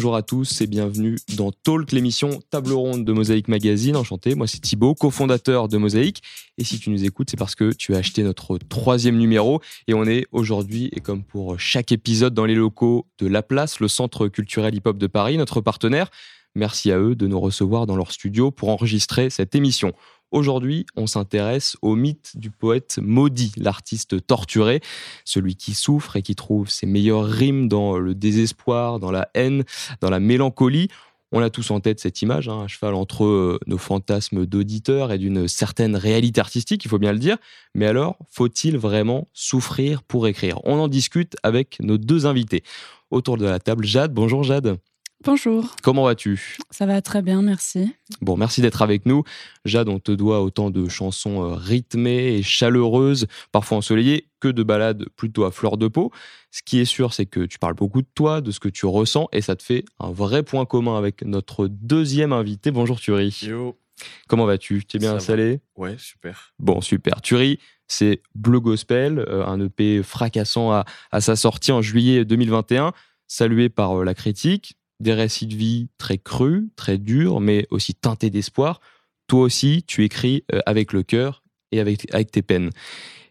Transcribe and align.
Bonjour 0.00 0.16
à 0.16 0.22
tous 0.22 0.62
et 0.62 0.66
bienvenue 0.66 1.18
dans 1.36 1.52
Talk, 1.52 1.92
l'émission 1.92 2.40
table 2.48 2.72
ronde 2.72 3.04
de 3.04 3.12
Mosaïque 3.12 3.48
Magazine. 3.48 3.96
Enchanté, 3.96 4.34
moi 4.34 4.46
c'est 4.46 4.58
Thibaut, 4.58 4.94
cofondateur 4.94 5.68
de 5.68 5.76
Mosaïque. 5.76 6.22
Et 6.56 6.64
si 6.64 6.78
tu 6.78 6.88
nous 6.88 7.04
écoutes, 7.04 7.28
c'est 7.28 7.36
parce 7.36 7.54
que 7.54 7.70
tu 7.74 7.94
as 7.94 7.98
acheté 7.98 8.22
notre 8.22 8.56
troisième 8.56 9.18
numéro. 9.18 9.60
Et 9.88 9.92
on 9.92 10.06
est 10.06 10.24
aujourd'hui, 10.32 10.88
et 10.92 11.00
comme 11.00 11.22
pour 11.22 11.60
chaque 11.60 11.92
épisode, 11.92 12.32
dans 12.32 12.46
les 12.46 12.54
locaux 12.54 13.08
de 13.18 13.26
La 13.26 13.42
Place, 13.42 13.78
le 13.78 13.88
centre 13.88 14.28
culturel 14.28 14.74
hip-hop 14.74 14.96
de 14.96 15.06
Paris, 15.06 15.36
notre 15.36 15.60
partenaire. 15.60 16.08
Merci 16.54 16.90
à 16.90 16.98
eux 16.98 17.14
de 17.14 17.26
nous 17.26 17.38
recevoir 17.38 17.84
dans 17.84 17.96
leur 17.96 18.10
studio 18.10 18.50
pour 18.50 18.70
enregistrer 18.70 19.28
cette 19.28 19.54
émission. 19.54 19.92
Aujourd'hui, 20.30 20.86
on 20.96 21.08
s'intéresse 21.08 21.76
au 21.82 21.96
mythe 21.96 22.32
du 22.36 22.50
poète 22.50 22.98
maudit, 23.02 23.52
l'artiste 23.56 24.24
torturé, 24.24 24.80
celui 25.24 25.56
qui 25.56 25.74
souffre 25.74 26.16
et 26.16 26.22
qui 26.22 26.36
trouve 26.36 26.70
ses 26.70 26.86
meilleures 26.86 27.26
rimes 27.26 27.66
dans 27.66 27.98
le 27.98 28.14
désespoir, 28.14 29.00
dans 29.00 29.10
la 29.10 29.28
haine, 29.34 29.64
dans 30.00 30.10
la 30.10 30.20
mélancolie. 30.20 30.88
On 31.32 31.42
a 31.42 31.50
tous 31.50 31.70
en 31.70 31.80
tête 31.80 32.00
cette 32.00 32.22
image, 32.22 32.48
hein, 32.48 32.60
un 32.60 32.68
cheval 32.68 32.94
entre 32.94 33.24
euh, 33.24 33.58
nos 33.66 33.78
fantasmes 33.78 34.46
d'auditeurs 34.46 35.12
et 35.12 35.18
d'une 35.18 35.46
certaine 35.46 35.94
réalité 35.94 36.40
artistique, 36.40 36.84
il 36.84 36.88
faut 36.88 36.98
bien 36.98 37.12
le 37.12 37.18
dire. 37.18 37.36
Mais 37.74 37.86
alors, 37.86 38.16
faut-il 38.30 38.78
vraiment 38.78 39.28
souffrir 39.32 40.02
pour 40.02 40.26
écrire? 40.26 40.60
On 40.64 40.78
en 40.78 40.88
discute 40.88 41.36
avec 41.42 41.78
nos 41.80 41.98
deux 41.98 42.26
invités. 42.26 42.62
Autour 43.10 43.36
de 43.36 43.44
la 43.44 43.58
table, 43.58 43.84
Jade. 43.84 44.12
Bonjour 44.12 44.42
Jade. 44.44 44.78
Bonjour. 45.22 45.76
Comment 45.82 46.04
vas-tu? 46.04 46.56
Ça 46.70 46.86
va 46.86 47.02
très 47.02 47.20
bien, 47.20 47.42
merci. 47.42 47.94
Bon, 48.22 48.38
merci 48.38 48.62
d'être 48.62 48.80
avec 48.80 49.04
nous. 49.04 49.22
Jade, 49.66 49.90
on 49.90 49.98
te 49.98 50.12
doit 50.12 50.40
autant 50.40 50.70
de 50.70 50.88
chansons 50.88 51.44
euh, 51.44 51.54
rythmées 51.54 52.36
et 52.36 52.42
chaleureuses, 52.42 53.26
parfois 53.52 53.76
ensoleillées, 53.76 54.28
que 54.40 54.48
de 54.48 54.62
ballades 54.62 55.04
plutôt 55.16 55.44
à 55.44 55.50
fleur 55.50 55.76
de 55.76 55.88
peau. 55.88 56.10
Ce 56.50 56.62
qui 56.62 56.78
est 56.78 56.86
sûr, 56.86 57.12
c'est 57.12 57.26
que 57.26 57.40
tu 57.40 57.58
parles 57.58 57.74
beaucoup 57.74 58.00
de 58.00 58.08
toi, 58.14 58.40
de 58.40 58.50
ce 58.50 58.60
que 58.60 58.70
tu 58.70 58.86
ressens, 58.86 59.28
et 59.32 59.42
ça 59.42 59.56
te 59.56 59.62
fait 59.62 59.84
un 59.98 60.10
vrai 60.10 60.42
point 60.42 60.64
commun 60.64 60.96
avec 60.96 61.22
notre 61.22 61.66
deuxième 61.66 62.32
invité. 62.32 62.70
Bonjour 62.70 62.98
Thury. 62.98 63.38
Yo. 63.42 63.78
Comment 64.26 64.46
vas-tu? 64.46 64.86
Tu 64.86 64.96
es 64.96 65.00
bien 65.00 65.14
installé? 65.16 65.60
Ouais, 65.76 65.96
super. 65.98 66.54
Bon, 66.58 66.80
super. 66.80 67.20
Thury, 67.20 67.58
c'est 67.88 68.22
Bleu 68.34 68.60
Gospel, 68.60 69.18
euh, 69.18 69.44
un 69.44 69.60
EP 69.60 70.02
fracassant 70.02 70.72
à, 70.72 70.86
à 71.12 71.20
sa 71.20 71.36
sortie 71.36 71.72
en 71.72 71.82
juillet 71.82 72.24
2021, 72.24 72.94
salué 73.26 73.68
par 73.68 74.00
euh, 74.00 74.04
la 74.04 74.14
critique 74.14 74.78
des 75.00 75.14
récits 75.14 75.46
de 75.46 75.56
vie 75.56 75.88
très 75.98 76.18
crus, 76.18 76.64
très 76.76 76.98
durs, 76.98 77.40
mais 77.40 77.66
aussi 77.70 77.94
teintés 77.94 78.30
d'espoir. 78.30 78.80
Toi 79.26 79.40
aussi, 79.40 79.82
tu 79.86 80.04
écris 80.04 80.44
euh, 80.52 80.60
avec 80.66 80.92
le 80.92 81.02
cœur 81.02 81.42
et 81.72 81.80
avec, 81.80 82.12
avec 82.14 82.30
tes 82.30 82.42
peines. 82.42 82.70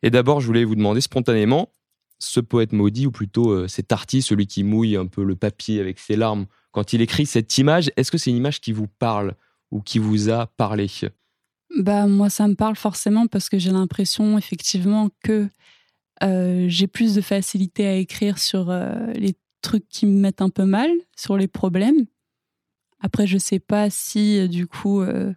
Et 0.02 0.10
d'abord, 0.10 0.42
je 0.42 0.48
voulais 0.48 0.64
vous 0.64 0.76
demander 0.76 1.02
spontanément, 1.02 1.74
ce 2.18 2.40
poète 2.40 2.74
maudit, 2.74 3.06
ou 3.06 3.12
plutôt 3.12 3.52
euh, 3.52 3.68
cet 3.68 3.92
artiste, 3.92 4.30
celui 4.30 4.48
qui 4.48 4.64
mouille 4.64 4.98
un 4.98 5.06
peu 5.06 5.24
le 5.24 5.36
papier 5.36 5.80
avec 5.80 6.00
ses 6.00 6.16
larmes, 6.16 6.48
quand 6.72 6.94
il 6.94 7.02
écrit 7.02 7.26
cette 7.26 7.58
image, 7.58 7.92
est-ce 7.98 8.12
que 8.12 8.18
c'est 8.18 8.30
une 8.32 8.38
image 8.38 8.62
qui 8.62 8.72
vous 8.72 8.88
parle 8.88 9.36
ou 9.72 9.82
qui 9.82 10.00
vous 10.00 10.30
a 10.30 10.48
parlé? 10.48 10.88
Bah 11.78 12.08
moi, 12.08 12.30
ça 12.30 12.48
me 12.48 12.56
parle 12.56 12.76
forcément 12.76 13.28
parce 13.28 13.50
que 13.50 13.60
j'ai 13.60 13.72
l'impression 13.72 14.38
effectivement 14.38 15.10
que 15.24 15.48
euh, 16.24 16.66
j'ai 16.68 16.88
plus 16.88 17.16
de 17.16 17.22
facilité 17.22 17.88
à 17.88 17.96
écrire 17.96 18.38
sur 18.38 18.72
les 19.16 19.36
trucs 19.62 19.88
qui 19.90 20.06
me 20.06 20.20
mettent 20.20 20.42
un 20.42 20.50
peu 20.50 20.66
mal 20.66 20.90
sur 21.16 21.38
les 21.38 21.48
problèmes. 21.48 22.06
Après, 23.00 23.28
je 23.28 23.38
sais 23.38 23.60
pas 23.60 23.90
si 23.90 24.40
euh, 24.40 24.48
du 24.48 24.68
coup 24.68 25.02
euh, 25.02 25.34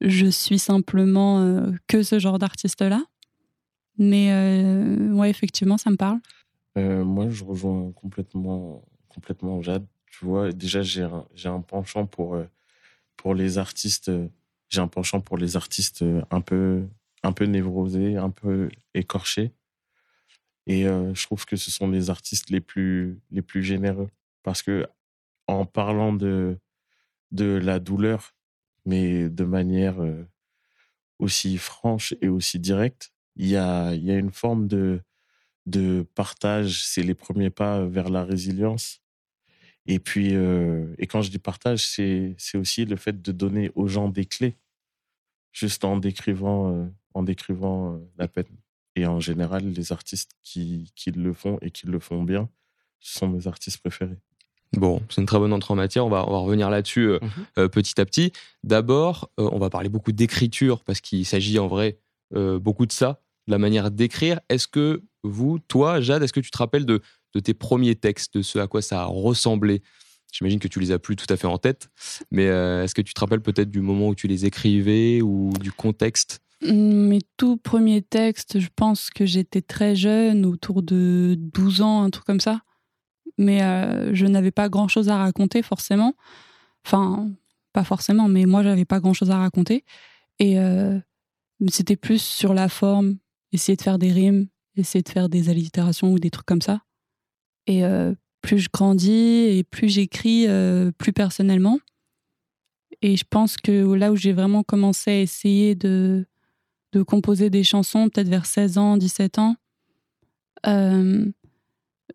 je 0.00 0.26
suis 0.26 0.58
simplement 0.58 1.40
euh, 1.40 1.72
que 1.88 2.02
ce 2.02 2.18
genre 2.18 2.38
d'artiste-là. 2.38 3.04
Mais 3.98 4.32
ouais, 5.12 5.28
effectivement, 5.28 5.76
ça 5.76 5.90
me 5.90 5.96
parle. 5.96 6.18
moi, 6.74 7.28
je 7.28 7.44
rejoins 7.44 7.92
complètement, 7.92 8.82
complètement 9.08 9.60
Jade. 9.60 9.84
Tu 10.10 10.24
vois, 10.24 10.50
déjà, 10.50 10.82
j'ai 10.82 11.02
un, 11.02 11.26
un 11.44 11.60
penchant 11.60 12.06
pour, 12.06 12.38
pour 13.16 13.34
les 13.34 13.58
artistes. 13.58 14.10
j'ai 14.70 14.80
un 14.80 14.88
penchant 14.88 15.20
pour 15.20 15.36
les 15.36 15.56
artistes 15.56 16.02
un 16.30 16.40
peu, 16.40 16.84
un 17.22 17.32
peu 17.32 17.44
névrosés, 17.44 18.16
un 18.16 18.30
peu 18.30 18.70
écorchés. 18.94 19.52
Et 20.66 20.84
je 20.84 21.22
trouve 21.24 21.44
que 21.44 21.56
ce 21.56 21.70
sont 21.70 21.90
les 21.90 22.10
artistes 22.10 22.50
les 22.50 22.60
plus, 22.60 23.20
les 23.30 23.42
plus 23.42 23.62
généreux. 23.62 24.08
Parce 24.42 24.62
que 24.62 24.86
en 25.48 25.66
parlant 25.66 26.12
de, 26.12 26.58
de 27.32 27.44
la 27.44 27.78
douleur, 27.80 28.34
mais 28.84 29.28
de 29.28 29.44
manière 29.44 29.96
aussi 31.18 31.58
franche 31.58 32.14
et 32.20 32.28
aussi 32.28 32.58
directe, 32.58 33.12
il 33.36 33.48
y 33.48 33.56
a, 33.56 33.94
y 33.94 34.10
a 34.10 34.18
une 34.18 34.32
forme 34.32 34.68
de, 34.68 35.00
de 35.66 36.06
partage. 36.14 36.84
C'est 36.84 37.02
les 37.02 37.14
premiers 37.14 37.50
pas 37.50 37.84
vers 37.84 38.08
la 38.08 38.24
résilience. 38.24 39.00
Et 39.86 39.98
puis, 39.98 40.32
et 40.32 41.06
quand 41.08 41.22
je 41.22 41.30
dis 41.30 41.38
partage, 41.38 41.84
c'est, 41.86 42.36
c'est 42.38 42.56
aussi 42.56 42.84
le 42.84 42.96
fait 42.96 43.20
de 43.20 43.32
donner 43.32 43.72
aux 43.74 43.88
gens 43.88 44.08
des 44.08 44.26
clés, 44.26 44.56
juste 45.52 45.84
en 45.84 45.96
décrivant, 45.96 46.88
en 47.14 47.22
décrivant 47.24 48.00
la 48.16 48.28
peine. 48.28 48.61
Et 48.96 49.06
en 49.06 49.20
général, 49.20 49.64
les 49.64 49.92
artistes 49.92 50.32
qui, 50.42 50.92
qui 50.94 51.10
le 51.10 51.32
font 51.32 51.58
et 51.62 51.70
qui 51.70 51.86
le 51.86 51.98
font 51.98 52.22
bien 52.22 52.48
sont 53.00 53.28
mes 53.28 53.46
artistes 53.46 53.78
préférés. 53.78 54.18
Bon, 54.76 55.02
c'est 55.10 55.20
une 55.20 55.26
très 55.26 55.38
bonne 55.38 55.52
entrée 55.52 55.72
en 55.72 55.76
matière. 55.76 56.06
On 56.06 56.08
va, 56.08 56.26
on 56.26 56.32
va 56.32 56.38
revenir 56.38 56.70
là-dessus 56.70 57.08
euh, 57.08 57.18
mhm. 57.20 57.30
euh, 57.58 57.68
petit 57.68 58.00
à 58.00 58.04
petit. 58.04 58.32
D'abord, 58.64 59.30
euh, 59.38 59.48
on 59.52 59.58
va 59.58 59.68
parler 59.68 59.88
beaucoup 59.88 60.12
d'écriture 60.12 60.82
parce 60.84 61.00
qu'il 61.00 61.26
s'agit 61.26 61.58
en 61.58 61.68
vrai 61.68 61.98
beaucoup 62.34 62.86
de 62.86 62.92
ça, 62.92 63.20
de 63.46 63.52
la 63.52 63.58
manière 63.58 63.90
d'écrire. 63.90 64.40
Est-ce 64.48 64.66
que 64.66 65.02
vous, 65.22 65.58
toi, 65.58 66.00
Jade, 66.00 66.22
est-ce 66.22 66.32
que 66.32 66.40
tu 66.40 66.50
te 66.50 66.56
rappelles 66.56 66.86
de, 66.86 67.02
de 67.34 67.40
tes 67.40 67.52
premiers 67.52 67.94
textes, 67.94 68.38
de 68.38 68.40
ce 68.40 68.58
à 68.58 68.66
quoi 68.66 68.80
ça 68.80 69.02
a 69.02 69.04
ressemblé? 69.04 69.82
J'imagine 70.32 70.58
que 70.58 70.66
tu 70.66 70.80
les 70.80 70.92
as 70.92 70.98
plus 70.98 71.14
tout 71.14 71.26
à 71.28 71.36
fait 71.36 71.46
en 71.46 71.58
tête, 71.58 71.90
mais 72.30 72.44
est-ce 72.44 72.94
que 72.94 73.02
tu 73.02 73.12
te 73.12 73.20
rappelles 73.20 73.42
peut-être 73.42 73.70
du 73.70 73.82
moment 73.82 74.08
où 74.08 74.14
tu 74.14 74.28
les 74.28 74.46
écrivais 74.46 75.20
ou 75.20 75.52
du 75.60 75.72
contexte? 75.72 76.41
Mes 76.64 77.20
tout 77.36 77.56
premiers 77.56 78.02
textes, 78.02 78.60
je 78.60 78.68
pense 78.74 79.10
que 79.10 79.26
j'étais 79.26 79.62
très 79.62 79.96
jeune, 79.96 80.46
autour 80.46 80.82
de 80.82 81.34
12 81.38 81.82
ans, 81.82 82.02
un 82.02 82.10
truc 82.10 82.24
comme 82.24 82.40
ça. 82.40 82.62
Mais 83.38 83.62
euh, 83.62 84.14
je 84.14 84.26
n'avais 84.26 84.50
pas 84.50 84.68
grand-chose 84.68 85.08
à 85.08 85.16
raconter 85.16 85.62
forcément. 85.62 86.14
Enfin, 86.86 87.30
pas 87.72 87.84
forcément, 87.84 88.28
mais 88.28 88.46
moi, 88.46 88.62
j'avais 88.62 88.84
pas 88.84 89.00
grand-chose 89.00 89.30
à 89.30 89.38
raconter. 89.38 89.84
Et 90.38 90.58
euh, 90.58 90.98
c'était 91.68 91.96
plus 91.96 92.22
sur 92.22 92.54
la 92.54 92.68
forme, 92.68 93.18
essayer 93.52 93.76
de 93.76 93.82
faire 93.82 93.98
des 93.98 94.12
rimes, 94.12 94.48
essayer 94.76 95.02
de 95.02 95.08
faire 95.08 95.28
des 95.28 95.48
allitérations 95.48 96.12
ou 96.12 96.18
des 96.18 96.30
trucs 96.30 96.46
comme 96.46 96.62
ça. 96.62 96.82
Et 97.66 97.84
euh, 97.84 98.14
plus 98.40 98.58
je 98.58 98.68
grandis 98.72 99.58
et 99.58 99.64
plus 99.64 99.88
j'écris 99.88 100.46
plus 100.98 101.12
personnellement. 101.12 101.78
Et 103.00 103.16
je 103.16 103.24
pense 103.28 103.56
que 103.56 103.94
là 103.94 104.12
où 104.12 104.16
j'ai 104.16 104.32
vraiment 104.32 104.62
commencé 104.62 105.10
à 105.10 105.20
essayer 105.20 105.74
de 105.74 106.26
de 106.92 107.02
composer 107.02 107.50
des 107.50 107.64
chansons, 107.64 108.08
peut-être 108.08 108.28
vers 108.28 108.46
16 108.46 108.78
ans, 108.78 108.96
17 108.96 109.38
ans. 109.38 109.56
Euh, 110.66 111.32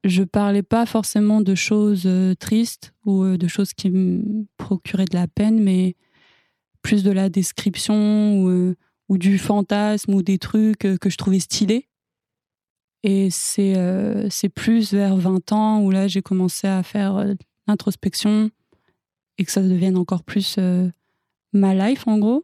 je 0.04 0.24
parlais 0.24 0.64
pas 0.64 0.86
forcément 0.86 1.42
de 1.42 1.56
choses 1.56 2.04
euh, 2.06 2.34
tristes 2.36 2.94
ou 3.06 3.24
euh, 3.24 3.38
de 3.38 3.48
choses 3.48 3.74
qui 3.74 3.90
me 3.90 4.46
procuraient 4.58 5.06
de 5.06 5.16
la 5.16 5.28
peine, 5.28 5.62
mais 5.62 5.96
plus 6.82 7.04
de 7.04 7.12
la 7.12 7.30
description 7.30 8.42
ou, 8.42 8.50
euh, 8.50 8.76
ou 9.10 9.18
du 9.18 9.38
fantasme 9.38 10.14
ou 10.14 10.22
des 10.22 10.38
trucs 10.38 10.80
que 10.80 11.10
je 11.10 11.18
trouvais 11.18 11.40
stylés. 11.40 11.88
Et 13.04 13.30
c'est 13.30 14.50
plus 14.54 14.92
vers 14.92 15.16
20 15.16 15.52
ans 15.52 15.82
où 15.82 15.92
là 15.92 16.08
j'ai 16.08 16.22
commencé 16.22 16.68
à 16.68 16.84
faire 16.84 17.24
l'introspection 17.68 18.50
et 19.38 19.46
que 19.46 19.52
ça 19.52 19.62
devienne 19.62 19.98
encore 19.98 20.24
plus 20.24 20.60
ma 21.54 21.74
life 21.74 22.06
en 22.08 22.18
gros. 22.18 22.44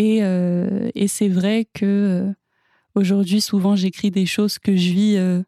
Euh, 0.00 0.90
et, 0.94 1.08
c'est 1.08 1.28
vrai 1.28 1.66
que 1.72 1.84
euh, 1.84 2.32
aujourd'hui, 2.94 3.40
souvent, 3.40 3.76
j'écris 3.76 4.10
des 4.10 4.26
choses 4.26 4.58
que 4.58 4.76
je 4.76 4.92
vis 4.92 5.16
euh, 5.16 5.42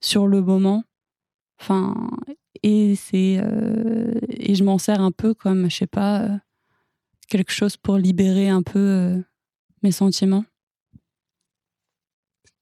sur 0.00 0.26
le 0.26 0.42
moment. 0.42 0.84
Enfin, 1.60 2.10
et 2.62 2.94
c'est 2.96 3.40
et 4.28 4.54
je 4.54 4.62
m'en 4.62 4.76
sers 4.76 5.00
un 5.00 5.10
peu 5.10 5.32
comme, 5.32 5.70
je 5.70 5.76
sais 5.76 5.86
pas, 5.86 6.28
quelque 7.28 7.50
chose 7.52 7.78
pour 7.78 7.96
libérer 7.96 8.50
un 8.50 8.62
peu 8.62 9.22
mes 9.82 9.90
sentiments. 9.90 10.44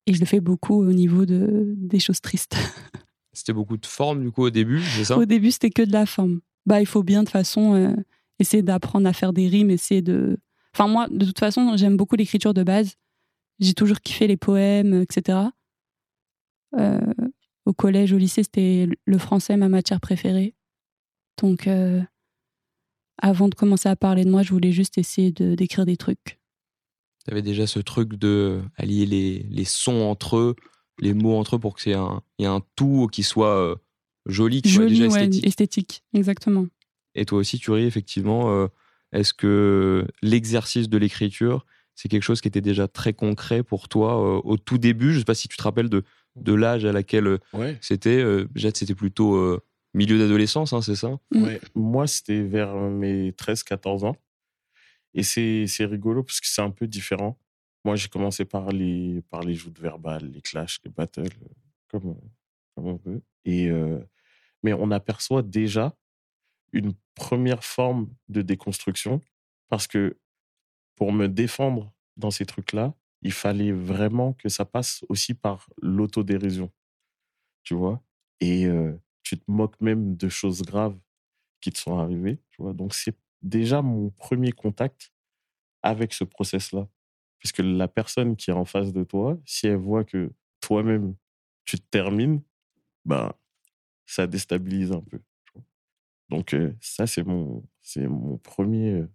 Et 0.06 0.14
je 0.14 0.20
le 0.20 0.26
fais 0.26 0.40
beaucoup 0.40 0.75
au 0.75 0.93
niveau 0.93 1.26
de, 1.26 1.75
des 1.76 1.99
choses 1.99 2.20
tristes. 2.20 2.56
C'était 3.32 3.52
beaucoup 3.52 3.76
de 3.76 3.87
forme 3.87 4.23
du 4.23 4.31
coup 4.31 4.43
au 4.43 4.50
début, 4.50 4.81
c'est 4.81 5.06
ça? 5.06 5.19
Au 5.19 5.25
début, 5.25 5.50
c'était 5.50 5.70
que 5.70 5.82
de 5.82 5.93
la 5.93 6.06
forme. 6.06 6.40
Bah, 6.67 6.81
il 6.81 6.87
faut 6.87 7.02
bien 7.02 7.25
de 7.25 7.29
façon 7.29 7.97
essayer 8.38 8.62
d'apprendre 8.62 9.08
à 9.08 9.12
faire 9.12 9.32
des 9.32 9.49
rimes, 9.49 9.70
essayer 9.70 10.02
de 10.02 10.38
Enfin, 10.75 10.88
moi, 10.88 11.06
de 11.09 11.25
toute 11.25 11.38
façon, 11.38 11.76
j'aime 11.76 11.97
beaucoup 11.97 12.17
l'écriture 12.17 12.53
de 12.53 12.65
base. 12.65 12.97
J'ai 13.61 13.75
toujours 13.75 14.00
kiffé 14.00 14.26
les 14.26 14.37
poèmes, 14.37 15.03
etc. 15.03 15.38
Euh, 16.76 17.00
au 17.65 17.73
collège, 17.73 18.12
au 18.12 18.19
lycée, 18.19 18.43
c'était 18.43 18.88
le 19.05 19.19
français 19.19 19.56
ma 19.56 19.69
matière 19.69 20.00
préférée. 20.00 20.55
Donc, 21.41 21.69
euh, 21.69 22.03
avant 23.19 23.49
de 23.49 23.55
commencer 23.55 23.88
à 23.88 23.94
parler 23.94 24.25
de 24.25 24.31
moi, 24.31 24.43
je 24.43 24.50
voulais 24.50 24.73
juste 24.73 24.99
essayer 24.99 25.31
de, 25.31 25.55
d'écrire 25.55 25.87
des 25.87 25.97
trucs. 25.97 26.41
Tu 27.25 27.31
avais 27.31 27.43
déjà 27.43 27.67
ce 27.67 27.79
truc 27.79 28.15
de 28.15 28.61
allier 28.76 29.06
les, 29.06 29.47
les, 29.49 29.65
sons 29.65 30.03
entre 30.03 30.37
eux, 30.37 30.56
les 31.00 31.15
mots 31.15 31.37
entre 31.37 31.56
eux 31.56 31.59
pour 31.59 31.76
qu'il 31.76 31.93
y 31.93 31.94
ait 31.94 31.99
un, 31.99 32.23
y 32.38 32.44
ait 32.44 32.49
un 32.49 32.62
tout 32.75 33.09
qui 33.11 33.23
soit 33.23 33.56
euh, 33.56 33.76
joli, 34.26 34.61
tu 34.61 34.69
Joli, 34.69 34.99
déjà 34.99 35.06
ouais, 35.06 35.23
esthétique. 35.23 35.47
esthétique, 35.47 36.05
exactement. 36.12 36.67
Et 37.15 37.25
toi 37.25 37.38
aussi, 37.38 37.59
tu 37.59 37.71
ris, 37.71 37.85
effectivement. 37.85 38.69
Est-ce 39.14 39.32
que 39.32 40.06
l'exercice 40.22 40.88
de 40.90 40.99
l'écriture, 40.99 41.64
c'est 41.94 42.08
quelque 42.08 42.22
chose 42.25 42.40
qui 42.43 42.49
était 42.49 42.61
déjà 42.61 42.88
très 42.88 43.14
concret 43.14 43.62
pour 43.62 43.88
toi 43.88 44.20
euh, 44.20 44.40
au 44.44 44.56
tout 44.58 44.76
début? 44.76 45.11
Je 45.11 45.14
ne 45.14 45.19
sais 45.20 45.25
pas 45.25 45.34
si 45.34 45.49
tu 45.49 45.56
te 45.56 45.62
rappelles 45.62 45.88
de, 45.88 46.02
de 46.37 46.52
l'âge 46.52 46.84
à 46.84 46.93
laquelle 46.93 47.26
euh, 47.28 47.38
Ouais. 47.55 47.78
c'était. 47.81 48.20
euh, 48.20 48.46
Jade, 48.55 48.76
c'était 48.76 48.94
plutôt 48.96 49.37
euh, 49.37 49.62
milieu 49.94 50.19
d'adolescence, 50.19 50.72
hein, 50.72 50.82
c'est 50.82 50.96
ça? 50.96 51.16
Mm. 51.32 51.43
Ouais, 51.44 51.61
moi, 51.75 52.06
c'était 52.06 52.43
vers 52.43 52.75
mes 52.75 53.31
13-14 53.32 54.05
ans. 54.05 54.16
Et 55.14 55.22
c'est 55.22 55.66
c'est 55.69 55.84
rigolo 55.84 56.25
parce 56.25 56.40
que 56.40 56.49
c'est 56.49 56.61
un 56.62 56.70
peu 56.70 56.88
différent. 56.88 57.38
Moi, 57.84 57.94
j'ai 57.96 58.08
commencé 58.08 58.44
par 58.44 58.70
les, 58.72 59.22
par 59.31 59.43
les 59.44 59.55
joutes 59.55 59.78
verbales, 59.78 60.28
les 60.32 60.40
clashs, 60.40 60.81
les 60.84 60.90
battles, 60.90 61.28
comme, 61.88 62.16
comme 62.75 62.87
on 62.87 62.96
veut. 63.05 63.22
Et, 63.44 63.69
euh, 63.70 64.00
mais 64.64 64.72
on 64.72 64.90
aperçoit 64.90 65.43
déjà 65.43 65.94
une 66.75 66.94
première 67.15 67.65
forme 67.65 68.12
de 68.29 68.43
déconstruction 68.43 69.21
parce 69.69 69.87
que 69.87 70.19
pour 70.97 71.12
me 71.12 71.29
défendre 71.29 71.93
dans 72.17 72.31
ces 72.31 72.44
trucs-là, 72.44 72.94
il 73.23 73.32
fallait 73.32 73.73
vraiment 73.73 74.35
que 74.35 74.49
ça 74.49 74.65
passe 74.65 75.05
aussi 75.09 75.35
par 75.35 75.69
l'autodérision. 75.81 76.71
Tu 77.62 77.75
vois? 77.75 78.03
Et 78.41 78.69
tu 79.23 79.38
te 79.38 79.44
moques 79.50 79.81
même 79.81 80.17
de 80.17 80.29
choses 80.29 80.62
graves 80.62 80.99
qui 81.61 81.73
te 81.73 81.79
sont 81.79 81.99
arrivées. 81.99 82.38
Tu 82.50 82.62
vois? 82.62 82.75
Donc, 82.75 82.94
c'est 82.94 83.17
déjà 83.41 83.81
mon 83.82 84.11
premier 84.11 84.53
contact 84.53 85.12
avec 85.82 86.12
ce 86.12 86.25
process-là. 86.25 86.87
Puisque 87.38 87.59
la 87.59 87.88
personne 87.88 88.37
qui 88.37 88.50
est 88.50 88.55
en 88.55 88.65
face 88.65 88.93
de 88.93 89.05
toi, 89.05 89.38
si 89.44 89.67
elle 89.67 89.76
voit 89.76 90.05
que 90.05 90.32
toi-même, 90.61 91.15
tu 91.65 91.79
te 91.79 91.87
termines, 91.91 92.43
ben, 93.05 93.32
ça 94.06 94.26
déstabilise 94.26 94.93
un 94.93 95.00
peu. 95.00 95.21
Donc, 96.31 96.55
euh, 96.55 96.73
ça, 96.81 97.06
c'est 97.06 97.23
mon, 97.23 97.62
c'est 97.81 98.06
mon 98.09 98.38
premier, 98.38 98.93
euh, 98.93 99.09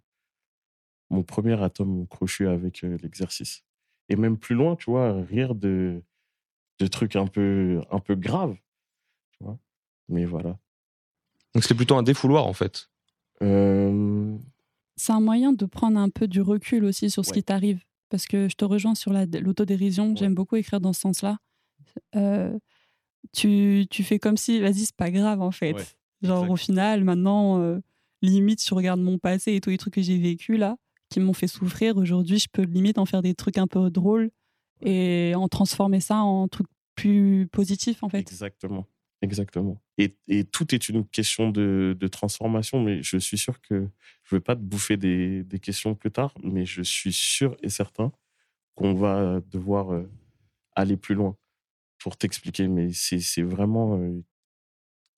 mon 1.10 1.22
premier 1.22 1.60
atome 1.62 2.06
crochu 2.06 2.46
avec 2.48 2.84
euh, 2.84 2.96
l'exercice. 3.02 3.64
Et 4.08 4.16
même 4.16 4.38
plus 4.38 4.54
loin, 4.54 4.76
tu 4.76 4.90
vois, 4.90 5.22
rire 5.22 5.54
de, 5.54 6.02
de 6.78 6.86
trucs 6.86 7.16
un 7.16 7.26
peu, 7.26 7.80
un 7.90 7.98
peu 8.00 8.14
graves. 8.14 8.56
Tu 9.32 9.44
vois 9.44 9.58
Mais 10.08 10.24
voilà. 10.24 10.58
Donc 11.54 11.62
c'était 11.64 11.74
plutôt 11.74 11.96
un 11.96 12.02
défouloir, 12.02 12.46
en 12.46 12.52
fait. 12.52 12.88
Euh, 13.42 14.36
C'est 14.96 15.12
un 15.12 15.20
moyen 15.20 15.52
de 15.52 15.66
prendre 15.66 15.98
un 15.98 16.10
peu 16.10 16.28
du 16.28 16.40
recul 16.40 16.84
aussi 16.84 17.10
sur 17.10 17.24
ce 17.24 17.30
Ouais. 17.30 17.36
qui 17.38 17.42
t'arrive. 17.44 17.82
Parce 18.08 18.26
que 18.26 18.48
je 18.48 18.54
te 18.56 18.64
rejoins 18.64 18.94
sur 18.94 19.12
la- 19.12 19.26
l'autodérision. 19.26 20.10
Ouais. 20.10 20.16
J'aime 20.16 20.34
beaucoup 20.34 20.56
écrire 20.56 20.80
dans 20.80 20.92
ce 20.92 21.00
sens-là. 21.00 21.38
Euh, 22.16 22.56
tu, 23.32 23.86
tu 23.90 24.02
fais 24.04 24.18
comme 24.18 24.36
si, 24.36 24.60
vas-y, 24.60 24.86
c'est 24.86 24.96
pas 24.96 25.10
grave 25.10 25.40
en 25.40 25.50
fait. 25.52 25.72
Ouais, 25.74 25.84
Genre 26.22 26.44
exact. 26.44 26.52
au 26.52 26.56
final, 26.56 27.04
maintenant, 27.04 27.60
euh, 27.60 27.80
limite, 28.22 28.64
je 28.66 28.74
regarde 28.74 29.00
mon 29.00 29.18
passé 29.18 29.54
et 29.54 29.60
tous 29.60 29.70
les 29.70 29.78
trucs 29.78 29.94
que 29.94 30.02
j'ai 30.02 30.18
vécu 30.18 30.56
là, 30.56 30.76
qui 31.08 31.20
m'ont 31.20 31.32
fait 31.32 31.46
souffrir. 31.46 31.96
Aujourd'hui, 31.96 32.38
je 32.38 32.48
peux 32.52 32.62
limite 32.62 32.98
en 32.98 33.06
faire 33.06 33.22
des 33.22 33.34
trucs 33.34 33.58
un 33.58 33.66
peu 33.66 33.90
drôles 33.90 34.30
et 34.82 35.34
en 35.36 35.48
transformer 35.48 36.00
ça 36.00 36.18
en 36.18 36.48
trucs 36.48 36.66
plus 36.94 37.48
positifs 37.50 38.02
en 38.02 38.08
fait. 38.08 38.18
Exactement. 38.18 38.86
Exactement. 39.22 39.82
Et, 39.98 40.16
et 40.28 40.44
tout 40.44 40.74
est 40.74 40.88
une 40.88 41.06
question 41.06 41.50
de, 41.50 41.94
de 41.98 42.08
transformation, 42.08 42.82
mais 42.82 43.02
je 43.02 43.18
suis 43.18 43.36
sûr 43.36 43.60
que 43.60 43.86
je 44.22 44.34
ne 44.34 44.38
vais 44.38 44.40
pas 44.40 44.56
te 44.56 44.62
bouffer 44.62 44.96
des, 44.96 45.44
des 45.44 45.58
questions 45.58 45.94
plus 45.94 46.10
tard, 46.10 46.32
mais 46.42 46.64
je 46.64 46.80
suis 46.80 47.12
sûr 47.12 47.54
et 47.62 47.68
certain 47.68 48.12
qu'on 48.74 48.94
va 48.94 49.40
devoir 49.50 49.92
euh, 49.92 50.08
aller 50.74 50.96
plus 50.96 51.14
loin 51.14 51.36
pour 51.98 52.16
t'expliquer. 52.16 52.66
Mais 52.66 52.92
c'est 52.94 53.20
c'est 53.20 53.42
vraiment 53.42 53.98
euh, 53.98 54.22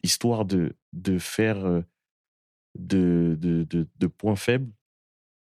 histoire 0.02 0.44
de, 0.44 0.76
de 0.92 1.18
faire 1.18 1.64
euh, 1.64 1.82
de, 2.78 3.36
de, 3.40 3.64
de, 3.64 3.88
de 3.96 4.06
points 4.06 4.36
faibles 4.36 4.72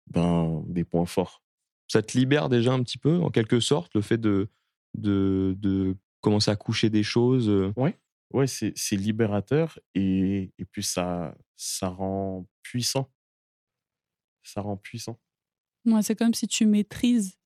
ben, 0.07 0.63
des 0.68 0.84
points 0.84 1.06
forts. 1.06 1.42
Ça 1.88 2.01
te 2.01 2.18
libère 2.18 2.50
déjà 2.50 2.74
un 2.74 2.81
petit 2.84 2.98
peu, 2.98 3.18
en 3.18 3.30
quelque 3.30 3.60
sorte, 3.60 3.94
le 3.95 4.01
fait 4.01 4.18
de, 4.18 4.50
de, 4.95 5.56
de 5.60 5.95
commencer 6.22 6.50
à 6.51 6.56
coucher 6.56 6.90
des 6.90 7.04
choses. 7.04 7.50
euh? 7.50 7.72
Ouais, 8.31 8.48
c'est 8.48 8.74
c'est 8.75 8.95
libérateur 8.95 9.78
et, 9.94 10.51
et 10.57 10.66
puis 10.66 10.81
ça, 10.81 11.38
ça 11.56 11.89
rend 11.89 12.48
puissant. 12.63 13.12
Ça 14.42 14.62
rend 14.62 14.75
puissant. 14.75 15.19
Ouais, 15.86 16.01
c'est 16.01 16.16
comme 16.16 16.34
si 16.34 16.48
tu 16.48 16.66
maîtrises 16.66 17.38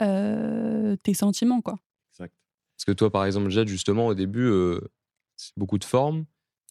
euh, 0.00 0.96
tes 0.96 1.14
sentiments 1.14 1.60
quoi. 1.60 1.78
Exact. 2.12 2.34
Parce 2.76 2.84
que 2.86 2.92
toi, 2.92 3.10
par 3.10 3.24
exemple, 3.24 3.50
Jade, 3.50 3.68
justement, 3.68 4.08
au 4.08 4.14
début, 4.14 4.46
euh, 4.46 4.80
c'est 5.36 5.52
beaucoup 5.56 5.78
de 5.78 5.84
formes. 5.84 6.24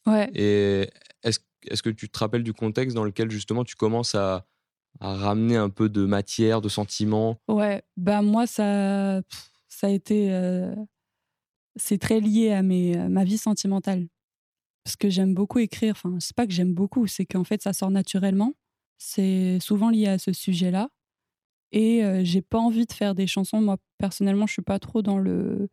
Ouais. 0.06 0.30
Et 0.36 0.90
est-ce 1.24 1.40
est 1.68 1.82
que 1.82 1.90
tu 1.90 2.10
te 2.10 2.20
rappelles 2.20 2.44
du 2.44 2.54
contexte 2.54 2.96
dans 2.96 3.04
lequel, 3.04 3.32
justement, 3.32 3.64
tu 3.64 3.76
commences 3.76 4.14
à, 4.16 4.46
à 5.00 5.16
ramener 5.16 5.56
un 5.58 5.70
peu 5.70 5.90
de 5.90 6.06
matière, 6.06 6.62
de 6.62 6.70
sentiments 6.70 7.40
Ouais, 7.48 7.84
bah 7.98 8.22
moi 8.22 8.48
ça, 8.48 9.22
ça 9.68 9.88
a 9.88 9.90
été, 9.90 10.32
euh, 10.32 10.76
c'est 11.76 11.98
très 11.98 12.20
lié 12.20 12.52
à 12.52 12.62
mes, 12.62 12.98
à 12.98 13.10
ma 13.10 13.24
vie 13.24 13.38
sentimentale, 13.38 14.08
parce 14.84 14.96
que 14.96 15.10
j'aime 15.10 15.34
beaucoup 15.34 15.60
écrire. 15.60 15.96
Enfin, 15.98 16.18
c'est 16.20 16.36
pas 16.36 16.46
que 16.46 16.54
j'aime 16.54 16.74
beaucoup, 16.74 17.08
c'est 17.08 17.26
qu'en 17.26 17.44
fait 17.44 17.62
ça 17.62 17.74
sort 17.74 17.92
naturellement. 17.92 18.54
C'est 18.98 19.60
souvent 19.60 19.90
lié 19.90 20.08
à 20.08 20.18
ce 20.18 20.32
sujet-là, 20.32 20.90
et 21.72 22.04
euh, 22.06 22.22
j'ai 22.24 22.42
pas 22.42 22.60
envie 22.60 22.86
de 22.86 22.94
faire 22.94 23.16
des 23.16 23.28
chansons. 23.28 23.62
Moi 23.62 23.78
personnellement, 23.98 24.48
je 24.48 24.54
suis 24.54 24.62
pas 24.62 24.80
trop 24.80 25.02
dans 25.02 25.18
le. 25.18 25.68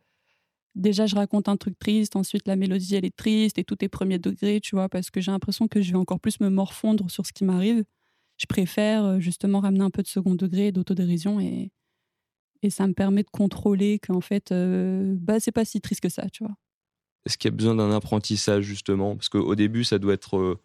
Déjà, 0.75 1.07
je 1.07 1.15
raconte 1.15 1.49
un 1.49 1.57
truc 1.57 1.79
triste, 1.79 2.17
ensuite 2.17 2.49
la 2.49 2.57
mélodie 2.57 2.95
elle 2.95 3.05
est 3.05 3.15
triste 3.15 3.59
et 3.59 3.65
tout 3.65 3.85
est 3.85 3.89
premier 3.89 4.19
degré, 4.19 4.61
tu 4.61 4.75
vois, 4.75 4.89
parce 4.89 5.11
que 5.11 5.21
j'ai 5.21 5.31
l'impression 5.31 5.69
que 5.69 5.83
je 5.83 5.93
vais 5.93 5.99
encore 5.99 6.21
plus 6.21 6.41
me 6.41 6.49
morfondre 6.49 7.11
sur 7.11 7.27
ce 7.27 7.33
qui 7.33 7.45
m'arrive. 7.45 7.85
Je 8.39 8.47
préfère 8.47 9.05
euh, 9.05 9.21
justement 9.21 9.61
ramener 9.61 9.85
un 9.85 9.91
peu 9.91 10.03
de 10.03 10.09
second 10.09 10.35
degré, 10.35 10.73
d'autodérision 10.73 11.41
et, 11.41 11.71
et 12.63 12.71
ça 12.71 12.87
me 12.87 12.95
permet 12.95 13.23
de 13.23 13.31
contrôler 13.31 13.99
qu'en 13.99 14.21
fait, 14.21 14.53
euh, 14.53 15.15
bah, 15.19 15.41
c'est 15.41 15.53
pas 15.53 15.65
si 15.65 15.81
triste 15.81 16.01
que 16.01 16.09
ça, 16.09 16.29
tu 16.31 16.45
vois. 16.45 16.55
Est-ce 17.27 17.37
qu'il 17.37 17.51
y 17.51 17.55
a 17.55 17.57
besoin 17.57 17.75
d'un 17.75 17.91
apprentissage, 17.93 18.65
justement? 18.65 19.17
Parce 19.17 19.29
qu'au 19.29 19.55
début, 19.55 19.85
ça 19.85 19.99
doit 19.99 20.15
être 20.15 20.37
euh, 20.37 20.61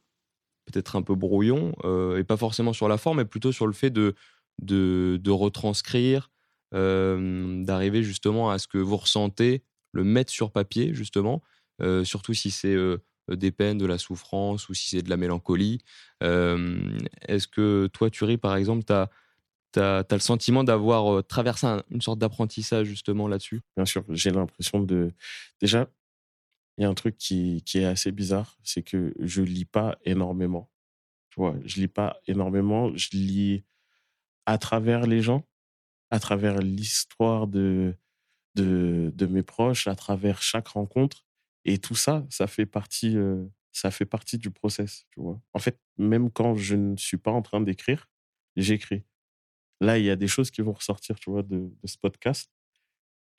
peut-être 0.65 0.95
un 0.95 1.01
peu 1.01 1.15
brouillon, 1.15 1.73
euh, 1.83 2.17
et 2.17 2.23
pas 2.23 2.37
forcément 2.37 2.73
sur 2.73 2.87
la 2.87 2.97
forme, 2.97 3.17
mais 3.17 3.25
plutôt 3.25 3.51
sur 3.51 3.67
le 3.67 3.73
fait 3.73 3.89
de, 3.89 4.15
de, 4.61 5.31
retranscrire, 5.31 6.31
d'arriver 6.71 8.03
justement 8.03 8.49
à 8.51 8.59
ce 8.59 8.67
que 8.67 8.77
vous 8.77 8.97
ressentez, 8.97 9.63
le 9.91 10.03
mettre 10.03 10.31
sur 10.31 10.51
papier, 10.51 10.93
justement, 10.93 11.41
euh, 11.81 12.03
surtout 12.03 12.33
si 12.33 12.51
c'est 12.51 12.73
euh, 12.73 12.97
des 13.29 13.51
peines, 13.51 13.77
de 13.77 13.85
la 13.85 13.97
souffrance, 13.97 14.69
ou 14.69 14.73
si 14.73 14.89
c'est 14.89 15.01
de 15.01 15.09
la 15.09 15.17
mélancolie. 15.17 15.79
Est-ce 16.21 17.47
que 17.47 17.87
toi, 17.87 18.09
ris, 18.21 18.37
par 18.37 18.55
exemple, 18.55 18.83
tu 18.85 18.93
as, 19.79 20.05
le 20.09 20.19
sentiment 20.19 20.63
d'avoir 20.63 21.13
euh, 21.13 21.21
traversé 21.21 21.67
un- 21.67 21.83
une 21.91 22.01
sorte 22.01 22.19
d'apprentissage, 22.19 22.87
justement, 22.87 23.27
là-dessus? 23.27 23.61
Bien 23.75 23.85
sûr, 23.85 24.03
j'ai 24.09 24.31
l'impression 24.31 24.79
de. 24.79 25.11
Déjà, 25.61 25.89
il 26.77 26.83
y 26.83 26.85
a 26.85 26.89
un 26.89 26.93
truc 26.93 27.17
qui, 27.17 27.63
qui 27.65 27.79
est 27.79 27.85
assez 27.85 28.11
bizarre, 28.11 28.57
c'est 28.63 28.83
que 28.83 29.13
je 29.19 29.41
lis 29.41 29.65
pas 29.65 29.97
énormément. 30.05 30.69
Tu 31.29 31.39
vois, 31.39 31.55
je 31.65 31.79
lis 31.81 31.87
pas 31.87 32.19
énormément, 32.27 32.95
je 32.95 33.09
lis 33.13 33.63
à 34.45 34.57
travers 34.57 35.07
les 35.07 35.21
gens, 35.21 35.47
à 36.11 36.19
travers 36.19 36.59
l'histoire 36.59 37.47
de, 37.47 37.95
de, 38.61 39.25
mes 39.27 39.43
proches, 39.43 39.87
à 39.87 39.95
travers 39.95 40.41
chaque 40.41 40.69
rencontre. 40.69 41.25
Et 41.65 41.77
tout 41.77 41.95
ça, 41.95 42.25
ça 42.29 42.47
fait 42.47 42.65
partie, 42.65 43.17
euh, 43.17 43.45
ça 43.71 43.91
fait 43.91 44.05
partie 44.05 44.37
du 44.37 44.51
process, 44.51 45.05
tu 45.11 45.21
vois. 45.21 45.41
En 45.53 45.59
fait, 45.59 45.79
même 45.97 46.31
quand 46.31 46.55
je 46.55 46.75
ne 46.75 46.95
suis 46.97 47.17
pas 47.17 47.31
en 47.31 47.41
train 47.41 47.61
d'écrire, 47.61 48.09
j'écris. 48.55 49.03
Là, 49.81 49.97
il 49.97 50.05
y 50.05 50.09
a 50.09 50.15
des 50.15 50.27
choses 50.27 50.51
qui 50.51 50.61
vont 50.61 50.73
ressortir, 50.73 51.19
tu 51.19 51.29
vois, 51.29 51.43
de, 51.43 51.71
ce 51.83 51.97
podcast. 51.97 52.51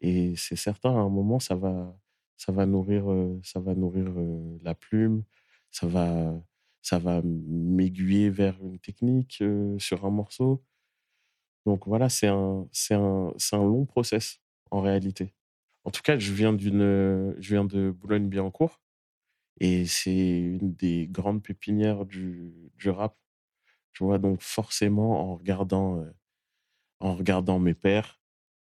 Et 0.00 0.36
c'est 0.36 0.56
certain, 0.56 0.90
à 0.90 1.00
un 1.00 1.08
moment, 1.08 1.40
ça 1.40 1.54
va, 1.56 1.96
ça 2.36 2.52
va 2.52 2.66
nourrir, 2.66 3.10
euh, 3.10 3.40
ça 3.42 3.60
va 3.60 3.74
nourrir 3.74 4.06
euh, 4.16 4.58
la 4.62 4.74
plume, 4.74 5.24
ça 5.70 5.86
va, 5.86 6.34
ça 6.82 6.98
va 6.98 7.20
m'aiguiller 7.24 8.30
vers 8.30 8.56
une 8.62 8.78
technique 8.78 9.42
sur 9.78 10.04
un 10.04 10.10
morceau. 10.10 10.62
Donc 11.66 11.86
voilà, 11.86 12.08
c'est 12.08 12.28
un, 12.28 12.68
un, 12.92 13.34
c'est 13.36 13.56
un 13.56 13.64
long 13.64 13.84
process 13.84 14.40
en 14.70 14.80
réalité. 14.82 15.34
En 15.84 15.90
tout 15.90 16.02
cas, 16.02 16.18
je 16.18 16.32
viens 16.32 16.52
d'une, 16.52 17.34
je 17.38 17.50
viens 17.50 17.64
de 17.64 17.90
Boulogne-Billancourt 17.90 18.80
et 19.60 19.86
c'est 19.86 20.40
une 20.40 20.74
des 20.74 21.08
grandes 21.08 21.42
pépinières 21.42 22.06
du, 22.06 22.52
du 22.76 22.90
rap. 22.90 23.16
Tu 23.92 24.04
vois, 24.04 24.18
donc 24.18 24.42
forcément, 24.42 25.32
en 25.32 25.36
regardant, 25.36 26.00
euh, 26.00 26.12
en 27.00 27.14
regardant 27.14 27.58
mes 27.58 27.74
pères, 27.74 28.20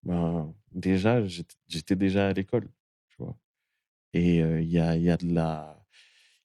ben, 0.04 0.54
déjà, 0.74 1.24
j'étais 1.68 1.96
déjà 1.96 2.30
à 2.30 2.34
l'école, 2.34 2.70
tu 3.10 3.18
vois. 3.24 3.38
Et 4.14 4.42
euh, 4.44 4.62
il 4.62 4.70
y 4.72 4.80
a, 4.80 4.98
y 4.98 5.10
a 5.12 5.18
de 5.18 5.34
la, 5.34 5.84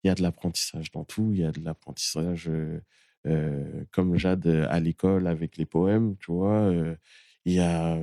l'apprentissage 0.04 0.90
dans 0.92 1.04
tout. 1.04 1.30
Il 1.32 1.40
y 1.40 1.44
a 1.44 1.52
de 1.52 1.61
l'apprentissage 1.61 2.49
euh, 2.49 2.80
euh, 3.26 3.84
comme 3.92 4.16
Jade 4.16 4.46
à 4.70 4.80
l'école 4.80 5.26
avec 5.26 5.56
les 5.56 5.66
poèmes, 5.66 6.16
tu 6.18 6.32
vois. 6.32 6.61
euh, 6.73 6.96
Il 7.44 7.54
y 7.54 7.61
a, 7.61 7.99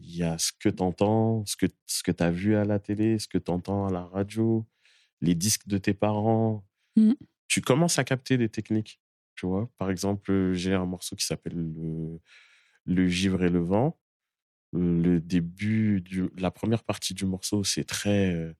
il 0.00 0.16
y 0.16 0.22
a 0.24 0.38
ce 0.38 0.52
que 0.58 0.68
tu 0.68 0.82
entends, 0.82 1.44
ce 1.46 1.56
que, 1.56 1.66
ce 1.86 2.02
que 2.02 2.12
tu 2.12 2.22
as 2.22 2.30
vu 2.30 2.56
à 2.56 2.64
la 2.64 2.78
télé, 2.78 3.18
ce 3.18 3.28
que 3.28 3.38
tu 3.38 3.50
entends 3.50 3.86
à 3.86 3.90
la 3.92 4.04
radio. 4.04 4.66
les 5.22 5.34
disques 5.34 5.68
de 5.68 5.78
tes 5.78 5.94
parents, 5.94 6.64
Mhm. 6.96 7.14
tu 7.48 7.60
commences 7.62 7.98
à 7.98 8.04
capter 8.04 8.38
des 8.38 8.48
techniques. 8.48 9.00
Tu 9.36 9.46
vois, 9.46 9.70
par 9.78 9.90
exemple, 9.90 10.52
j'ai 10.54 10.74
un 10.74 10.86
morceau 10.86 11.16
qui 11.16 11.26
s'appelle 11.26 11.54
le, 11.56 12.20
le 12.86 13.08
givre 13.08 13.42
et 13.44 13.50
le 13.50 13.60
vent. 13.60 13.98
Le 14.72 15.20
début, 15.20 16.00
du, 16.00 16.30
la 16.38 16.50
première 16.50 16.84
partie 16.84 17.14
du 17.14 17.24
morceau, 17.26 17.64
c'est 17.64 17.84
très 17.84 18.34
euh, 18.34 18.54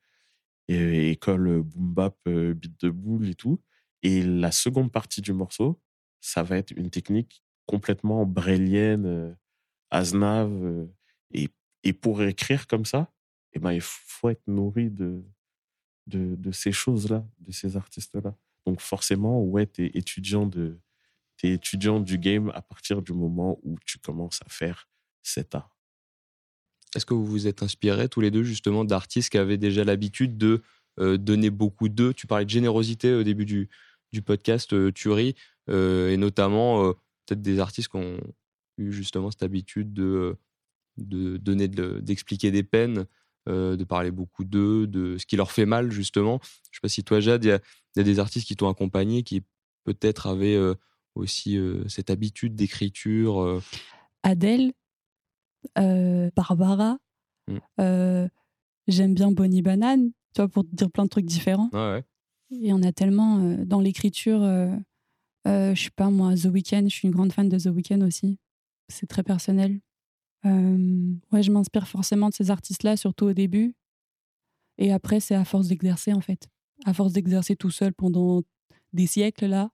école 0.68 1.62
boom 1.62 1.94
bap, 1.94 2.16
euh, 2.28 2.54
beat 2.54 2.80
de 2.80 2.90
boule 2.90 3.28
et 3.28 3.35
tout. 3.35 3.61
Et 4.02 4.23
la 4.23 4.52
seconde 4.52 4.92
partie 4.92 5.20
du 5.23 5.32
morceau, 5.32 5.80
ça 6.20 6.42
va 6.42 6.56
être 6.59 6.73
une 6.73 6.90
technique 6.90 7.42
complètement 7.66 8.26
brélienne, 8.26 9.06
euh, 9.06 9.35
Aznave. 9.90 10.88
Et, 11.32 11.49
et 11.84 11.92
pour 11.92 12.22
écrire 12.22 12.66
comme 12.66 12.84
ça, 12.84 13.12
eh 13.52 13.58
ben, 13.58 13.72
il 13.72 13.80
faut 13.80 14.28
être 14.28 14.46
nourri 14.46 14.90
de, 14.90 15.22
de, 16.06 16.52
ces 16.52 16.72
choses-là, 16.72 17.26
de 17.40 17.52
ces 17.52 17.76
artistes-là. 17.76 18.34
Donc 18.66 18.80
forcément, 18.80 19.42
ouais, 19.42 19.66
tu 19.66 19.87
es 19.87 19.90
étudiant, 19.94 20.46
de, 20.46 20.78
t'es 21.37 21.50
étudiant 21.50 22.00
du 22.00 22.18
game 22.18 22.50
à 22.54 22.62
partir 22.62 23.02
du 23.02 23.12
moment 23.12 23.58
où 23.62 23.76
tu 23.84 23.99
commences 23.99 24.40
à 24.44 24.49
faire 24.49 24.88
cet 25.22 25.54
art. 25.54 25.76
Est-ce 26.94 27.06
que 27.06 27.14
vous 27.14 27.26
vous 27.26 27.46
êtes 27.46 27.62
inspirés 27.62 28.08
tous 28.08 28.20
les 28.20 28.30
deux 28.30 28.42
justement 28.42 28.84
d'artistes 28.84 29.30
qui 29.30 29.38
avaient 29.38 29.58
déjà 29.58 29.84
l'habitude 29.84 30.37
de 30.37 30.62
euh, 30.99 31.16
donner 31.16 31.50
beaucoup 31.50 31.88
d'eux? 31.88 32.12
Tu 32.12 32.26
parlais 32.26 32.44
de 32.44 32.50
générosité 32.50 33.14
au 33.14 33.22
début 33.22 33.46
du, 33.46 33.68
du 34.12 34.22
podcast, 34.22 34.72
euh, 34.72 34.92
euh, 35.68 36.10
et 36.10 36.16
notamment 36.16 36.84
euh, 36.84 36.92
peut-être 37.26 37.42
des 37.42 37.60
artistes 37.60 37.88
qui 37.88 37.96
ont 37.96 38.20
eu 38.76 38.92
justement 38.92 39.30
cette 39.30 39.42
habitude 39.42 39.92
de, 39.92 40.37
de 41.02 41.37
donner, 41.37 41.69
de- 41.69 42.00
d'expliquer 42.00 42.50
des 42.50 42.62
peines, 42.62 43.07
euh, 43.49 43.76
de 43.76 43.85
parler 43.85 44.11
beaucoup 44.11 44.45
d'eux, 44.45 44.87
de 44.87 45.16
ce 45.19 45.26
qui 45.26 45.37
leur 45.37 45.50
fait 45.52 45.66
mal 45.66 45.90
justement. 45.90 46.40
Je 46.71 46.76
sais 46.76 46.80
pas 46.83 46.88
si 46.88 47.02
toi, 47.04 47.21
Jade, 47.21 47.45
il 47.45 47.49
y 47.49 47.52
a, 47.52 47.61
il 47.97 47.99
y 47.99 48.00
a 48.00 48.04
des 48.04 48.19
artistes 48.19 48.47
qui 48.47 48.57
t'ont 48.57 48.69
accompagné 48.69 49.23
qui 49.23 49.42
peut-être 49.85 50.26
avaient 50.26 50.57
euh, 50.57 50.75
aussi 51.14 51.57
euh, 51.59 51.87
cette 51.88 52.11
habitude 52.11 52.54
d'écriture. 52.54 53.61
Adèle, 54.23 54.73
Barbara, 55.76 56.99
Mm. 57.49 57.59
euh, 57.80 58.28
j'aime 58.87 59.14
bien 59.14 59.33
Bonnie 59.33 59.62
Banane, 59.62 60.11
tu 60.35 60.42
vois, 60.42 60.49
pour 60.49 60.62
te 60.64 60.75
dire 60.75 60.90
plein 60.90 61.04
de 61.04 61.09
trucs 61.09 61.25
différents. 61.26 61.69
Ouais, 61.73 61.78
ouais. 61.78 62.04
Et 62.62 62.73
on 62.73 62.83
a 62.83 62.92
tellement 62.92 63.38
dans 63.64 63.80
l'écriture, 63.80 64.40
je 65.47 65.75
sais 65.75 65.90
pas 65.97 66.11
moi, 66.11 66.35
The 66.37 66.45
Weeknd, 66.47 66.85
je 66.85 66.95
suis 66.95 67.09
une 67.09 67.14
grande 67.14 67.33
fan 67.33 67.49
de 67.49 67.59
The 67.59 67.66
Weeknd 67.75 68.02
aussi. 68.02 68.38
C'est 68.88 69.07
très 69.07 69.23
personnel. 69.23 69.80
Euh, 70.47 71.14
ouais, 71.32 71.42
je 71.42 71.50
m'inspire 71.50 71.87
forcément 71.88 72.28
de 72.28 72.35
ces 72.35 72.50
artistes-là, 72.50 72.97
surtout 72.97 73.26
au 73.26 73.32
début. 73.32 73.75
Et 74.78 74.92
après, 74.92 75.20
c'est 75.20 75.35
à 75.35 75.44
force 75.44 75.68
d'exercer 75.68 76.12
en 76.12 76.20
fait. 76.20 76.49
À 76.87 76.94
force 76.94 77.12
d'exercer 77.12 77.56
tout 77.56 77.70
seul 77.70 77.92
pendant 77.92 78.42
des 78.92 79.06
siècles 79.06 79.47
là, 79.47 79.70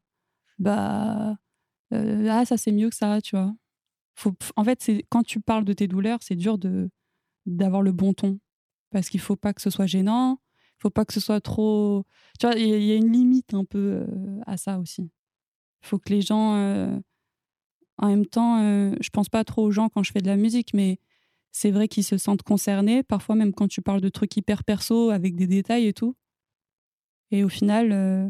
bah 0.59 1.37
euh, 1.95 2.29
ah 2.31 2.45
ça 2.47 2.57
c'est 2.59 2.73
mieux 2.73 2.91
que 2.91 2.97
ça, 2.97 3.21
tu 3.23 3.37
vois. 3.37 3.55
Faut, 4.17 4.35
en 4.57 4.65
fait, 4.65 4.91
quand 5.11 5.25
tu 5.25 5.41
parles 5.41 5.65
de 5.67 5.73
tes 5.75 5.89
douleurs, 5.89 6.21
c'est 6.23 6.37
dur 6.37 6.59
de 6.59 6.91
d'avoir 7.47 7.83
le 7.83 7.93
bon 7.93 8.15
ton 8.15 8.41
parce 8.91 9.11
qu'il 9.11 9.21
faut 9.21 9.37
pas 9.37 9.55
que 9.55 9.63
ce 9.63 9.71
soit 9.71 9.87
gênant, 9.87 10.41
il 10.79 10.83
faut 10.83 10.91
pas 10.91 11.05
que 11.07 11.15
ce 11.15 11.21
soit 11.21 11.41
trop. 11.43 12.05
Tu 12.41 12.47
vois, 12.47 12.57
il 12.57 12.69
y, 12.69 12.75
a- 12.75 12.79
il 12.79 12.85
y 12.85 12.93
a 12.93 12.97
une 12.97 13.13
limite 13.13 13.55
un 13.55 13.65
peu 13.67 14.05
euh, 14.09 14.41
à 14.47 14.57
ça 14.59 14.79
aussi. 14.81 15.11
Il 15.83 15.89
faut 15.89 15.99
que 15.99 16.11
les 16.11 16.23
gens, 16.23 16.57
euh, 16.57 16.99
en 17.99 18.09
même 18.09 18.27
temps, 18.27 18.63
euh, 18.63 18.95
je 19.01 19.11
pense 19.11 19.29
pas 19.29 19.45
trop 19.45 19.65
aux 19.65 19.71
gens 19.71 19.89
quand 19.89 20.03
je 20.03 20.13
fais 20.13 20.21
de 20.21 20.27
la 20.27 20.37
musique, 20.37 20.75
mais 20.75 20.99
c'est 21.53 21.71
vrai 21.71 21.89
qu'ils 21.89 22.05
se 22.05 22.19
sentent 22.19 22.43
concernés. 22.43 23.03
Parfois 23.03 23.35
même 23.35 23.55
quand 23.55 23.69
tu 23.69 23.83
parles 23.83 24.01
de 24.01 24.09
trucs 24.09 24.37
hyper 24.37 24.65
perso 24.65 25.11
avec 25.11 25.37
des 25.37 25.47
détails 25.47 25.87
et 25.87 25.93
tout. 25.93 26.15
Et 27.31 27.43
au 27.45 27.49
final, 27.49 27.93
euh, 27.93 28.29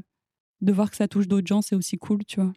de 0.61 0.73
voir 0.73 0.91
que 0.91 0.97
ça 0.97 1.09
touche 1.09 1.29
d'autres 1.29 1.47
gens, 1.47 1.63
c'est 1.63 1.77
aussi 1.77 1.99
cool, 1.99 2.25
tu 2.25 2.41
vois. 2.41 2.53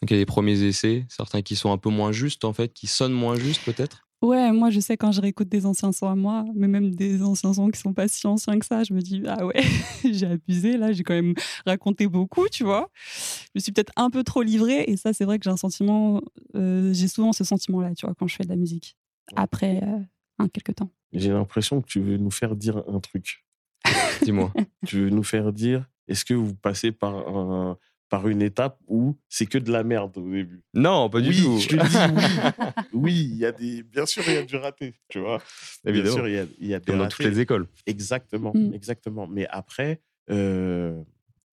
Donc 0.00 0.10
il 0.10 0.14
y 0.14 0.16
a 0.16 0.20
des 0.20 0.26
premiers 0.26 0.62
essais, 0.62 1.06
certains 1.08 1.42
qui 1.42 1.56
sont 1.56 1.72
un 1.72 1.78
peu 1.78 1.90
moins 1.90 2.12
justes 2.12 2.44
en 2.44 2.52
fait, 2.52 2.72
qui 2.72 2.86
sonnent 2.86 3.12
moins 3.12 3.34
justes 3.36 3.64
peut-être? 3.64 4.07
Ouais, 4.20 4.50
moi 4.50 4.70
je 4.70 4.80
sais 4.80 4.96
quand 4.96 5.12
je 5.12 5.20
réécoute 5.20 5.48
des 5.48 5.64
anciens 5.64 5.92
sons 5.92 6.08
à 6.08 6.16
moi, 6.16 6.44
mais 6.54 6.66
même 6.66 6.92
des 6.94 7.22
anciens 7.22 7.52
sons 7.54 7.68
qui 7.70 7.78
sont 7.78 7.92
pas 7.94 8.08
si 8.08 8.26
anciens 8.26 8.58
que 8.58 8.66
ça, 8.66 8.82
je 8.82 8.92
me 8.92 9.00
dis 9.00 9.22
ah 9.28 9.46
ouais, 9.46 9.62
j'ai 10.12 10.26
abusé 10.26 10.76
là, 10.76 10.90
j'ai 10.92 11.04
quand 11.04 11.14
même 11.14 11.34
raconté 11.64 12.08
beaucoup, 12.08 12.48
tu 12.48 12.64
vois. 12.64 12.90
Je 13.04 13.50
me 13.54 13.60
suis 13.60 13.70
peut-être 13.70 13.92
un 13.96 14.10
peu 14.10 14.24
trop 14.24 14.42
livrée 14.42 14.84
et 14.88 14.96
ça 14.96 15.12
c'est 15.12 15.24
vrai 15.24 15.38
que 15.38 15.44
j'ai 15.44 15.50
un 15.50 15.56
sentiment, 15.56 16.20
euh, 16.56 16.92
j'ai 16.92 17.06
souvent 17.06 17.32
ce 17.32 17.44
sentiment-là, 17.44 17.94
tu 17.94 18.06
vois, 18.06 18.14
quand 18.18 18.26
je 18.26 18.34
fais 18.34 18.44
de 18.44 18.48
la 18.48 18.56
musique. 18.56 18.96
Après 19.36 19.80
euh, 19.84 19.98
un 20.40 20.48
quelque 20.48 20.72
temps. 20.72 20.90
J'ai 21.12 21.30
l'impression 21.30 21.80
que 21.80 21.86
tu 21.86 22.00
veux 22.00 22.16
nous 22.16 22.30
faire 22.32 22.56
dire 22.56 22.82
un 22.88 22.98
truc. 22.98 23.44
Dis-moi. 24.24 24.52
Tu 24.84 24.96
veux 25.02 25.10
nous 25.10 25.22
faire 25.22 25.52
dire, 25.52 25.88
est-ce 26.08 26.24
que 26.24 26.34
vous 26.34 26.54
passez 26.54 26.90
par, 26.90 27.14
un- 27.14 27.78
par 28.08 28.26
une 28.28 28.40
étape 28.42 28.78
où 28.86 29.16
c'est 29.28 29.46
que 29.46 29.58
de 29.58 29.70
la 29.70 29.84
merde 29.84 30.16
au 30.16 30.30
début 30.30 30.62
non, 30.74 31.10
pas 31.10 31.20
du 31.20 31.28
oui, 31.30 31.42
tout. 31.42 31.58
je 31.58 31.68
te 31.68 31.76
le 31.76 31.82
dis, 31.82 32.14
oui. 32.14 32.82
Oui, 32.92 33.28
il 33.32 33.36
y 33.36 33.44
a 33.46 33.52
des, 33.52 33.82
bien 33.82 34.06
sûr, 34.06 34.22
il 34.26 34.34
y 34.34 34.36
a 34.38 34.42
du 34.44 34.56
raté, 34.56 34.94
tu 35.08 35.18
vois. 35.20 35.38
Bien 35.84 35.92
Évidemment. 35.94 36.14
sûr, 36.16 36.28
il 36.28 36.34
y 36.34 36.38
a, 36.38 36.46
il 36.58 36.66
y 36.68 36.74
a 36.74 36.78
des 36.80 36.86
Comme 36.86 36.96
dans 36.98 37.02
ratés. 37.04 37.16
toutes 37.16 37.26
les 37.26 37.40
écoles. 37.40 37.66
Exactement, 37.86 38.52
Mm. 38.54 38.72
exactement. 38.74 39.26
Mais 39.26 39.46
après, 39.48 40.00
euh, 40.30 41.02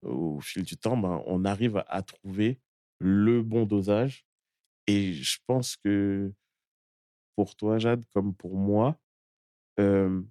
au 0.01 0.39
fil 0.41 0.63
du 0.63 0.77
temps, 0.77 0.95
ben, 0.97 1.21
on 1.25 1.43
arrive 1.45 1.83
à 1.87 2.01
trouver 2.01 2.59
le 2.99 3.41
bon 3.41 3.65
dosage. 3.65 4.25
Et 4.87 5.13
je 5.13 5.39
pense 5.47 5.75
que 5.77 6.31
pour 7.35 7.55
toi, 7.55 7.79
Jade, 7.79 8.03
comme 8.13 8.33
pour 8.33 8.55
moi, 8.55 8.97
euh, 9.79 10.21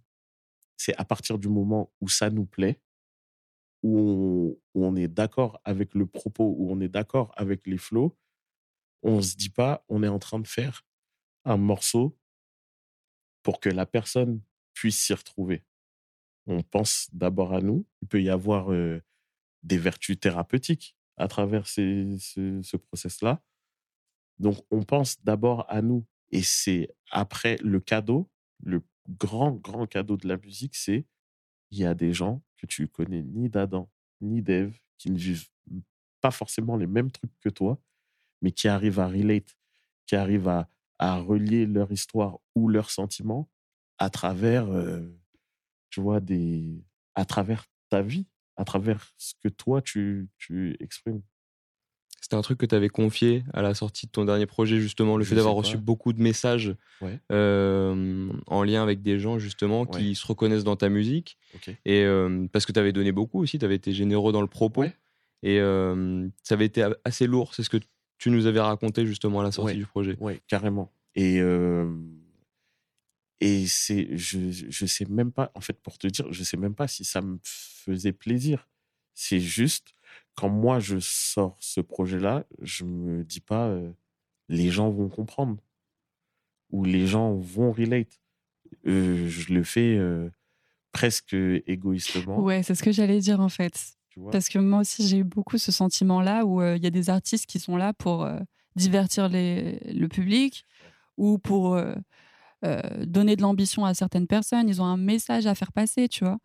c'est 0.76 0.96
à 0.96 1.04
partir 1.04 1.38
du 1.38 1.48
moment 1.48 1.92
où 2.00 2.08
ça 2.08 2.30
nous 2.30 2.46
plaît, 2.46 2.80
où 3.84 4.58
on, 4.74 4.96
est 4.96 5.08
d'accord 5.08 5.60
avec 5.62 5.94
le 5.94 6.06
propos, 6.06 6.54
où 6.56 6.72
on 6.72 6.80
est 6.80 6.88
d'accord 6.88 7.32
avec 7.36 7.66
les 7.66 7.76
flots, 7.76 8.16
on 9.02 9.20
se 9.20 9.36
dit 9.36 9.50
pas, 9.50 9.84
on 9.90 10.02
est 10.02 10.08
en 10.08 10.18
train 10.18 10.40
de 10.40 10.46
faire 10.46 10.86
un 11.44 11.58
morceau 11.58 12.18
pour 13.42 13.60
que 13.60 13.68
la 13.68 13.84
personne 13.84 14.40
puisse 14.72 14.98
s'y 14.98 15.12
retrouver. 15.12 15.64
On 16.46 16.62
pense 16.62 17.10
d'abord 17.12 17.52
à 17.52 17.60
nous. 17.60 17.86
Il 18.00 18.08
peut 18.08 18.22
y 18.22 18.30
avoir 18.30 18.70
des 19.62 19.78
vertus 19.78 20.18
thérapeutiques 20.18 20.96
à 21.18 21.28
travers 21.28 21.66
ce, 21.66 22.16
ce 22.62 22.76
process-là. 22.78 23.42
Donc, 24.38 24.56
on 24.70 24.82
pense 24.82 25.22
d'abord 25.22 25.66
à 25.68 25.82
nous. 25.82 26.06
Et 26.30 26.42
c'est 26.42 26.88
après 27.10 27.58
le 27.62 27.80
cadeau, 27.80 28.30
le 28.62 28.82
grand, 29.10 29.52
grand 29.52 29.86
cadeau 29.86 30.16
de 30.16 30.26
la 30.26 30.38
musique, 30.38 30.74
c'est 30.74 31.04
il 31.70 31.78
y 31.78 31.84
a 31.84 31.94
des 31.94 32.12
gens 32.12 32.42
que 32.56 32.66
tu 32.66 32.88
connais 32.88 33.22
ni 33.22 33.48
d'Adam, 33.48 33.90
ni 34.20 34.42
d'Ève, 34.42 34.76
qui 34.98 35.10
ne 35.10 35.18
vivent 35.18 35.48
pas 36.20 36.30
forcément 36.30 36.76
les 36.76 36.86
mêmes 36.86 37.10
trucs 37.10 37.38
que 37.40 37.48
toi, 37.48 37.78
mais 38.42 38.52
qui 38.52 38.68
arrivent 38.68 39.00
à 39.00 39.08
relate, 39.08 39.56
qui 40.06 40.16
arrivent 40.16 40.48
à, 40.48 40.68
à 40.98 41.18
relier 41.18 41.66
leur 41.66 41.90
histoire 41.92 42.38
ou 42.54 42.68
leurs 42.68 42.90
sentiments 42.90 43.48
à 43.98 44.10
travers, 44.10 44.66
tu 45.90 46.00
vois, 46.00 46.20
des, 46.20 46.84
à 47.14 47.24
travers 47.24 47.64
ta 47.88 48.02
vie, 48.02 48.26
à 48.56 48.64
travers 48.64 49.12
ce 49.16 49.34
que 49.42 49.48
toi 49.48 49.82
tu, 49.82 50.28
tu 50.38 50.76
exprimes. 50.80 51.22
C'était 52.24 52.36
un 52.36 52.40
truc 52.40 52.56
que 52.56 52.64
tu 52.64 52.74
avais 52.74 52.88
confié 52.88 53.44
à 53.52 53.60
la 53.60 53.74
sortie 53.74 54.06
de 54.06 54.10
ton 54.10 54.24
dernier 54.24 54.46
projet, 54.46 54.80
justement, 54.80 55.18
le 55.18 55.24
Je 55.24 55.28
fait 55.28 55.34
d'avoir 55.34 55.52
reçu 55.56 55.76
beaucoup 55.76 56.14
de 56.14 56.22
messages 56.22 56.74
Ouais. 57.02 57.20
euh, 57.30 58.32
en 58.46 58.62
lien 58.62 58.82
avec 58.82 59.02
des 59.02 59.18
gens, 59.18 59.38
justement, 59.38 59.84
qui 59.84 60.14
se 60.14 60.26
reconnaissent 60.26 60.64
dans 60.64 60.74
ta 60.76 60.88
musique. 60.88 61.36
Et 61.84 62.02
euh, 62.02 62.46
parce 62.50 62.64
que 62.64 62.72
tu 62.72 62.80
avais 62.80 62.92
donné 62.94 63.12
beaucoup 63.12 63.42
aussi, 63.42 63.58
tu 63.58 63.64
avais 63.66 63.74
été 63.74 63.92
généreux 63.92 64.32
dans 64.32 64.40
le 64.40 64.46
propos. 64.46 64.80
Ouais. 64.80 64.96
Et 65.42 65.60
euh, 65.60 66.26
ça 66.42 66.54
avait 66.54 66.64
été 66.64 66.88
assez 67.04 67.26
lourd. 67.26 67.54
C'est 67.54 67.62
ce 67.62 67.68
que 67.68 67.76
tu 68.16 68.30
nous 68.30 68.46
avais 68.46 68.60
raconté, 68.60 69.04
justement, 69.04 69.40
à 69.40 69.42
la 69.42 69.52
sortie 69.52 69.76
du 69.76 69.84
projet. 69.84 70.16
Ouais, 70.18 70.40
carrément. 70.48 70.90
Et, 71.16 71.42
et 73.42 73.66
c'est, 73.66 74.16
je, 74.16 74.38
je 74.50 74.86
sais 74.86 75.04
même 75.10 75.30
pas, 75.30 75.50
en 75.54 75.60
fait, 75.60 75.78
pour 75.78 75.98
te 75.98 76.06
dire, 76.06 76.24
je 76.32 76.42
sais 76.42 76.56
même 76.56 76.74
pas 76.74 76.88
si 76.88 77.04
ça 77.04 77.20
me 77.20 77.38
faisait 77.42 78.12
plaisir. 78.12 78.66
C'est 79.12 79.40
juste, 79.40 79.94
quand 80.34 80.48
moi 80.48 80.80
je 80.80 80.98
sors 81.00 81.56
ce 81.60 81.80
projet-là, 81.80 82.44
je 82.60 82.84
me 82.84 83.24
dis 83.24 83.40
pas, 83.40 83.68
euh, 83.68 83.90
les 84.48 84.70
gens 84.70 84.90
vont 84.90 85.08
comprendre 85.08 85.62
ou 86.70 86.84
les 86.84 87.06
gens 87.06 87.34
vont 87.34 87.72
relate. 87.72 88.20
Euh, 88.86 89.28
je 89.28 89.52
le 89.52 89.62
fais 89.62 89.96
euh, 89.96 90.28
presque 90.92 91.34
égoïstement. 91.34 92.40
Ouais, 92.40 92.62
c'est 92.62 92.74
ce 92.74 92.82
que 92.82 92.92
j'allais 92.92 93.20
dire 93.20 93.40
en 93.40 93.48
fait. 93.48 93.96
Parce 94.30 94.48
que 94.48 94.58
moi 94.58 94.80
aussi, 94.80 95.08
j'ai 95.08 95.18
eu 95.18 95.24
beaucoup 95.24 95.58
ce 95.58 95.72
sentiment-là 95.72 96.44
où 96.44 96.62
il 96.62 96.82
y 96.82 96.86
a 96.86 96.90
des 96.90 97.10
artistes 97.10 97.46
qui 97.46 97.58
sont 97.58 97.76
là 97.76 97.92
pour 97.92 98.28
divertir 98.76 99.28
les, 99.28 99.80
le 99.92 100.06
public 100.06 100.64
ou 101.16 101.38
pour 101.38 101.76
donner 102.62 103.34
de 103.34 103.42
l'ambition 103.42 103.84
à 103.84 103.92
certaines 103.92 104.28
personnes. 104.28 104.68
Ils 104.68 104.80
ont 104.80 104.84
un 104.84 104.96
message 104.96 105.46
à 105.46 105.56
faire 105.56 105.72
passer, 105.72 106.08
tu 106.08 106.24
vois? 106.24 106.38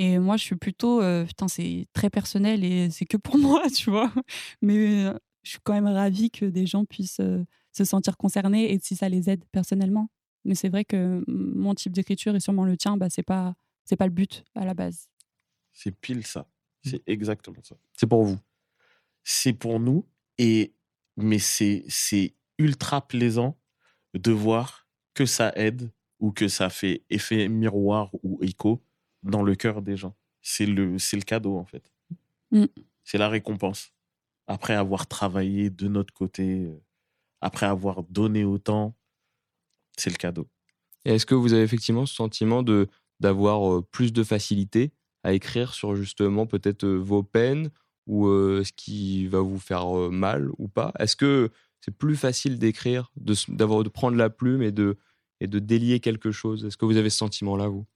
Et 0.00 0.18
moi, 0.18 0.38
je 0.38 0.44
suis 0.44 0.56
plutôt, 0.56 1.02
euh, 1.02 1.26
putain, 1.26 1.46
c'est 1.46 1.86
très 1.92 2.08
personnel 2.08 2.64
et 2.64 2.88
c'est 2.88 3.04
que 3.04 3.18
pour 3.18 3.36
moi, 3.38 3.68
tu 3.68 3.90
vois. 3.90 4.10
Mais 4.62 5.04
euh, 5.04 5.12
je 5.42 5.50
suis 5.50 5.58
quand 5.62 5.74
même 5.74 5.86
ravie 5.86 6.30
que 6.30 6.46
des 6.46 6.64
gens 6.64 6.86
puissent 6.86 7.20
euh, 7.20 7.44
se 7.72 7.84
sentir 7.84 8.16
concernés 8.16 8.72
et 8.72 8.78
si 8.82 8.96
ça 8.96 9.10
les 9.10 9.28
aide 9.28 9.44
personnellement. 9.52 10.08
Mais 10.46 10.54
c'est 10.54 10.70
vrai 10.70 10.86
que 10.86 11.22
mon 11.28 11.74
type 11.74 11.92
d'écriture 11.92 12.34
et 12.34 12.40
sûrement 12.40 12.64
le 12.64 12.78
tien, 12.78 12.96
bah, 12.96 13.10
c'est 13.10 13.22
pas, 13.22 13.54
c'est 13.84 13.96
pas 13.96 14.06
le 14.06 14.12
but 14.12 14.42
à 14.54 14.64
la 14.64 14.72
base. 14.72 15.10
C'est 15.74 15.94
pile 15.94 16.26
ça. 16.26 16.48
C'est 16.82 17.02
exactement 17.06 17.62
ça. 17.62 17.76
C'est 17.94 18.06
pour 18.06 18.24
vous. 18.24 18.38
C'est 19.22 19.52
pour 19.52 19.80
nous. 19.80 20.06
Et, 20.38 20.72
mais 21.18 21.38
c'est, 21.38 21.84
c'est 21.88 22.34
ultra 22.56 23.06
plaisant 23.06 23.58
de 24.14 24.32
voir 24.32 24.88
que 25.12 25.26
ça 25.26 25.52
aide 25.56 25.92
ou 26.20 26.32
que 26.32 26.48
ça 26.48 26.70
fait 26.70 27.04
effet 27.10 27.50
miroir 27.50 28.08
ou 28.22 28.38
écho 28.42 28.82
dans 29.22 29.42
le 29.42 29.54
cœur 29.54 29.82
des 29.82 29.96
gens. 29.96 30.14
C'est 30.42 30.66
le, 30.66 30.98
c'est 30.98 31.16
le 31.16 31.22
cadeau, 31.22 31.56
en 31.56 31.64
fait. 31.64 31.92
Mm. 32.50 32.66
C'est 33.04 33.18
la 33.18 33.28
récompense. 33.28 33.92
Après 34.46 34.74
avoir 34.74 35.06
travaillé 35.06 35.70
de 35.70 35.88
notre 35.88 36.12
côté, 36.12 36.64
euh, 36.64 36.80
après 37.40 37.66
avoir 37.66 38.02
donné 38.04 38.44
autant, 38.44 38.94
c'est 39.96 40.10
le 40.10 40.16
cadeau. 40.16 40.48
Est-ce 41.04 41.26
que 41.26 41.34
vous 41.34 41.52
avez 41.52 41.62
effectivement 41.62 42.06
ce 42.06 42.14
sentiment 42.14 42.62
de 42.62 42.88
d'avoir 43.20 43.70
euh, 43.70 43.82
plus 43.82 44.12
de 44.12 44.22
facilité 44.22 44.92
à 45.22 45.34
écrire 45.34 45.74
sur 45.74 45.94
justement 45.94 46.46
peut-être 46.46 46.84
euh, 46.84 46.96
vos 46.96 47.22
peines 47.22 47.70
ou 48.06 48.26
euh, 48.26 48.64
ce 48.64 48.72
qui 48.72 49.26
va 49.26 49.40
vous 49.40 49.58
faire 49.58 49.86
mal 50.10 50.50
ou 50.58 50.68
pas? 50.68 50.92
Est-ce 50.98 51.16
que 51.16 51.50
c'est 51.80 51.96
plus 51.96 52.16
facile 52.16 52.58
d'écrire, 52.58 53.10
de, 53.16 53.34
d'avoir 53.48 53.82
de 53.82 53.88
prendre 53.88 54.16
la 54.16 54.30
plume 54.30 54.62
et 54.62 54.72
de 54.72 54.98
et 55.40 55.46
de 55.46 55.58
délier 55.58 56.00
quelque 56.00 56.32
chose? 56.32 56.64
Est-ce 56.64 56.76
que 56.76 56.84
vous 56.84 56.96
avez 56.96 57.10
ce 57.10 57.18
sentiment-là 57.18 57.68
vous? 57.68 57.86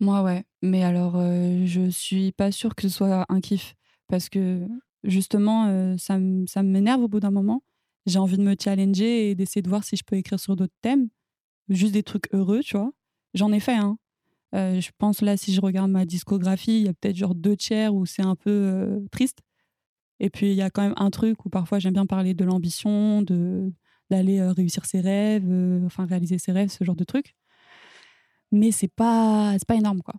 Moi, 0.00 0.22
ouais. 0.22 0.44
Mais 0.62 0.82
alors, 0.82 1.14
euh, 1.16 1.64
je 1.64 1.88
suis 1.90 2.32
pas 2.32 2.52
sûre 2.52 2.74
que 2.74 2.82
ce 2.82 2.88
soit 2.88 3.24
un 3.28 3.40
kiff. 3.40 3.74
Parce 4.08 4.28
que, 4.28 4.66
justement, 5.04 5.66
euh, 5.68 5.96
ça, 5.98 6.18
m'énerve 6.62 7.02
au 7.02 7.08
bout 7.08 7.20
d'un 7.20 7.30
moment. 7.30 7.62
J'ai 8.06 8.18
envie 8.18 8.36
de 8.36 8.42
me 8.42 8.54
challenger 8.60 9.30
et 9.30 9.34
d'essayer 9.34 9.62
de 9.62 9.68
voir 9.68 9.84
si 9.84 9.96
je 9.96 10.04
peux 10.04 10.16
écrire 10.16 10.38
sur 10.38 10.54
d'autres 10.56 10.74
thèmes. 10.82 11.08
Juste 11.68 11.94
des 11.94 12.02
trucs 12.02 12.32
heureux, 12.32 12.60
tu 12.62 12.76
vois. 12.76 12.92
J'en 13.34 13.52
ai 13.52 13.60
fait, 13.60 13.74
hein. 13.74 13.98
Euh, 14.54 14.80
je 14.80 14.90
pense 14.98 15.22
là, 15.22 15.36
si 15.36 15.52
je 15.54 15.60
regarde 15.60 15.90
ma 15.90 16.06
discographie, 16.06 16.80
il 16.80 16.86
y 16.86 16.88
a 16.88 16.94
peut-être 16.94 17.16
genre 17.16 17.34
deux 17.34 17.56
tiers 17.56 17.94
où 17.94 18.06
c'est 18.06 18.22
un 18.22 18.36
peu 18.36 18.50
euh, 18.50 19.00
triste. 19.12 19.40
Et 20.20 20.30
puis, 20.30 20.50
il 20.52 20.56
y 20.56 20.62
a 20.62 20.70
quand 20.70 20.82
même 20.82 20.94
un 20.96 21.10
truc 21.10 21.44
où 21.46 21.50
parfois 21.50 21.78
j'aime 21.78 21.94
bien 21.94 22.06
parler 22.06 22.34
de 22.34 22.44
l'ambition, 22.44 23.22
d'aller 24.10 24.42
réussir 24.42 24.86
ses 24.86 25.00
rêves, 25.00 25.46
enfin 25.86 26.06
réaliser 26.06 26.38
ses 26.38 26.52
rêves, 26.52 26.70
ce 26.70 26.84
genre 26.84 26.96
de 26.96 27.04
trucs. 27.04 27.34
Mais 28.52 28.70
c'est 28.72 28.88
pas, 28.88 29.54
c'est 29.58 29.66
pas 29.66 29.74
énorme, 29.76 30.02
quoi. 30.02 30.14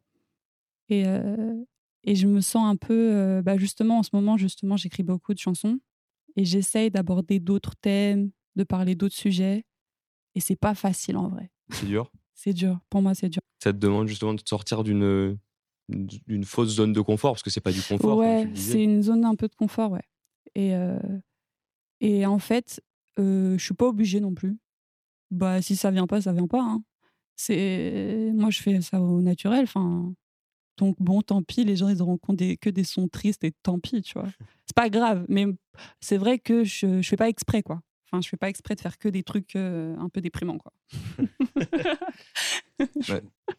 Et, 0.90 1.04
euh, 1.06 1.56
et 2.04 2.16
je 2.16 2.28
me 2.28 2.42
sens 2.42 2.66
un 2.68 2.76
peu, 2.76 3.14
euh, 3.14 3.42
bah 3.42 3.58
justement, 3.58 4.00
en 4.00 4.04
ce 4.04 4.10
moment, 4.14 4.38
justement, 4.38 4.78
j'écris 4.78 5.04
beaucoup 5.04 5.34
de 5.34 5.40
chansons 5.40 5.80
et 6.36 6.46
j'essaye 6.46 6.92
d'aborder 6.92 7.40
d'autres 7.40 7.76
thèmes, 7.82 8.32
de 8.56 8.64
parler 8.64 8.96
d'autres 8.96 9.16
sujets. 9.16 9.66
Et 10.36 10.40
c'est 10.40 10.56
pas 10.56 10.76
facile 10.76 11.18
en 11.18 11.30
vrai. 11.30 11.50
C'est 11.72 11.86
dur? 11.88 12.12
C'est 12.40 12.54
dur. 12.54 12.80
Pour 12.92 13.02
moi, 13.02 13.16
c'est 13.16 13.30
dur. 13.30 13.42
Ça 13.64 13.74
te 13.74 13.80
demande 13.80 14.08
justement 14.08 14.36
de 14.36 14.42
sortir 14.46 14.84
d'une 14.84 15.40
d'une 15.90 16.44
fausse 16.44 16.70
zone 16.70 16.94
de 16.94 17.02
confort 17.02 17.32
parce 17.32 17.42
que 17.42 17.50
c'est 17.50 17.62
pas 17.62 17.72
du 17.72 17.82
confort. 17.82 18.18
ouais, 18.18 18.48
c'est 18.54 18.84
une 18.84 19.02
zone 19.02 19.26
un 19.26 19.34
peu 19.36 19.48
de 19.48 19.56
confort, 19.56 19.90
ouais. 19.92 20.04
Et, 20.54 20.76
euh, 20.76 21.00
et 22.02 22.26
en 22.28 22.38
fait, 22.40 22.80
je 23.18 23.58
suis 23.58 23.74
pas 23.74 23.88
obligée 23.88 24.20
non 24.20 24.36
plus. 24.36 24.60
Bah, 25.32 25.62
si 25.64 25.76
ça 25.76 25.90
vient 25.90 26.06
pas, 26.06 26.22
ça 26.22 26.32
vient 26.32 26.46
pas. 26.48 26.62
hein. 26.62 26.84
C'est 27.38 28.32
moi, 28.34 28.50
je 28.50 28.62
fais 28.62 28.82
ça 28.82 29.00
au 29.00 29.22
naturel. 29.22 29.64
Enfin, 29.64 30.14
donc 30.78 30.98
bon, 31.00 31.22
tant 31.22 31.42
pis. 31.44 31.64
Les 31.64 31.76
gens, 31.78 31.88
ils 31.88 32.02
auront 32.02 32.20
des- 32.30 32.58
que 32.58 32.70
des 32.70 32.84
sons 32.84 33.08
tristes 33.08 33.44
et 33.46 33.54
tant 33.64 33.80
pis, 33.80 34.02
tu 34.02 34.14
vois. 34.20 34.28
C'est 34.66 34.76
pas 34.76 34.90
grave, 34.90 35.26
mais 35.30 35.46
c'est 36.02 36.18
vrai 36.18 36.40
que 36.40 36.66
je, 36.66 37.02
je 37.02 37.08
fais 37.08 37.16
pas 37.16 37.30
exprès, 37.30 37.64
quoi. 37.64 37.82
Enfin, 38.06 38.22
je 38.22 38.28
fais 38.28 38.36
pas 38.38 38.50
exprès 38.50 38.76
de 38.76 38.82
faire 38.82 38.98
que 38.98 39.08
des 39.08 39.24
trucs 39.24 39.56
euh, 39.56 39.96
un 39.98 40.10
peu 40.10 40.20
déprimants, 40.20 40.58
quoi. 40.58 40.74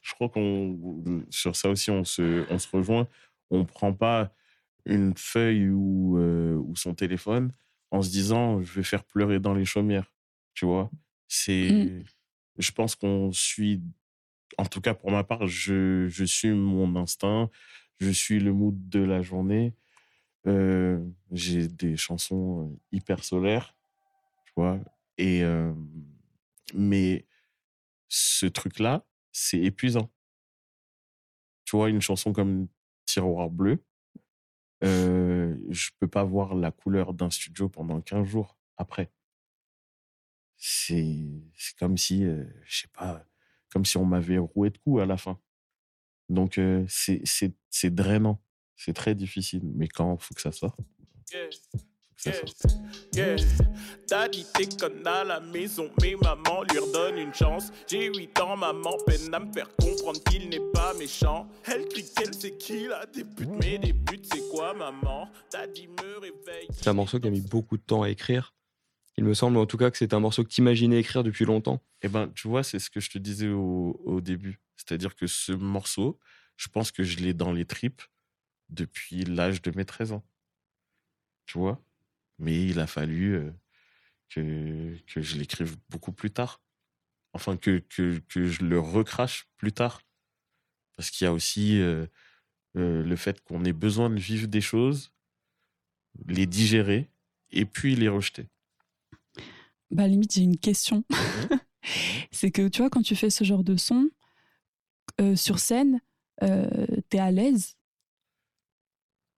Je 0.03 0.15
crois 0.15 0.29
qu'on 0.29 1.25
sur 1.31 1.57
ça 1.57 1.69
aussi 1.71 1.91
on 1.91 2.05
se 2.05 2.45
on 2.53 2.59
se 2.59 2.69
rejoint. 2.71 3.09
On 3.51 3.65
prend 3.65 3.93
pas 3.93 4.33
une 4.85 5.15
feuille 5.17 5.71
ou 5.71 6.19
euh, 6.19 6.55
ou 6.57 6.77
son 6.77 6.95
téléphone 6.95 7.53
en 7.91 8.03
se 8.03 8.11
disant 8.11 8.63
je 8.63 8.73
vais 8.75 8.83
faire 8.83 9.05
pleurer 9.05 9.39
dans 9.41 9.55
les 9.55 9.65
chaumières. 9.65 10.13
Tu 10.55 10.67
vois, 10.67 10.91
c'est 11.27 12.05
je 12.59 12.73
pense 12.73 12.95
qu'on 12.97 13.33
suit 13.33 13.83
en 14.59 14.65
tout 14.67 14.81
cas 14.81 14.95
pour 14.95 15.11
ma 15.11 15.25
part, 15.25 15.47
je 15.47 16.09
je 16.09 16.25
suis 16.25 16.51
mon 16.51 16.97
instinct, 16.97 17.51
je 18.01 18.11
suis 18.11 18.41
le 18.41 18.53
mood 18.53 18.89
de 18.89 19.01
la 19.01 19.23
journée. 19.23 19.75
Euh, 20.47 21.05
j'ai 21.33 21.69
des 21.69 21.97
chansons 21.97 22.79
hyper 22.93 23.25
solaires, 23.25 23.77
tu 24.47 24.53
vois, 24.57 24.81
et 25.19 25.43
euh, 25.45 25.73
mais 26.75 27.27
ce 28.09 28.47
truc-là, 28.47 29.07
c'est 29.33 29.59
épuisant. 29.61 30.11
Tu 31.65 31.77
vois, 31.77 31.91
une 31.91 32.01
chanson 32.01 32.33
comme 32.33 32.69
Tiroir 33.07 33.51
bleu, 33.51 33.83
euh, 34.85 35.57
je 35.71 35.91
peux 35.99 36.09
pas 36.09 36.25
voir 36.25 36.55
la 36.55 36.71
couleur 36.71 37.13
d'un 37.15 37.31
studio 37.31 37.69
pendant 37.69 38.01
15 38.01 38.27
jours 38.27 38.57
après. 38.77 39.11
C'est 40.59 41.15
comme 41.79 41.97
si, 41.97 42.25
euh, 42.25 42.45
je 42.65 42.81
sais 42.81 42.89
pas, 42.89 43.25
comme 43.73 43.85
si 43.85 43.97
on 43.97 44.05
m'avait 44.05 44.39
roué 44.39 44.71
de 44.71 44.79
coups 44.79 45.03
à 45.03 45.07
la 45.07 45.17
fin. 45.17 45.39
Donc, 46.29 46.59
euh, 46.59 46.85
c'est 46.89 47.23
c'est- 47.25 47.55
c'est 47.71 47.95
drainant. 47.95 48.43
C'est 48.77 48.93
très 48.93 49.15
difficile. 49.15 49.63
Mais 49.75 49.89
quand 49.89 50.17
il 50.17 50.23
faut 50.23 50.35
que 50.35 50.41
ça 50.41 50.53
sorte, 50.53 50.79
Yeah, 51.33 51.49
faut 51.71 51.79
que 52.15 52.23
ça 52.23 52.31
yeah, 52.31 52.39
sorte. 52.41 52.67
yeah. 53.15 53.37
Daddy 54.09 54.47
déconne 54.57 55.07
à 55.07 55.25
la 55.25 55.41
maison, 55.41 55.91
mais 56.03 56.15
maman 56.23 56.63
lui 56.65 56.79
redonne 56.79 57.19
une 57.19 57.35
chance. 57.35 57.71
J'ai 57.89 58.07
8 58.07 58.39
ans, 58.41 58.57
maman 58.57 58.97
peine 59.07 59.33
à 59.35 59.39
me 59.41 59.53
faire 59.53 59.69
comprendre 59.77 60.23
qu'il 60.25 60.49
n'est 60.49 60.73
pas 60.73 60.95
méchant. 60.95 61.49
Elle 61.65 61.87
crie 61.89 62.05
qu'elle 62.15 62.35
sait 62.35 62.57
qu'il 62.57 62.91
a 62.93 63.05
des 63.07 63.25
buts, 63.25 63.47
mais 63.61 63.79
des 63.79 63.93
buts 63.93 64.21
c'est 64.25 64.49
quoi, 64.51 64.75
maman? 64.75 65.29
Daddy 65.53 65.87
me 65.89 66.19
réveille. 66.19 66.69
C'est 66.73 66.89
un 66.89 66.95
morceau 66.95 67.21
qui 67.21 67.29
a 67.29 67.31
mis 67.31 67.41
beaucoup 67.43 67.77
de 67.77 67.83
temps 67.83 68.03
à 68.03 68.11
écrire. 68.11 68.55
Il 69.19 69.25
me 69.25 69.35
semble 69.35 69.57
en 69.59 69.67
tout 69.67 69.77
cas 69.77 69.91
que 69.91 69.99
c'est 69.99 70.15
un 70.15 70.21
morceau 70.21 70.45
que 70.45 70.49
tu 70.49 70.61
imaginais 70.61 71.01
écrire 71.01 71.25
depuis 71.25 71.45
longtemps. 71.45 71.83
Eh 72.03 72.09
ben, 72.09 72.29
tu 72.37 72.47
vois, 72.47 72.63
c'est 72.63 72.79
ce 72.79 72.89
que 72.89 73.01
je 73.01 73.11
te 73.11 73.19
disais 73.19 73.49
au, 73.49 74.21
début. 74.21 74.61
C'est-à-dire 74.77 75.17
que 75.17 75.27
ce 75.27 75.51
morceau, 75.51 76.21
je 76.57 76.69
pense 76.69 76.93
que 76.93 77.03
je 77.03 77.19
l'ai 77.19 77.35
dans 77.35 77.51
les 77.51 77.65
tripes 77.65 78.01
depuis 78.69 79.25
l'âge 79.25 79.61
de 79.61 79.73
mes 79.75 79.85
13 79.85 80.13
ans. 80.13 80.25
Tu 81.47 81.59
vois? 81.59 81.85
Mais 82.39 82.65
il 82.65 82.79
a 82.79 82.87
fallu 82.87 83.35
euh, 83.35 83.51
que, 84.31 85.21
je 85.21 85.37
l'écrive 85.37 85.77
beaucoup 85.89 86.13
plus 86.13 86.31
tard. 86.31 86.63
Enfin, 87.33 87.57
que 87.57 87.83
je 87.91 88.63
le 88.63 88.79
recrache 88.79 89.49
plus 89.57 89.73
tard. 89.73 90.01
Parce 90.95 91.11
qu'il 91.11 91.25
y 91.25 91.29
a 91.29 91.33
aussi 91.33 91.81
euh, 91.81 92.07
euh, 92.77 93.03
le 93.03 93.17
fait 93.17 93.41
qu'on 93.41 93.65
ait 93.65 93.73
besoin 93.73 94.11
de 94.11 94.21
vivre 94.21 94.47
des 94.47 94.61
choses, 94.61 95.13
les 96.29 96.47
digérer 96.47 97.11
et 97.51 97.65
puis 97.65 97.97
les 97.97 98.09
rejeter. 98.09 98.49
Bah, 99.91 100.07
limite, 100.07 100.33
j'ai 100.35 100.43
une 100.43 100.59
question. 100.59 101.05
c'est 102.31 102.51
que, 102.51 102.69
tu 102.69 102.83
vois, 102.83 102.91
quand 102.91 103.03
tu 103.03 103.17
fais 103.17 103.31
ce 103.31 103.45
genre 103.45 103.65
de 103.65 103.77
son, 103.77 104.11
euh, 105.21 105.37
sur 105.37 105.59
scène, 105.59 106.01
euh, 106.43 106.87
t'es 107.09 107.19
à 107.19 107.31
l'aise? 107.31 107.77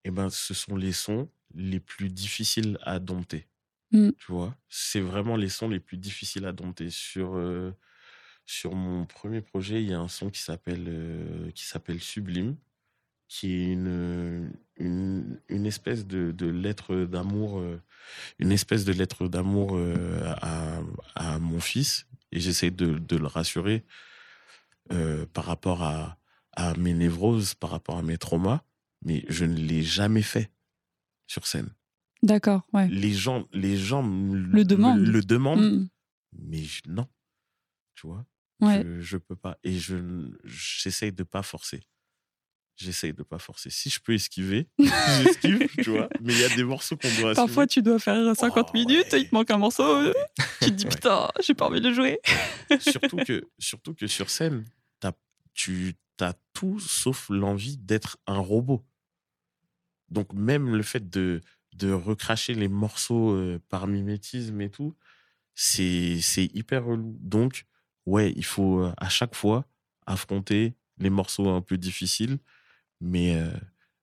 Eh 0.04 0.10
ben, 0.10 0.30
ce 0.30 0.54
sont 0.54 0.76
les 0.76 0.92
sons 0.92 1.28
les 1.54 1.80
plus 1.80 2.08
difficiles 2.08 2.78
à 2.82 2.98
dompter. 2.98 3.46
Mm. 3.92 4.10
Tu 4.18 4.32
vois, 4.32 4.56
c'est 4.68 5.00
vraiment 5.00 5.36
les 5.36 5.48
sons 5.48 5.68
les 5.68 5.80
plus 5.80 5.98
difficiles 5.98 6.46
à 6.46 6.52
dompter. 6.52 6.90
Sur, 6.90 7.36
euh, 7.36 7.72
sur 8.46 8.74
mon 8.74 9.06
premier 9.06 9.40
projet, 9.40 9.82
il 9.82 9.90
y 9.90 9.94
a 9.94 10.00
un 10.00 10.08
son 10.08 10.30
qui 10.30 10.40
s'appelle 10.40 11.52
qui 11.54 11.64
s'appelle 11.64 12.00
Sublime, 12.00 12.56
qui 13.32 13.52
est 13.52 13.72
une, 13.74 14.52
une, 14.76 15.40
une 15.48 15.64
espèce 15.64 16.04
de, 16.04 16.32
de 16.32 16.46
lettre 16.48 16.96
d'amour, 17.04 17.60
euh, 17.60 17.80
une 18.40 18.50
espèce 18.50 18.84
de 18.84 18.92
lettre 18.92 19.28
d'amour 19.28 19.76
euh, 19.76 20.20
à, 20.42 20.80
à 21.14 21.38
mon 21.38 21.60
fils. 21.60 22.08
Et 22.32 22.40
j'essaie 22.40 22.72
de, 22.72 22.98
de 22.98 23.16
le 23.16 23.28
rassurer 23.28 23.84
euh, 24.92 25.26
par 25.32 25.44
rapport 25.44 25.82
à, 25.84 26.18
à 26.56 26.74
mes 26.74 26.92
névroses, 26.92 27.54
par 27.54 27.70
rapport 27.70 27.98
à 27.98 28.02
mes 28.02 28.18
traumas 28.18 28.62
mais 29.02 29.24
je 29.28 29.46
ne 29.46 29.54
l'ai 29.56 29.82
jamais 29.82 30.20
fait 30.22 30.50
sur 31.26 31.46
scène. 31.46 31.70
D'accord, 32.22 32.66
ouais. 32.74 32.86
Les 32.88 33.14
gens, 33.14 33.46
les 33.52 33.78
gens 33.78 34.02
Le 34.06 34.62
demandent. 34.64 35.00
le 35.06 35.22
demandent, 35.22 35.60
Mm. 35.80 35.88
mais 36.32 36.62
je- 36.62 36.82
non, 36.86 37.08
tu 37.94 38.06
vois, 38.08 38.26
Ouais. 38.60 38.82
je, 38.84 39.00
je 39.00 39.16
peux 39.16 39.36
pas. 39.36 39.56
Et 39.64 39.78
je, 39.78 39.96
j'essaye 40.44 41.12
de 41.12 41.22
pas 41.22 41.42
forcer. 41.42 41.80
J'essaye 42.80 43.12
de 43.12 43.22
pas 43.22 43.38
forcer. 43.38 43.68
Si 43.68 43.90
je 43.90 44.00
peux 44.00 44.14
esquiver, 44.14 44.66
j'esquive, 44.78 45.66
tu 45.82 45.90
vois. 45.90 46.08
Mais 46.22 46.32
il 46.32 46.38
y 46.40 46.44
a 46.44 46.48
des 46.56 46.64
morceaux 46.64 46.96
qu'on 46.96 47.08
doit 47.20 47.34
Parfois, 47.34 47.64
assumer. 47.64 47.66
tu 47.66 47.82
dois 47.82 47.98
faire 47.98 48.34
50 48.34 48.68
Oh, 48.70 48.72
minutes, 48.74 49.12
ouais. 49.12 49.20
il 49.20 49.28
te 49.28 49.34
manque 49.34 49.50
un 49.50 49.58
morceau, 49.58 49.84
euh, 49.84 50.14
tu 50.62 50.66
te 50.66 50.70
dis 50.70 50.84
Ouais. 50.86 50.90
putain, 50.90 51.28
j'ai 51.42 51.52
pas 51.54 51.66
envie 51.66 51.80
de 51.82 51.88
le 51.90 51.94
jouer. 51.94 52.18
surtout 52.80 53.18
que, 53.18 53.46
surtout 53.58 53.92
que 53.92 54.06
sur 54.06 54.30
scène, 54.30 54.64
t'as, 54.98 55.12
tu 55.52 55.94
as 56.20 56.34
tout 56.54 56.78
sauf 56.80 57.28
l'envie 57.28 57.76
d'être 57.76 58.18
un 58.26 58.38
robot. 58.38 58.82
Donc 60.08 60.32
même 60.32 60.74
le 60.74 60.82
fait 60.82 61.08
de, 61.10 61.40
de 61.74 61.92
recracher 61.92 62.54
les 62.54 62.68
morceaux 62.68 63.32
euh, 63.32 63.60
par 63.68 63.86
mimétisme 63.86 64.60
et 64.60 64.70
tout, 64.70 64.96
c'est, 65.54 66.18
c'est 66.22 66.46
hyper 66.54 66.84
relou. 66.84 67.16
Donc, 67.20 67.66
ouais, 68.06 68.32
il 68.36 68.44
faut 68.44 68.80
euh, 68.84 68.92
à 68.96 69.08
chaque 69.08 69.34
fois 69.34 69.66
affronter 70.06 70.74
les 70.98 71.10
morceaux 71.10 71.48
un 71.50 71.60
peu 71.60 71.76
difficiles, 71.78 72.38
mais, 73.00 73.36
euh, 73.36 73.50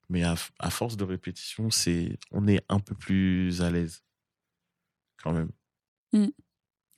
Mais 0.09 0.23
à, 0.23 0.35
à 0.59 0.69
force 0.69 0.97
de 0.97 1.03
répétition, 1.05 1.69
c'est, 1.71 2.17
on 2.31 2.47
est 2.47 2.63
un 2.69 2.79
peu 2.79 2.95
plus 2.95 3.61
à 3.61 3.71
l'aise. 3.71 4.03
Quand 5.21 5.33
même. 5.33 5.51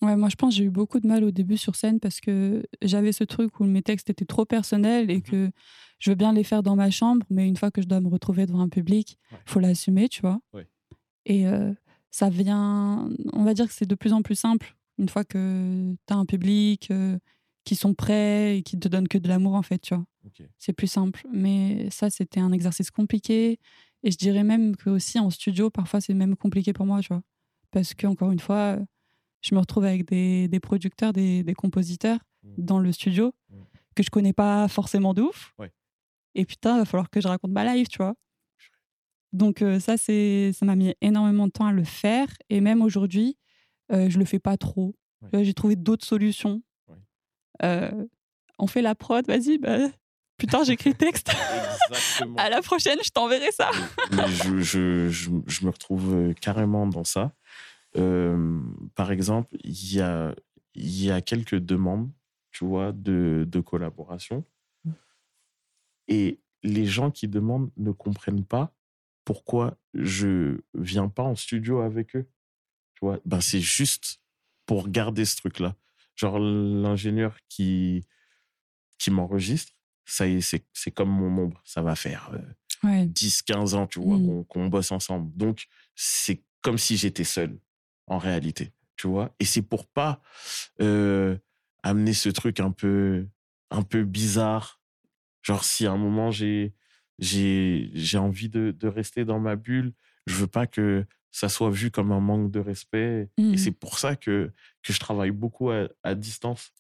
Ouais, 0.02 0.16
moi 0.16 0.30
je 0.30 0.36
pense 0.38 0.56
j'ai 0.56 0.64
eu 0.64 0.70
beaucoup 0.70 1.02
de 1.02 1.08
mal 1.08 1.26
au 1.26 1.32
début 1.32 1.58
sur 1.58 1.76
scène 1.76 2.00
parce 2.00 2.22
que 2.22 2.64
j'avais 2.82 3.12
ce 3.12 3.26
truc 3.26 3.60
où 3.60 3.66
mes 3.66 3.82
textes 3.82 4.10
étaient 4.10 4.26
trop 4.26 4.46
personnels 4.46 5.12
et 5.12 5.16
Mhm. 5.18 5.22
que 5.24 5.52
je 6.00 6.12
veux 6.12 6.16
bien 6.16 6.32
les 6.32 6.46
faire 6.46 6.64
dans 6.64 6.78
ma 6.78 6.90
chambre, 6.90 7.26
mais 7.30 7.48
une 7.48 7.58
fois 7.58 7.70
que 7.70 7.82
je 7.82 7.88
dois 7.88 8.00
me 8.00 8.08
retrouver 8.08 8.46
devant 8.46 8.62
un 8.62 8.70
public, 8.70 9.18
il 9.32 9.36
Ouais. 9.36 9.42
faut 9.46 9.60
l'assumer, 9.60 10.08
tu 10.08 10.22
vois. 10.22 10.40
Ouais. 10.54 10.68
Et 11.26 11.48
euh, 11.48 11.74
ça 12.12 12.30
vient, 12.30 13.10
on 13.34 13.44
va 13.44 13.54
dire 13.56 13.68
que 13.68 13.74
c'est 13.74 13.88
de 13.88 13.96
plus 13.96 14.14
en 14.14 14.22
plus 14.24 14.36
simple 14.36 14.76
une 15.00 15.10
fois 15.10 15.26
que 15.26 15.94
tu 16.08 16.14
as 16.14 16.18
un 16.18 16.26
public 16.26 16.92
euh, 16.92 17.20
qui 17.66 17.76
sont 17.76 17.94
prêts 17.94 18.58
et 18.60 18.64
qui 18.64 18.80
te 18.80 18.88
donnent 18.90 19.08
que 19.10 19.18
de 19.20 19.28
l'amour, 19.30 19.56
en 19.56 19.64
fait, 19.64 19.80
tu 19.80 19.96
vois. 19.96 20.06
C'est 20.58 20.74
plus 20.74 20.88
simple. 20.88 21.26
Mais 21.32 21.90
ça, 21.90 22.10
c'était 22.10 22.40
un 22.40 22.52
exercice 22.52 22.92
compliqué. 22.92 23.60
Et 24.04 24.12
je 24.12 24.18
dirais 24.18 24.44
même 24.44 24.76
que 24.76 24.90
aussi 24.90 25.20
en 25.20 25.30
studio, 25.30 25.70
parfois, 25.70 26.00
c'est 26.02 26.14
même 26.14 26.36
compliqué 26.36 26.72
pour 26.74 26.86
moi, 26.86 27.02
tu 27.02 27.10
vois. 27.10 27.22
Parce 27.72 27.94
que, 27.94 28.08
encore 28.08 28.32
une 28.32 28.40
fois, 28.40 28.78
je 29.42 29.54
me 29.56 29.60
retrouve 29.60 29.86
avec 29.86 30.06
des, 30.08 30.48
des 30.48 30.60
producteurs, 30.60 31.14
des, 31.14 31.44
des 31.44 31.54
compositeurs 31.54 32.20
Mm. 32.42 32.54
dans 32.58 32.80
le 32.80 32.92
studio 32.94 33.34
Mm. 33.50 33.56
que 33.96 34.04
je 34.04 34.10
connais 34.10 34.32
pas 34.32 34.68
forcément 34.70 35.14
de 35.14 35.22
ouf. 35.24 35.54
Ouais. 35.60 35.72
Et 36.36 36.46
putain, 36.46 36.76
il 36.76 36.80
va 36.80 36.86
falloir 36.86 37.10
que 37.10 37.20
je 37.20 37.28
raconte 37.28 37.52
ma 37.52 37.66
life, 37.76 37.90
tu 37.90 37.98
vois. 37.98 38.16
Donc, 39.34 39.62
euh, 39.62 39.80
ça, 39.80 39.98
c'est, 39.98 40.52
ça 40.54 40.66
m'a 40.66 40.76
mis 40.76 40.96
énormément 41.02 41.48
de 41.48 41.52
temps 41.52 41.66
à 41.68 41.74
le 41.74 41.84
faire. 41.84 42.28
Et 42.50 42.62
même 42.62 42.82
aujourd'hui, 42.82 43.38
euh, 43.92 44.10
je 44.10 44.18
le 44.20 44.26
fais 44.26 44.40
pas 44.40 44.56
trop. 44.58 44.96
Ouais. 45.34 45.44
J'ai 45.44 45.54
trouvé 45.54 45.76
d'autres 45.76 46.06
solutions. 46.06 46.64
Ouais. 46.88 46.96
Euh, 47.64 48.06
on 48.58 48.68
fait 48.68 48.82
la 48.82 48.96
prod, 48.96 49.26
vas-y, 49.28 49.58
bah, 49.58 49.90
putain, 50.40 50.64
j'écris 50.64 50.90
le 50.90 50.96
texte. 50.96 51.30
Exactement. 51.30 52.36
à 52.38 52.50
la 52.50 52.62
prochaine, 52.62 52.98
je 53.04 53.10
t'enverrai 53.12 53.52
ça. 53.52 53.70
Mais 54.12 54.28
je, 54.28 54.60
je, 54.60 55.10
je, 55.10 55.30
je 55.46 55.66
me 55.66 55.70
retrouve 55.70 56.16
euh, 56.16 56.34
carrément 56.34 56.88
dans 56.88 57.04
ça. 57.04 57.34
Euh, 57.98 58.60
par 58.96 59.12
exemple, 59.12 59.56
il 59.64 59.94
y 59.94 60.02
a, 60.02 60.34
il 60.74 61.04
y 61.04 61.12
a 61.12 61.22
quelques 61.22 61.60
demandes, 61.60 62.10
tu 62.52 62.66
vois, 62.66 62.92
de, 62.92 63.46
de 63.48 63.60
collaboration. 63.60 64.44
Et 66.08 66.40
les 66.64 66.86
gens 66.86 67.12
qui 67.12 67.28
demandent 67.28 67.70
ne 67.78 67.92
comprennent 67.92 68.46
pas 68.46 68.74
pourquoi 69.26 69.78
je 69.94 70.60
viens 70.74 71.08
pas 71.08 71.24
en 71.24 71.36
studio 71.36 71.82
avec 71.82 72.16
eux. 72.16 72.28
Tu 72.96 73.06
vois, 73.06 73.20
ben 73.26 73.42
c'est 73.42 73.62
juste 73.62 74.20
pour 74.66 74.90
garder 74.90 75.26
ce 75.26 75.36
truc-là. 75.38 75.76
Genre, 76.16 76.40
l'ingénieur 76.40 77.38
qui, 77.48 78.06
qui 78.98 79.12
m'enregistre, 79.12 79.74
ça 80.10 80.28
y 80.28 80.36
est, 80.38 80.42
c'est 80.42 80.66
c'est 80.74 80.92
comme 80.92 81.10
mon 81.10 81.44
ombre. 81.44 81.62
Ça 81.66 81.82
va 81.82 81.96
faire 81.96 82.32
euh, 82.34 82.40
Ouais. 82.84 83.06
10, 83.06 83.42
15 83.44 83.74
ans, 83.76 83.88
tu 83.88 84.00
vois, 84.00 84.18
Mm. 84.18 84.26
qu'on 84.26 84.44
qu'on 84.46 84.68
bosse 84.68 84.92
ensemble. 84.94 85.36
Donc, 85.36 85.68
c'est 85.96 86.42
comme 86.62 86.78
si 86.78 86.96
j'étais 86.98 87.26
seul, 87.26 87.58
en 88.08 88.18
réalité, 88.18 88.72
tu 88.96 89.08
vois. 89.08 89.34
Et 89.40 89.46
c'est 89.46 89.62
pour 89.62 89.86
pas 89.86 90.22
euh, 90.82 91.38
amener 91.84 92.14
ce 92.14 92.30
truc 92.30 92.60
un 92.62 92.72
peu, 92.72 93.28
un 93.70 93.82
peu 93.84 94.04
bizarre. 94.04 94.80
Genre, 95.44 95.64
si 95.64 95.86
à 95.88 95.92
un 95.92 95.98
moment, 95.98 96.32
j'ai 96.32 96.74
j'ai 97.18 97.90
j'ai 97.94 98.18
envie 98.18 98.48
de, 98.50 98.72
de 98.72 98.88
rester 98.88 99.26
dans 99.26 99.40
ma 99.40 99.56
bulle, 99.58 99.92
je 100.26 100.36
veux 100.36 100.48
pas 100.48 100.68
que 100.68 101.06
ça 101.32 101.50
soit 101.50 101.70
vu 101.70 101.92
comme 101.92 102.12
un 102.14 102.20
manque 102.22 102.50
de 102.52 102.60
respect. 102.60 103.30
Et 103.38 103.58
c'est 103.58 103.72
pour 103.72 104.00
ça 104.00 104.16
que, 104.16 104.52
que 104.84 104.94
je 104.94 105.00
travaille 105.00 105.32
beaucoup 105.32 105.70
à, 105.70 105.88
à 106.04 106.16
distance. 106.16 106.72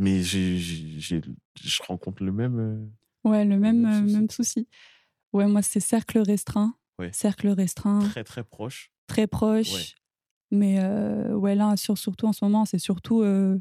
Mais 0.00 0.22
j'ai, 0.22 0.58
je 0.58 1.82
rencontre 1.86 2.24
le 2.24 2.32
même... 2.32 2.58
euh, 2.58 3.28
Ouais, 3.28 3.44
le 3.44 3.58
même, 3.58 3.82
Même 3.82 3.92
euh, 3.92 4.00
souci. 4.06 4.14
même 4.16 4.30
souci. 4.30 4.68
Ouais, 5.34 5.46
moi, 5.46 5.60
c'est 5.62 5.78
cercle 5.80 6.18
restreint. 6.20 6.74
Ouais. 6.98 7.10
Cercle 7.12 7.48
restreint, 7.48 7.98
très, 8.00 8.24
très 8.24 8.42
proche. 8.42 8.90
très 9.06 9.26
proche. 9.26 9.72
Ouais. 9.74 9.84
Mais 10.50 10.78
euh, 10.80 11.34
ouais, 11.34 11.54
là, 11.54 11.76
sur, 11.76 11.96
surtout 11.98 12.26
en 12.26 12.32
ce 12.32 12.44
moment, 12.44 12.64
c'est 12.64 12.78
surtout. 12.78 13.22
euh, 13.22 13.58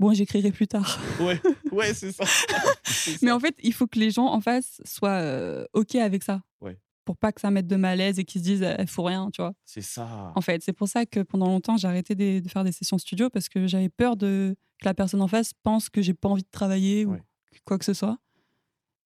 Bon, 0.00 0.12
j'écrirai 0.12 0.50
plus 0.50 0.66
tard. 0.66 0.98
Ouais, 1.20 1.40
ouais, 1.72 1.92
c'est 1.94 2.10
ça. 2.12 2.24
Mais 3.22 3.30
en 3.30 3.38
fait, 3.38 3.54
il 3.62 3.72
faut 3.72 3.86
que 3.86 3.98
les 3.98 4.10
gens 4.10 4.26
en 4.26 4.40
face 4.40 4.80
soient 4.84 5.20
euh, 5.20 5.64
OK 5.72 5.94
avec 5.96 6.22
ça. 6.24 6.42
Ouais. 6.60 6.76
Pour 7.04 7.16
pas 7.18 7.32
que 7.32 7.40
ça 7.40 7.50
mette 7.50 7.66
de 7.66 7.76
malaise 7.76 8.18
et 8.18 8.24
qu'ils 8.24 8.40
se 8.40 8.46
disent, 8.46 8.62
elle 8.62 8.86
faut 8.88 9.02
rien, 9.02 9.30
tu 9.30 9.42
vois. 9.42 9.52
C'est 9.66 9.82
ça. 9.82 10.32
En 10.34 10.40
fait, 10.40 10.62
c'est 10.62 10.72
pour 10.72 10.88
ça 10.88 11.04
que 11.04 11.20
pendant 11.20 11.46
longtemps, 11.46 11.76
j'ai 11.76 11.86
arrêté 11.86 12.14
de, 12.14 12.48
faire 12.48 12.64
des 12.64 12.72
sessions 12.72 12.96
studio 12.98 13.28
parce 13.28 13.48
que 13.50 13.66
j'avais 13.66 13.90
peur 13.90 14.16
de 14.16 14.56
que 14.80 14.86
la 14.86 14.94
personne 14.94 15.20
en 15.20 15.28
face 15.28 15.52
pense 15.62 15.90
que 15.90 16.00
j'ai 16.02 16.14
pas 16.14 16.28
envie 16.30 16.42
de 16.42 16.48
travailler 16.50 17.04
Ouais. 17.04 17.18
ou 17.18 17.56
quoi 17.66 17.78
que 17.78 17.84
ce 17.84 17.92
soit. 17.94 18.18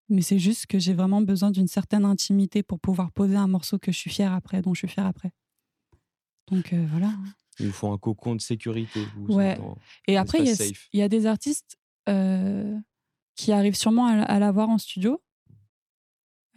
Mais 0.08 0.22
c'est 0.22 0.38
juste 0.38 0.66
que 0.66 0.78
j'ai 0.78 0.94
vraiment 0.94 1.20
besoin 1.20 1.50
d'une 1.50 1.66
certaine 1.66 2.04
intimité 2.04 2.62
pour 2.62 2.78
pouvoir 2.80 3.10
poser 3.12 3.36
un 3.36 3.48
morceau 3.48 3.78
que 3.78 3.90
je 3.92 3.96
suis 3.98 4.10
fière 4.10 4.32
après, 4.32 4.62
dont 4.62 4.72
je 4.74 4.78
suis 4.78 4.88
fière 4.88 5.04
après. 5.06 5.32
Donc 6.50 6.72
euh, 6.72 6.86
voilà. 6.90 7.12
Il 7.60 7.66
vous 7.66 7.72
faut 7.72 7.90
un 7.92 7.98
cocon 7.98 8.36
de 8.36 8.40
sécurité. 8.40 9.00
vous, 9.16 9.34
Ouais. 9.34 9.56
dans- 9.56 9.76
Et 10.06 10.16
après, 10.16 10.38
il 10.38 10.44
y, 10.46 10.48
a- 10.48 10.52
espace 10.52 10.68
safe. 10.68 10.88
il 10.92 11.00
y 11.00 11.02
a 11.02 11.08
des 11.08 11.26
artistes 11.26 11.76
euh, 12.08 12.78
qui 13.34 13.52
arrivent 13.52 13.74
sûrement 13.76 14.06
à, 14.06 14.22
à 14.22 14.38
l'avoir 14.38 14.68
en 14.68 14.78
studio. 14.78 15.20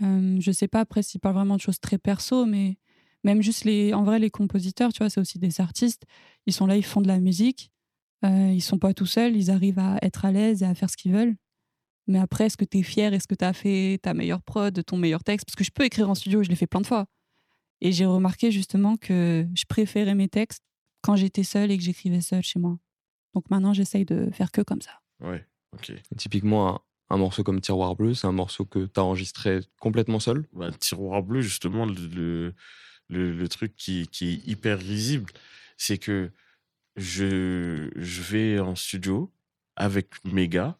Euh, 0.02 0.38
je 0.40 0.52
sais 0.52 0.68
pas 0.68 0.80
après 0.80 1.04
s'ils 1.04 1.20
parlent 1.22 1.36
vraiment 1.36 1.56
de 1.56 1.62
choses 1.62 1.80
très 1.80 1.98
perso, 1.98 2.46
mais 2.46 2.78
même 3.24 3.42
juste 3.42 3.66
les, 3.66 3.94
en 3.94 4.04
vrai, 4.04 4.20
les 4.20 4.30
compositeurs, 4.30 4.92
tu 4.92 5.00
vois, 5.00 5.10
c'est 5.10 5.20
aussi 5.20 5.40
des 5.40 5.62
artistes. 5.62 6.04
Ils 6.48 6.54
sont 6.54 6.66
là, 6.66 6.76
ils 6.76 6.86
font 6.86 7.02
de 7.02 7.08
la 7.08 7.20
musique. 7.20 7.72
Euh, 8.24 8.52
ils 8.54 8.62
sont 8.62 8.78
pas 8.78 8.94
tout 8.94 9.06
seuls, 9.06 9.36
ils 9.36 9.50
arrivent 9.50 9.80
à 9.80 9.98
être 10.02 10.26
à 10.26 10.32
l'aise 10.32 10.62
et 10.62 10.66
à 10.66 10.76
faire 10.76 10.90
ce 10.90 10.98
qu'ils 10.98 11.12
veulent. 11.12 11.36
Mais 12.08 12.20
après, 12.20 12.46
est-ce 12.46 12.58
que 12.58 12.66
tu 12.66 12.80
es 12.80 12.84
fier? 12.84 13.14
Est-ce 13.14 13.28
que 13.28 13.36
tu 13.36 13.46
as 13.46 13.54
fait 13.54 14.00
ta 14.02 14.14
meilleure 14.14 14.42
prod, 14.42 14.84
ton 14.86 14.98
meilleur 14.98 15.24
texte? 15.24 15.46
Parce 15.46 15.56
que 15.56 15.64
je 15.64 15.72
peux 15.72 15.84
écrire 15.84 16.10
en 16.10 16.16
studio, 16.16 16.44
je 16.44 16.50
l'ai 16.50 16.56
fait 16.56 16.68
plein 16.68 16.82
de 16.82 16.88
fois. 16.88 17.06
Et 17.80 17.92
j'ai 17.92 18.06
remarqué 18.06 18.52
justement 18.52 18.96
que 18.96 19.48
je 19.56 19.64
préférais 19.68 20.14
mes 20.14 20.28
textes 20.28 20.64
quand 21.02 21.16
j'étais 21.16 21.44
seule 21.44 21.72
et 21.72 21.78
que 21.78 21.84
j'écrivais 21.84 22.22
seule 22.22 22.44
chez 22.44 22.60
moi. 22.60 22.78
Donc 23.34 23.50
maintenant, 23.50 23.74
j'essaye 23.74 24.06
de 24.06 24.30
faire 24.32 24.52
que 24.52 24.62
comme 24.62 24.82
ça. 24.82 25.02
Ouais, 25.20 25.46
ok. 25.74 25.94
Typiquement, 26.18 26.82
un, 27.12 27.18
morceau 27.18 27.44
comme 27.44 27.62
Tiroir 27.62 27.96
Bleu, 27.96 28.14
c'est 28.14 28.28
un 28.28 28.32
morceau 28.32 28.66
que 28.66 28.86
tu 28.86 29.00
as 29.00 29.04
enregistré 29.04 29.60
complètement 29.80 30.20
seul? 30.20 30.46
Bah, 30.54 30.72
tiroir 30.72 31.24
bleu, 31.24 31.42
justement, 31.42 31.86
le, 31.86 33.48
truc 33.48 33.76
qui, 33.76 34.02
est 34.02 34.48
hyper 34.48 34.80
risible, 34.80 35.32
c'est 35.78 35.98
que 35.98 36.32
je, 36.96 37.90
vais 37.96 38.60
en 38.60 38.76
studio 38.76 39.32
avec 39.76 40.24
mes 40.26 40.48
gars 40.48 40.78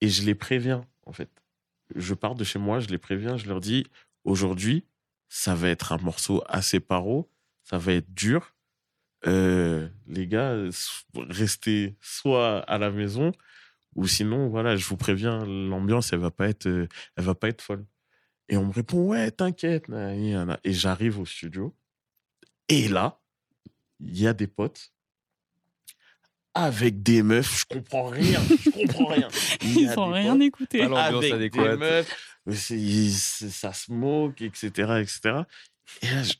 et 0.00 0.08
je 0.08 0.24
les 0.24 0.34
préviens, 0.34 0.86
en 1.06 1.12
fait. 1.12 1.30
Je 1.94 2.14
pars 2.14 2.34
de 2.34 2.44
chez 2.44 2.58
moi, 2.58 2.80
je 2.80 2.88
les 2.88 2.98
préviens, 2.98 3.36
je 3.36 3.46
leur 3.46 3.60
dis, 3.60 3.86
aujourd'hui, 4.24 4.84
ça 5.28 5.54
va 5.54 5.68
être 5.68 5.92
un 5.92 5.98
morceau 5.98 6.42
assez 6.48 6.80
paro, 6.80 7.30
ça 7.62 7.78
va 7.78 7.92
être 7.92 8.12
dur. 8.14 8.54
Euh, 9.26 9.88
les 10.06 10.26
gars, 10.26 10.56
restez 11.14 11.96
soit 12.00 12.60
à 12.60 12.78
la 12.78 12.90
maison, 12.90 13.32
ou 13.96 14.06
sinon, 14.06 14.48
voilà, 14.48 14.76
je 14.76 14.84
vous 14.86 14.96
préviens, 14.96 15.44
l'ambiance, 15.44 16.12
elle 16.12 16.20
va 16.20 16.30
pas 16.30 16.48
être, 16.48 16.66
euh, 16.66 16.86
elle 17.16 17.24
va 17.24 17.34
pas 17.34 17.48
être 17.48 17.60
folle. 17.62 17.84
Et 18.48 18.56
on 18.56 18.66
me 18.66 18.72
répond, 18.72 19.06
ouais, 19.08 19.30
t'inquiète. 19.30 19.84
Et 20.64 20.72
j'arrive 20.72 21.18
au 21.20 21.26
studio. 21.26 21.74
Et 22.68 22.88
là, 22.88 23.20
il 24.00 24.18
y 24.18 24.26
a 24.26 24.32
des 24.32 24.46
potes 24.46 24.92
avec 26.54 27.02
des 27.02 27.22
meufs. 27.22 27.60
Je 27.70 27.74
comprends 27.76 28.06
rien. 28.08 28.40
Je 28.42 28.70
comprends 28.70 29.06
rien. 29.06 29.28
Ils 29.62 29.88
a 29.88 29.94
n'ont 29.96 30.10
rien 30.12 30.32
potes 30.32 30.40
écouté. 30.40 30.82
Avec 30.82 31.32
adéquate. 31.32 31.70
des 31.72 31.76
meufs. 31.76 32.36
mais 32.46 32.54
c'est- 32.56 33.10
c'est- 33.10 33.50
ça 33.50 33.72
smoke, 33.72 34.42
etc., 34.42 34.68
etc. 35.00 35.20
Et 36.02 36.06
là, 36.10 36.22
je, 36.24 36.32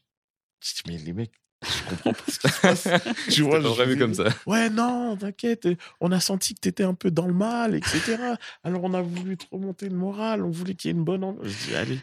je 0.63 0.75
dis, 0.75 0.83
mais 0.89 0.99
les 0.99 1.13
mecs, 1.13 1.33
je 1.63 1.89
comprends 1.91 2.13
pas 2.13 2.25
ce 2.33 2.39
qui 2.39 2.49
se 2.49 2.61
passe. 2.61 2.89
Tu 3.31 3.43
vois, 3.43 3.61
pas 3.61 3.87
dis, 3.87 3.99
comme 3.99 4.15
ça. 4.15 4.25
Ouais, 4.47 4.71
non, 4.71 5.17
t'inquiète, 5.17 5.69
on 6.01 6.11
a 6.13 6.21
senti 6.21 6.55
que 6.55 6.61
t'étais 6.61 6.85
un 6.85 6.95
peu 6.95 7.11
dans 7.11 7.27
le 7.27 7.35
mal, 7.35 7.75
etc. 7.75 8.17
Alors 8.65 8.85
on 8.85 8.95
a 8.95 9.03
voulu 9.03 9.37
te 9.37 9.45
remonter 9.51 9.89
le 9.89 9.97
moral, 9.97 10.43
on 10.43 10.51
voulait 10.51 10.75
qu'il 10.75 10.91
y 10.91 10.95
ait 10.95 10.97
une 10.97 11.05
bonne 11.05 11.25
ambiance. 11.25 11.47
Je 11.47 11.69
dis, 11.69 11.75
allez, 11.77 12.01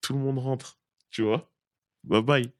tout 0.00 0.12
le 0.12 0.20
monde 0.20 0.38
rentre, 0.38 0.78
tu 1.10 1.22
vois. 1.22 1.50
Bye 2.04 2.22
bye. 2.22 2.52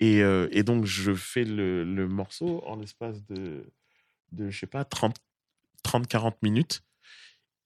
Et, 0.00 0.22
euh, 0.22 0.48
et 0.50 0.62
donc 0.62 0.84
je 0.84 1.14
fais 1.14 1.44
le, 1.44 1.84
le 1.84 2.08
morceau 2.08 2.62
en 2.66 2.76
l'espace 2.76 3.24
de, 3.26 3.64
de, 4.32 4.50
je 4.50 4.58
sais 4.58 4.66
pas, 4.66 4.84
30-40 5.84 6.34
minutes. 6.42 6.82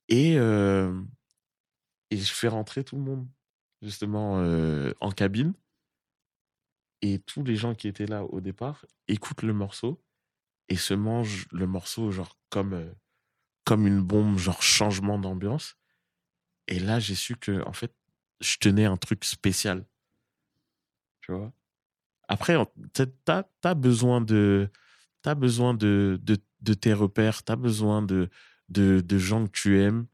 Et, 0.08 0.36
euh, 0.36 1.00
et 2.10 2.16
je 2.16 2.32
fais 2.32 2.48
rentrer 2.48 2.84
tout 2.84 2.96
le 2.96 3.02
monde, 3.02 3.26
justement, 3.82 4.38
euh, 4.38 4.92
en 5.00 5.10
cabine. 5.10 5.54
Et 7.06 7.18
tous 7.18 7.44
les 7.44 7.54
gens 7.54 7.74
qui 7.74 7.86
étaient 7.86 8.06
là 8.06 8.24
au 8.24 8.40
départ 8.40 8.86
écoutent 9.08 9.42
le 9.42 9.52
morceau 9.52 10.02
et 10.70 10.76
se 10.76 10.94
mangent 10.94 11.46
le 11.52 11.66
morceau 11.66 12.10
genre 12.10 12.38
comme, 12.48 12.72
euh, 12.72 12.90
comme 13.66 13.86
une 13.86 14.00
bombe, 14.00 14.38
genre 14.38 14.62
changement 14.62 15.18
d'ambiance. 15.18 15.76
Et 16.66 16.78
là, 16.78 17.00
j'ai 17.00 17.14
su 17.14 17.36
que, 17.36 17.62
en 17.68 17.74
fait, 17.74 17.94
je 18.40 18.56
tenais 18.56 18.86
un 18.86 18.96
truc 18.96 19.26
spécial. 19.26 19.84
Tu 21.20 21.32
vois? 21.32 21.52
Après, 22.26 22.56
t'as 23.26 23.42
as 23.64 23.74
besoin 23.74 24.22
de, 24.22 24.70
t'as 25.20 25.34
besoin 25.34 25.74
de, 25.74 26.18
de, 26.22 26.38
de 26.62 26.72
tes 26.72 26.94
repères, 26.94 27.42
t'as 27.42 27.56
besoin 27.56 28.00
de, 28.00 28.30
de, 28.70 29.02
de 29.02 29.18
gens 29.18 29.44
que 29.44 29.52
tu 29.52 29.78
aimes 29.78 30.06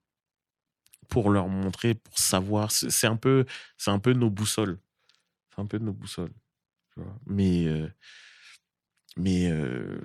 pour 1.08 1.30
leur 1.30 1.46
montrer, 1.46 1.94
pour 1.94 2.18
savoir. 2.18 2.72
C'est 2.72 3.06
un 3.06 3.16
peu, 3.16 3.46
c'est 3.76 3.92
un 3.92 4.00
peu 4.00 4.12
nos 4.12 4.28
boussoles. 4.28 4.80
C'est 5.54 5.60
un 5.60 5.66
peu 5.66 5.78
nos 5.78 5.92
boussoles. 5.92 6.32
Mais, 7.26 7.66
euh, 7.66 7.88
mais 9.16 9.50
euh, 9.50 10.00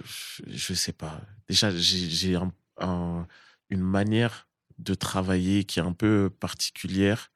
je 0.47 0.73
sais 0.73 0.93
pas. 0.93 1.21
Déjà, 1.47 1.71
j'ai 1.71 2.37
un, 2.77 3.27
une 3.69 3.81
manière 3.81 4.47
de 4.77 4.93
travailler 4.93 5.63
qui 5.63 5.79
est 5.79 5.83
un 5.83 5.93
peu 5.93 6.29
particulière. 6.39 7.31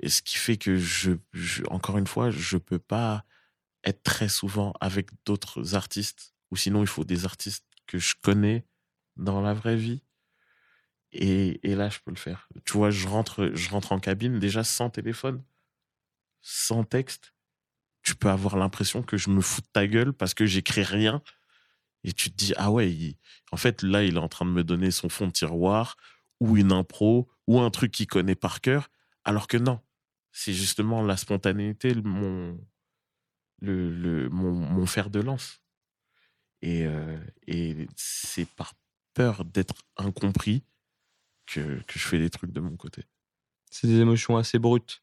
Et 0.00 0.08
ce 0.08 0.22
qui 0.22 0.36
fait 0.36 0.56
que 0.56 0.76
je, 0.76 1.12
encore 1.68 1.98
une 1.98 2.06
fois, 2.06 2.30
je 2.30 2.56
peux 2.56 2.78
pas 2.78 3.24
être 3.84 4.02
très 4.02 4.28
souvent 4.28 4.74
avec 4.80 5.10
d'autres 5.24 5.74
artistes. 5.74 6.34
Ou 6.50 6.56
sinon, 6.56 6.82
il 6.82 6.86
faut 6.86 7.04
des 7.04 7.24
artistes 7.24 7.66
que 7.86 7.98
je 7.98 8.14
connais 8.20 8.66
dans 9.16 9.40
la 9.40 9.54
vraie 9.54 9.76
vie. 9.76 10.02
Et, 11.12 11.60
et, 11.68 11.74
là, 11.74 11.88
je 11.88 11.98
peux 12.04 12.10
le 12.10 12.16
faire. 12.16 12.48
Tu 12.64 12.74
vois, 12.74 12.90
je 12.90 13.06
rentre, 13.06 13.50
je 13.54 13.70
rentre 13.70 13.92
en 13.92 14.00
cabine 14.00 14.38
déjà 14.38 14.64
sans 14.64 14.90
téléphone, 14.90 15.42
sans 16.42 16.84
texte. 16.84 17.32
Tu 18.06 18.14
peux 18.14 18.30
avoir 18.30 18.56
l'impression 18.56 19.02
que 19.02 19.16
je 19.16 19.30
me 19.30 19.40
fous 19.40 19.62
de 19.62 19.66
ta 19.72 19.88
gueule 19.88 20.12
parce 20.12 20.32
que 20.32 20.46
j'écris 20.46 20.84
rien. 20.84 21.22
Et 22.04 22.12
tu 22.12 22.30
te 22.30 22.36
dis, 22.36 22.52
ah 22.56 22.70
ouais, 22.70 23.16
en 23.50 23.56
fait, 23.56 23.82
là, 23.82 24.04
il 24.04 24.14
est 24.14 24.20
en 24.20 24.28
train 24.28 24.44
de 24.44 24.52
me 24.52 24.62
donner 24.62 24.92
son 24.92 25.08
fond 25.08 25.26
de 25.26 25.32
tiroir 25.32 25.96
ou 26.38 26.56
une 26.56 26.70
impro 26.70 27.28
ou 27.48 27.58
un 27.58 27.68
truc 27.70 27.90
qu'il 27.90 28.06
connaît 28.06 28.36
par 28.36 28.60
cœur. 28.60 28.90
Alors 29.24 29.48
que 29.48 29.56
non, 29.56 29.80
c'est 30.30 30.52
justement 30.52 31.02
la 31.02 31.16
spontanéité, 31.16 31.96
mon, 31.96 32.56
le, 33.58 33.90
le, 33.90 34.28
mon, 34.28 34.52
mon 34.52 34.86
fer 34.86 35.10
de 35.10 35.18
lance. 35.18 35.60
Et, 36.62 36.86
euh, 36.86 37.18
et 37.48 37.88
c'est 37.96 38.48
par 38.54 38.74
peur 39.14 39.44
d'être 39.44 39.74
incompris 39.96 40.62
que, 41.46 41.80
que, 41.88 41.98
je 41.98 42.06
fais 42.06 42.20
des 42.20 42.30
trucs 42.30 42.52
de 42.52 42.60
mon 42.60 42.76
côté. 42.76 43.02
C'est 43.68 43.88
des 43.88 43.98
émotions 43.98 44.36
assez 44.36 44.60
brutes. 44.60 45.02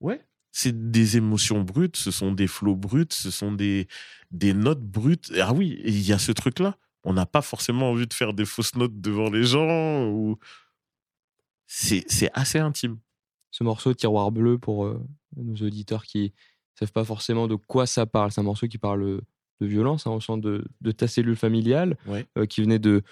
Ouais, 0.00 0.26
c'est 0.52 0.90
des 0.90 1.16
émotions 1.16 1.62
brutes, 1.62 1.96
ce 1.96 2.10
sont 2.10 2.30
des 2.30 2.46
flots 2.46 2.76
bruts, 2.76 3.06
ce 3.10 3.30
sont 3.30 3.52
des, 3.52 3.88
des 4.30 4.52
notes 4.52 4.82
brutes. 4.82 5.32
Ah 5.40 5.52
oui, 5.54 5.80
il 5.84 6.06
y 6.06 6.12
a 6.12 6.18
ce 6.18 6.30
truc-là. 6.30 6.76
On 7.04 7.14
n'a 7.14 7.26
pas 7.26 7.42
forcément 7.42 7.90
envie 7.90 8.06
de 8.06 8.14
faire 8.14 8.34
des 8.34 8.44
fausses 8.44 8.76
notes 8.76 9.00
devant 9.00 9.30
les 9.30 9.44
gens. 9.44 10.08
Ou... 10.08 10.36
C'est 11.66 12.30
assez 12.34 12.58
intime. 12.58 12.98
Ce 13.50 13.64
morceau 13.64 13.94
Tiroir 13.94 14.30
bleu, 14.30 14.58
pour 14.58 14.84
euh, 14.84 15.02
nos 15.36 15.56
auditeurs 15.66 16.04
qui 16.04 16.24
ne 16.24 16.78
savent 16.78 16.92
pas 16.92 17.04
forcément 17.04 17.48
de 17.48 17.54
quoi 17.54 17.86
ça 17.86 18.04
parle, 18.04 18.30
c'est 18.30 18.40
un 18.40 18.44
morceau 18.44 18.68
qui 18.68 18.78
parle 18.78 19.22
de 19.60 19.66
violence, 19.66 20.06
hein, 20.06 20.10
au 20.10 20.20
sens 20.20 20.38
de, 20.38 20.64
de, 20.82 20.92
ta 20.92 21.08
cellule 21.08 21.36
familiale, 21.36 21.96
euh, 22.36 22.46
qui 22.46 22.60
venait 22.60 22.78
de, 22.78 23.02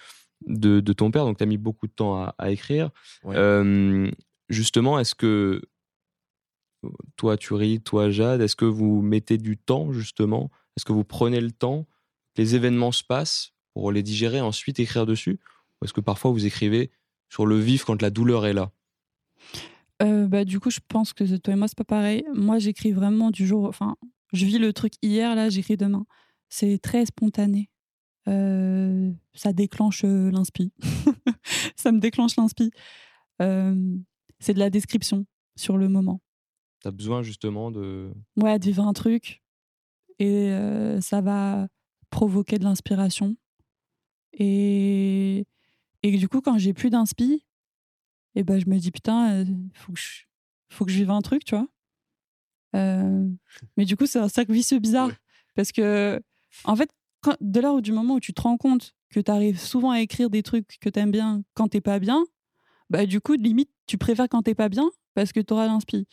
de, 0.46 0.80
de, 0.80 0.92
ton 0.92 1.10
père, 1.10 1.24
donc 1.24 1.38
tu 1.38 1.42
as 1.42 1.46
mis 1.46 1.58
beaucoup 1.58 1.86
de 1.86 1.92
temps 1.92 2.22
à, 2.22 2.34
à 2.38 2.50
écrire. 2.50 2.90
Euh, 3.26 4.10
justement, 4.48 4.98
est-ce 4.98 5.14
que 5.14 5.62
toi, 7.16 7.36
ris, 7.50 7.80
toi, 7.80 8.10
Jade, 8.10 8.40
est-ce 8.40 8.56
que 8.56 8.64
vous 8.64 9.02
mettez 9.02 9.38
du 9.38 9.56
temps, 9.56 9.92
justement? 9.92 10.50
Est-ce 10.76 10.84
que 10.84 10.92
vous 10.92 11.04
prenez 11.04 11.40
le 11.40 11.50
temps? 11.50 11.86
Les 12.36 12.54
événements 12.54 12.92
se 12.92 13.04
passent 13.04 13.52
pour 13.74 13.92
les 13.92 14.02
digérer, 14.02 14.40
ensuite 14.40 14.80
écrire 14.80 15.06
dessus? 15.06 15.40
Ou 15.80 15.84
est-ce 15.84 15.92
que 15.92 16.00
parfois 16.00 16.30
vous 16.30 16.46
écrivez 16.46 16.90
sur 17.28 17.46
le 17.46 17.58
vif 17.58 17.84
quand 17.84 18.00
la 18.02 18.10
douleur 18.10 18.46
est 18.46 18.52
là? 18.52 18.72
Euh, 20.02 20.26
bah, 20.26 20.44
Du 20.44 20.60
coup, 20.60 20.70
je 20.70 20.80
pense 20.86 21.12
que 21.12 21.36
toi 21.36 21.54
et 21.54 21.56
moi, 21.56 21.68
c'est 21.68 21.76
pas 21.76 21.84
pareil. 21.84 22.24
Moi, 22.34 22.58
j'écris 22.58 22.92
vraiment 22.92 23.30
du 23.30 23.46
jour. 23.46 23.64
Enfin, 23.64 23.96
je 24.32 24.46
vis 24.46 24.58
le 24.58 24.72
truc 24.72 24.94
hier, 25.02 25.34
là, 25.34 25.48
j'écris 25.48 25.76
demain. 25.76 26.06
C'est 26.48 26.78
très 26.78 27.06
spontané. 27.06 27.70
Euh, 28.28 29.10
ça 29.34 29.52
déclenche 29.52 30.02
euh, 30.04 30.30
l'inspi. 30.30 30.72
ça 31.76 31.92
me 31.92 32.00
déclenche 32.00 32.36
l'inspi. 32.36 32.70
C'est 33.38 34.54
de 34.54 34.58
la 34.58 34.70
description 34.70 35.26
sur 35.56 35.76
le 35.76 35.88
moment. 35.88 36.20
Tu 36.82 36.88
as 36.88 36.90
besoin 36.90 37.22
justement 37.22 37.70
de. 37.70 38.12
Ouais, 38.36 38.58
de 38.58 38.64
vivre 38.64 38.86
un 38.86 38.92
truc. 38.92 39.42
Et 40.18 40.50
euh, 40.50 41.00
ça 41.00 41.20
va 41.20 41.68
provoquer 42.10 42.58
de 42.58 42.64
l'inspiration. 42.64 43.36
Et, 44.32 45.46
et 46.02 46.16
du 46.16 46.28
coup, 46.28 46.40
quand 46.40 46.58
j'ai 46.58 46.72
plus 46.72 46.90
d'inspi, 46.90 47.44
et 48.34 48.40
eh 48.40 48.42
ben, 48.44 48.60
je 48.60 48.68
me 48.68 48.78
dis 48.78 48.90
putain, 48.90 49.42
il 49.42 49.70
faut, 49.74 49.92
que 49.92 49.98
je... 49.98 50.22
faut 50.68 50.84
que 50.84 50.92
je 50.92 50.98
vive 50.98 51.10
un 51.10 51.20
truc, 51.20 51.44
tu 51.44 51.56
vois. 51.56 51.66
mais 53.76 53.84
du 53.84 53.96
coup, 53.96 54.06
c'est 54.06 54.20
un 54.20 54.28
cercle 54.28 54.52
vicieux 54.52 54.78
bizarre. 54.78 55.10
Parce 55.56 55.72
que 55.72 56.20
en 56.64 56.76
fait, 56.76 56.90
quand, 57.20 57.36
de 57.40 57.60
l'heure 57.60 57.82
du 57.82 57.92
moment 57.92 58.14
où 58.14 58.20
tu 58.20 58.32
te 58.32 58.40
rends 58.40 58.56
compte 58.56 58.94
que 59.10 59.20
tu 59.20 59.30
arrives 59.30 59.58
souvent 59.58 59.90
à 59.90 60.00
écrire 60.00 60.30
des 60.30 60.42
trucs 60.42 60.78
que 60.80 60.88
tu 60.88 60.98
aimes 60.98 61.10
bien 61.10 61.42
quand 61.54 61.68
t'es 61.68 61.80
pas 61.80 61.98
bien, 61.98 62.24
bah 62.88 63.06
du 63.06 63.20
coup, 63.20 63.34
limite, 63.34 63.70
tu 63.86 63.98
préfères 63.98 64.28
quand 64.28 64.42
t'es 64.42 64.54
pas 64.54 64.68
bien 64.68 64.90
parce 65.14 65.32
que 65.32 65.40
tu 65.40 65.52
auras 65.52 65.66
l'inspi. 65.66 66.06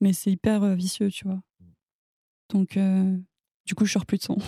Mais 0.00 0.12
c'est 0.12 0.30
hyper 0.30 0.62
euh, 0.62 0.74
vicieux, 0.74 1.10
tu 1.10 1.26
vois. 1.26 1.40
Donc, 2.50 2.76
euh, 2.76 3.16
du 3.66 3.74
coup, 3.74 3.84
je 3.84 3.92
sors 3.92 4.06
plus 4.06 4.18
de 4.18 4.22
son. 4.22 4.38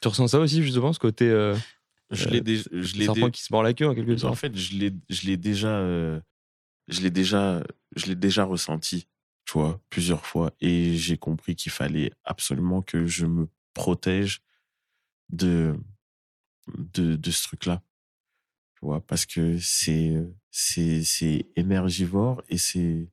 tu 0.00 0.08
ressens 0.08 0.28
ça 0.28 0.38
aussi, 0.38 0.62
justement, 0.62 0.92
ce 0.92 0.98
côté. 0.98 1.28
Euh, 1.28 1.56
je 2.10 2.28
l'ai 2.28 2.40
déjà. 2.40 2.68
Je 2.72 2.96
l'ai 2.96 3.30
qui 3.30 3.42
se 3.42 3.52
mord 3.52 3.62
la 3.62 3.74
queue, 3.74 3.88
en 3.88 3.94
quelque 3.94 4.16
sorte. 4.16 4.32
En 4.32 4.36
fait, 4.36 4.56
je 4.56 4.76
l'ai, 4.76 4.90
déjà. 5.36 5.82
je 6.88 7.00
l'ai 7.00 7.10
déjà. 7.10 7.62
Je 7.96 8.06
l'ai 8.06 8.14
déjà 8.14 8.44
ressenti, 8.44 9.08
tu 9.44 9.54
vois, 9.54 9.80
plusieurs 9.90 10.24
fois. 10.24 10.52
Et 10.60 10.96
j'ai 10.96 11.18
compris 11.18 11.56
qu'il 11.56 11.72
fallait 11.72 12.12
absolument 12.24 12.80
que 12.82 13.06
je 13.06 13.26
me 13.26 13.48
protège 13.74 14.40
de, 15.30 15.74
de, 16.76 17.16
de 17.16 17.30
ce 17.30 17.42
truc-là. 17.42 17.82
Tu 18.74 18.86
vois, 18.86 19.00
parce 19.00 19.26
que 19.26 19.58
c'est, 19.58 20.14
c'est, 20.50 21.02
c'est 21.02 21.46
énergivore 21.56 22.42
et 22.48 22.58
c'est, 22.58 23.08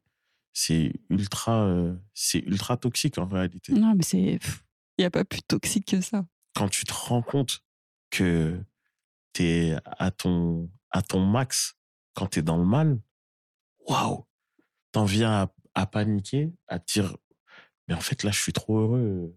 c'est 0.58 0.94
ultra, 1.10 1.66
euh, 1.66 1.94
c'est 2.14 2.40
ultra 2.40 2.78
toxique 2.78 3.18
en 3.18 3.26
réalité. 3.26 3.74
Non, 3.74 3.94
mais 3.94 4.04
c'est, 4.04 4.40
il 4.98 5.00
n'y 5.00 5.06
a 5.06 5.12
pas 5.12 5.26
plus 5.26 5.42
toxique 5.44 5.86
que 5.86 6.00
ça. 6.00 6.26
Quand 6.56 6.70
tu 6.70 6.86
te 6.86 6.94
rends 6.94 7.22
compte 7.22 7.62
que 8.10 8.58
tu 9.34 9.44
es 9.44 9.76
à 9.86 10.12
ton, 10.12 10.72
à 10.92 11.02
ton 11.02 11.20
max, 11.26 11.76
quand 12.14 12.28
tu 12.28 12.40
es 12.40 12.42
dans 12.42 12.58
le 12.58 12.64
mal, 12.64 12.98
waouh, 13.86 14.26
t'en 14.94 15.04
viens 15.04 15.32
à, 15.32 15.54
à, 15.74 15.86
paniquer, 15.86 16.54
à 16.70 16.80
te 16.80 16.94
dire, 16.94 17.18
mais 17.90 17.94
en 17.94 18.00
fait 18.00 18.24
là, 18.24 18.32
je 18.32 18.40
suis 18.40 18.54
trop 18.54 18.80
heureux 18.80 19.36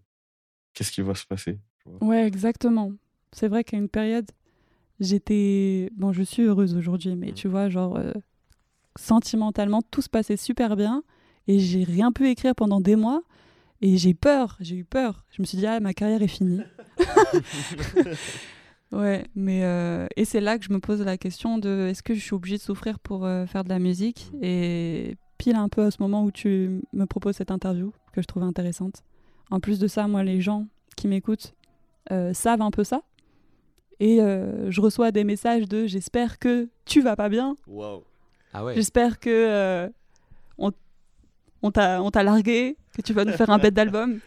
qu'est-ce 0.73 0.91
qui 0.93 1.01
va 1.01 1.15
se 1.15 1.25
passer 1.25 1.59
Ouais, 1.99 2.25
exactement. 2.25 2.93
C'est 3.33 3.49
vrai 3.49 3.65
qu'à 3.65 3.75
une 3.75 3.89
période, 3.89 4.29
j'étais. 5.01 5.89
Bon, 5.97 6.13
je 6.13 6.23
suis 6.23 6.43
heureuse 6.43 6.75
aujourd'hui, 6.75 7.17
mais 7.17 7.31
mmh. 7.31 7.33
tu 7.33 7.47
vois, 7.49 7.67
genre, 7.67 7.97
euh, 7.97 8.13
sentimentalement, 8.99 9.81
tout 9.81 10.01
se 10.01 10.09
passait 10.09 10.37
super 10.37 10.75
bien 10.75 11.03
et 11.47 11.59
j'ai 11.59 11.83
rien 11.83 12.11
pu 12.11 12.29
écrire 12.29 12.53
pendant 12.53 12.79
des 12.79 12.95
mois. 12.95 13.23
Et 13.81 13.97
j'ai 13.97 14.13
peur, 14.13 14.57
j'ai 14.59 14.75
eu 14.75 14.83
peur. 14.83 15.25
Je 15.31 15.41
me 15.41 15.47
suis 15.47 15.57
dit, 15.57 15.65
ah, 15.65 15.79
ma 15.79 15.93
carrière 15.93 16.21
est 16.21 16.27
finie. 16.27 16.59
ouais, 18.91 19.25
mais. 19.35 19.63
Euh, 19.63 20.05
et 20.17 20.25
c'est 20.25 20.41
là 20.41 20.57
que 20.57 20.65
je 20.65 20.71
me 20.71 20.79
pose 20.79 21.01
la 21.01 21.17
question 21.17 21.57
de 21.57 21.87
est-ce 21.89 22.03
que 22.03 22.13
je 22.13 22.19
suis 22.19 22.33
obligée 22.33 22.57
de 22.57 22.61
souffrir 22.61 22.99
pour 22.99 23.25
euh, 23.25 23.45
faire 23.45 23.63
de 23.63 23.69
la 23.69 23.79
musique. 23.79 24.31
Et 24.41 25.15
pile 25.37 25.55
un 25.55 25.69
peu 25.69 25.85
à 25.85 25.91
ce 25.91 26.01
moment 26.01 26.23
où 26.25 26.31
tu 26.31 26.81
me 26.91 27.05
proposes 27.05 27.37
cette 27.37 27.51
interview, 27.51 27.93
que 28.11 28.21
je 28.21 28.27
trouve 28.27 28.43
intéressante. 28.43 29.01
En 29.49 29.61
plus 29.61 29.79
de 29.79 29.87
ça, 29.87 30.07
moi, 30.07 30.23
les 30.23 30.41
gens 30.41 30.67
qui 30.97 31.07
m'écoutent 31.07 31.53
euh, 32.11 32.33
savent 32.33 32.61
un 32.61 32.71
peu 32.71 32.83
ça. 32.83 33.01
Et 34.01 34.19
je 34.19 34.79
reçois 34.79 35.11
des 35.11 35.25
messages 35.25 35.67
de 35.67 35.85
j'espère 35.85 36.39
que 36.39 36.69
tu 36.85 37.01
vas 37.01 37.17
pas 37.17 37.27
bien. 37.27 37.57
Ah 38.53 38.65
ouais. 38.65 38.75
J'espère 38.75 39.19
que 39.19 39.29
euh, 39.29 39.89
on, 40.57 40.71
on 41.61 41.71
t'a 41.71 42.23
largué, 42.23 42.77
que 42.95 43.01
tu 43.01 43.13
vas 43.13 43.25
nous 43.25 43.33
faire 43.33 43.49
un 43.49 43.57
bête 43.57 43.73
d'album. 43.73 44.19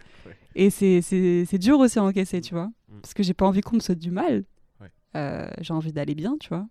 Et 0.55 0.71
c'est 0.71 1.59
dur 1.59 1.79
aussi 1.79 1.99
à 1.99 2.05
encaisser, 2.05 2.41
tu 2.41 2.55
vois. 2.55 2.67
Mm. 2.89 3.01
Parce 3.03 3.15
que 3.15 3.23
j'ai 3.23 3.35
pas 3.35 3.47
envie 3.47 3.61
qu'on 3.61 3.77
me 3.77 3.81
souhaite 3.81 3.99
du 3.99 4.11
mal. 4.11 4.45
j'ai 5.15 5.73
envie 5.73 5.93
d'aller 5.93 6.15
bien, 6.15 6.37
tu 6.39 6.49
vois. 6.49 6.67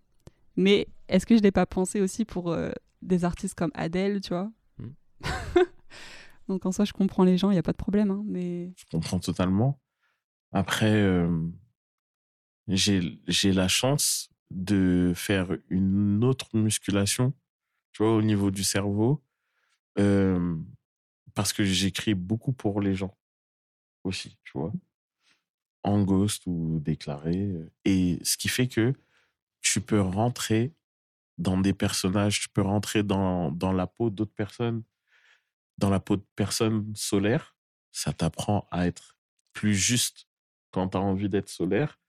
Mais 0.58 0.88
est-ce 1.08 1.26
que 1.26 1.38
je 1.38 1.42
l'ai 1.42 1.52
pas 1.52 1.66
pensé 1.66 2.02
aussi 2.02 2.26
pour 2.26 2.56
des 3.02 3.26
artistes 3.26 3.56
comme 3.56 3.72
Adele, 3.74 4.22
tu 4.22 4.30
vois 4.30 4.52
mm. 4.78 4.90
Donc 6.48 6.66
en 6.66 6.72
ça, 6.72 6.86
je 6.86 6.94
comprends 6.94 7.24
les 7.24 7.38
gens, 7.38 7.50
il 7.50 7.54
n'y 7.54 7.60
a 7.60 7.64
pas 7.64 7.72
de 7.72 7.78
problème. 7.78 8.12
Hein, 8.12 8.24
mais... 8.26 8.74
Je 8.76 8.86
comprends 8.92 9.20
totalement. 9.20 9.80
Après, 10.52 10.94
euh, 10.94 11.48
j'ai 12.68 13.54
la 13.54 13.68
chance 13.68 14.30
de 14.50 15.14
faire 15.16 15.56
une 15.70 16.24
autre 16.24 16.50
musculation, 16.54 17.34
tu 17.92 18.04
vois, 18.04 18.16
au 18.16 18.22
niveau 18.22 18.52
du 18.52 18.64
cerveau, 18.64 19.24
euh, 20.00 20.56
parce 21.34 21.54
que 21.54 21.64
j'écris 21.64 22.14
beaucoup 22.14 22.54
pour 22.54 22.82
les 22.82 22.96
gens 22.96 23.18
aussi, 24.04 24.38
tu 24.44 24.54
vois, 24.56 24.74
en 25.84 26.04
ghost 26.04 26.44
ou 26.48 26.80
déclaré. 26.80 27.52
Et 27.86 28.20
ce 28.24 28.38
qui 28.38 28.48
fait 28.48 28.68
que 28.68 28.94
tu 29.62 29.82
peux 29.82 30.02
rentrer 30.02 30.74
dans 31.38 31.60
des 31.60 31.74
personnages, 31.74 32.42
tu 32.42 32.50
peux 32.50 32.62
rentrer 32.62 33.04
dans, 33.04 33.52
dans 33.52 33.72
la 33.72 33.88
peau 33.88 34.10
d'autres 34.10 34.34
personnes 34.34 34.84
dans 35.82 35.90
la 35.90 36.00
peau 36.00 36.16
de 36.16 36.26
personne 36.36 36.96
solaire, 36.96 37.56
ça 37.92 38.14
t'apprend 38.14 38.68
à 38.72 38.88
être 38.88 39.18
plus 39.52 39.76
juste 39.76 40.28
quand 40.70 40.90
tu 40.90 40.98
as 40.98 41.02
envie 41.02 41.28
d'être 41.28 41.50
solaire. 41.50 42.00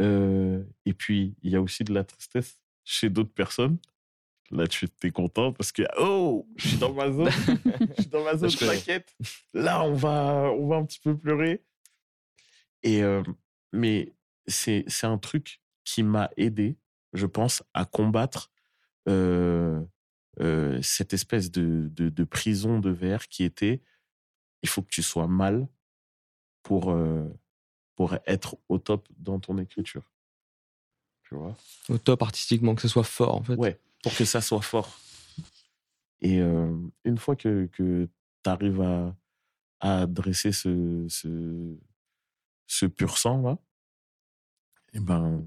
Euh, 0.00 0.64
et 0.84 0.92
puis, 0.92 1.36
il 1.42 1.52
y 1.52 1.56
a 1.56 1.62
aussi 1.62 1.84
de 1.84 1.94
la 1.94 2.04
tristesse 2.04 2.60
chez 2.84 3.08
d'autres 3.08 3.32
personnes. 3.32 3.78
Là, 4.52 4.66
tu 4.66 4.86
es 5.02 5.10
content 5.10 5.52
parce 5.52 5.72
que, 5.72 5.82
oh, 5.98 6.46
je 6.56 6.68
suis 6.68 6.76
dans 6.78 6.92
ma 6.92 7.10
zone. 7.10 7.30
je 7.96 8.02
suis 8.02 8.10
dans 8.10 8.22
ma 8.22 8.36
zone 8.36 8.52
plaquette. 8.52 9.16
Là, 9.54 9.82
on 9.82 9.94
va, 9.94 10.52
on 10.52 10.68
va 10.68 10.76
un 10.76 10.84
petit 10.84 11.00
peu 11.00 11.16
pleurer. 11.16 11.64
Et, 12.82 13.02
euh, 13.02 13.22
mais 13.72 14.12
c'est, 14.46 14.84
c'est 14.88 15.06
un 15.06 15.18
truc 15.18 15.62
qui 15.84 16.02
m'a 16.02 16.30
aidé, 16.36 16.76
je 17.14 17.26
pense, 17.26 17.62
à 17.72 17.86
combattre 17.86 18.52
euh, 19.08 19.80
euh, 20.40 20.80
cette 20.82 21.14
espèce 21.14 21.50
de, 21.50 21.88
de, 21.92 22.08
de 22.08 22.24
prison 22.24 22.78
de 22.78 22.90
verre 22.90 23.28
qui 23.28 23.44
était 23.44 23.82
il 24.62 24.68
faut 24.68 24.82
que 24.82 24.90
tu 24.90 25.02
sois 25.02 25.26
mal 25.26 25.68
pour, 26.62 26.90
euh, 26.90 27.28
pour 27.96 28.14
être 28.26 28.56
au 28.68 28.78
top 28.78 29.08
dans 29.18 29.40
ton 29.40 29.58
écriture. 29.58 30.10
Tu 31.24 31.34
vois? 31.34 31.56
Au 31.88 31.98
top 31.98 32.22
artistiquement, 32.22 32.74
que 32.74 32.82
ce 32.82 32.88
soit 32.88 33.04
fort 33.04 33.36
en 33.36 33.42
fait. 33.42 33.56
Ouais, 33.56 33.80
pour 34.02 34.14
que 34.16 34.24
ça 34.24 34.40
soit 34.40 34.62
fort. 34.62 34.98
Et 36.20 36.40
euh, 36.40 36.76
une 37.04 37.18
fois 37.18 37.36
que, 37.36 37.66
que 37.72 38.08
tu 38.44 38.50
arrives 38.50 38.80
à, 38.80 39.16
à 39.80 40.06
dresser 40.06 40.52
ce, 40.52 41.06
ce, 41.08 41.76
ce 42.66 42.86
pur 42.86 43.18
sang 43.18 43.42
là, 43.42 43.58
et 44.94 45.00
ben, 45.00 45.44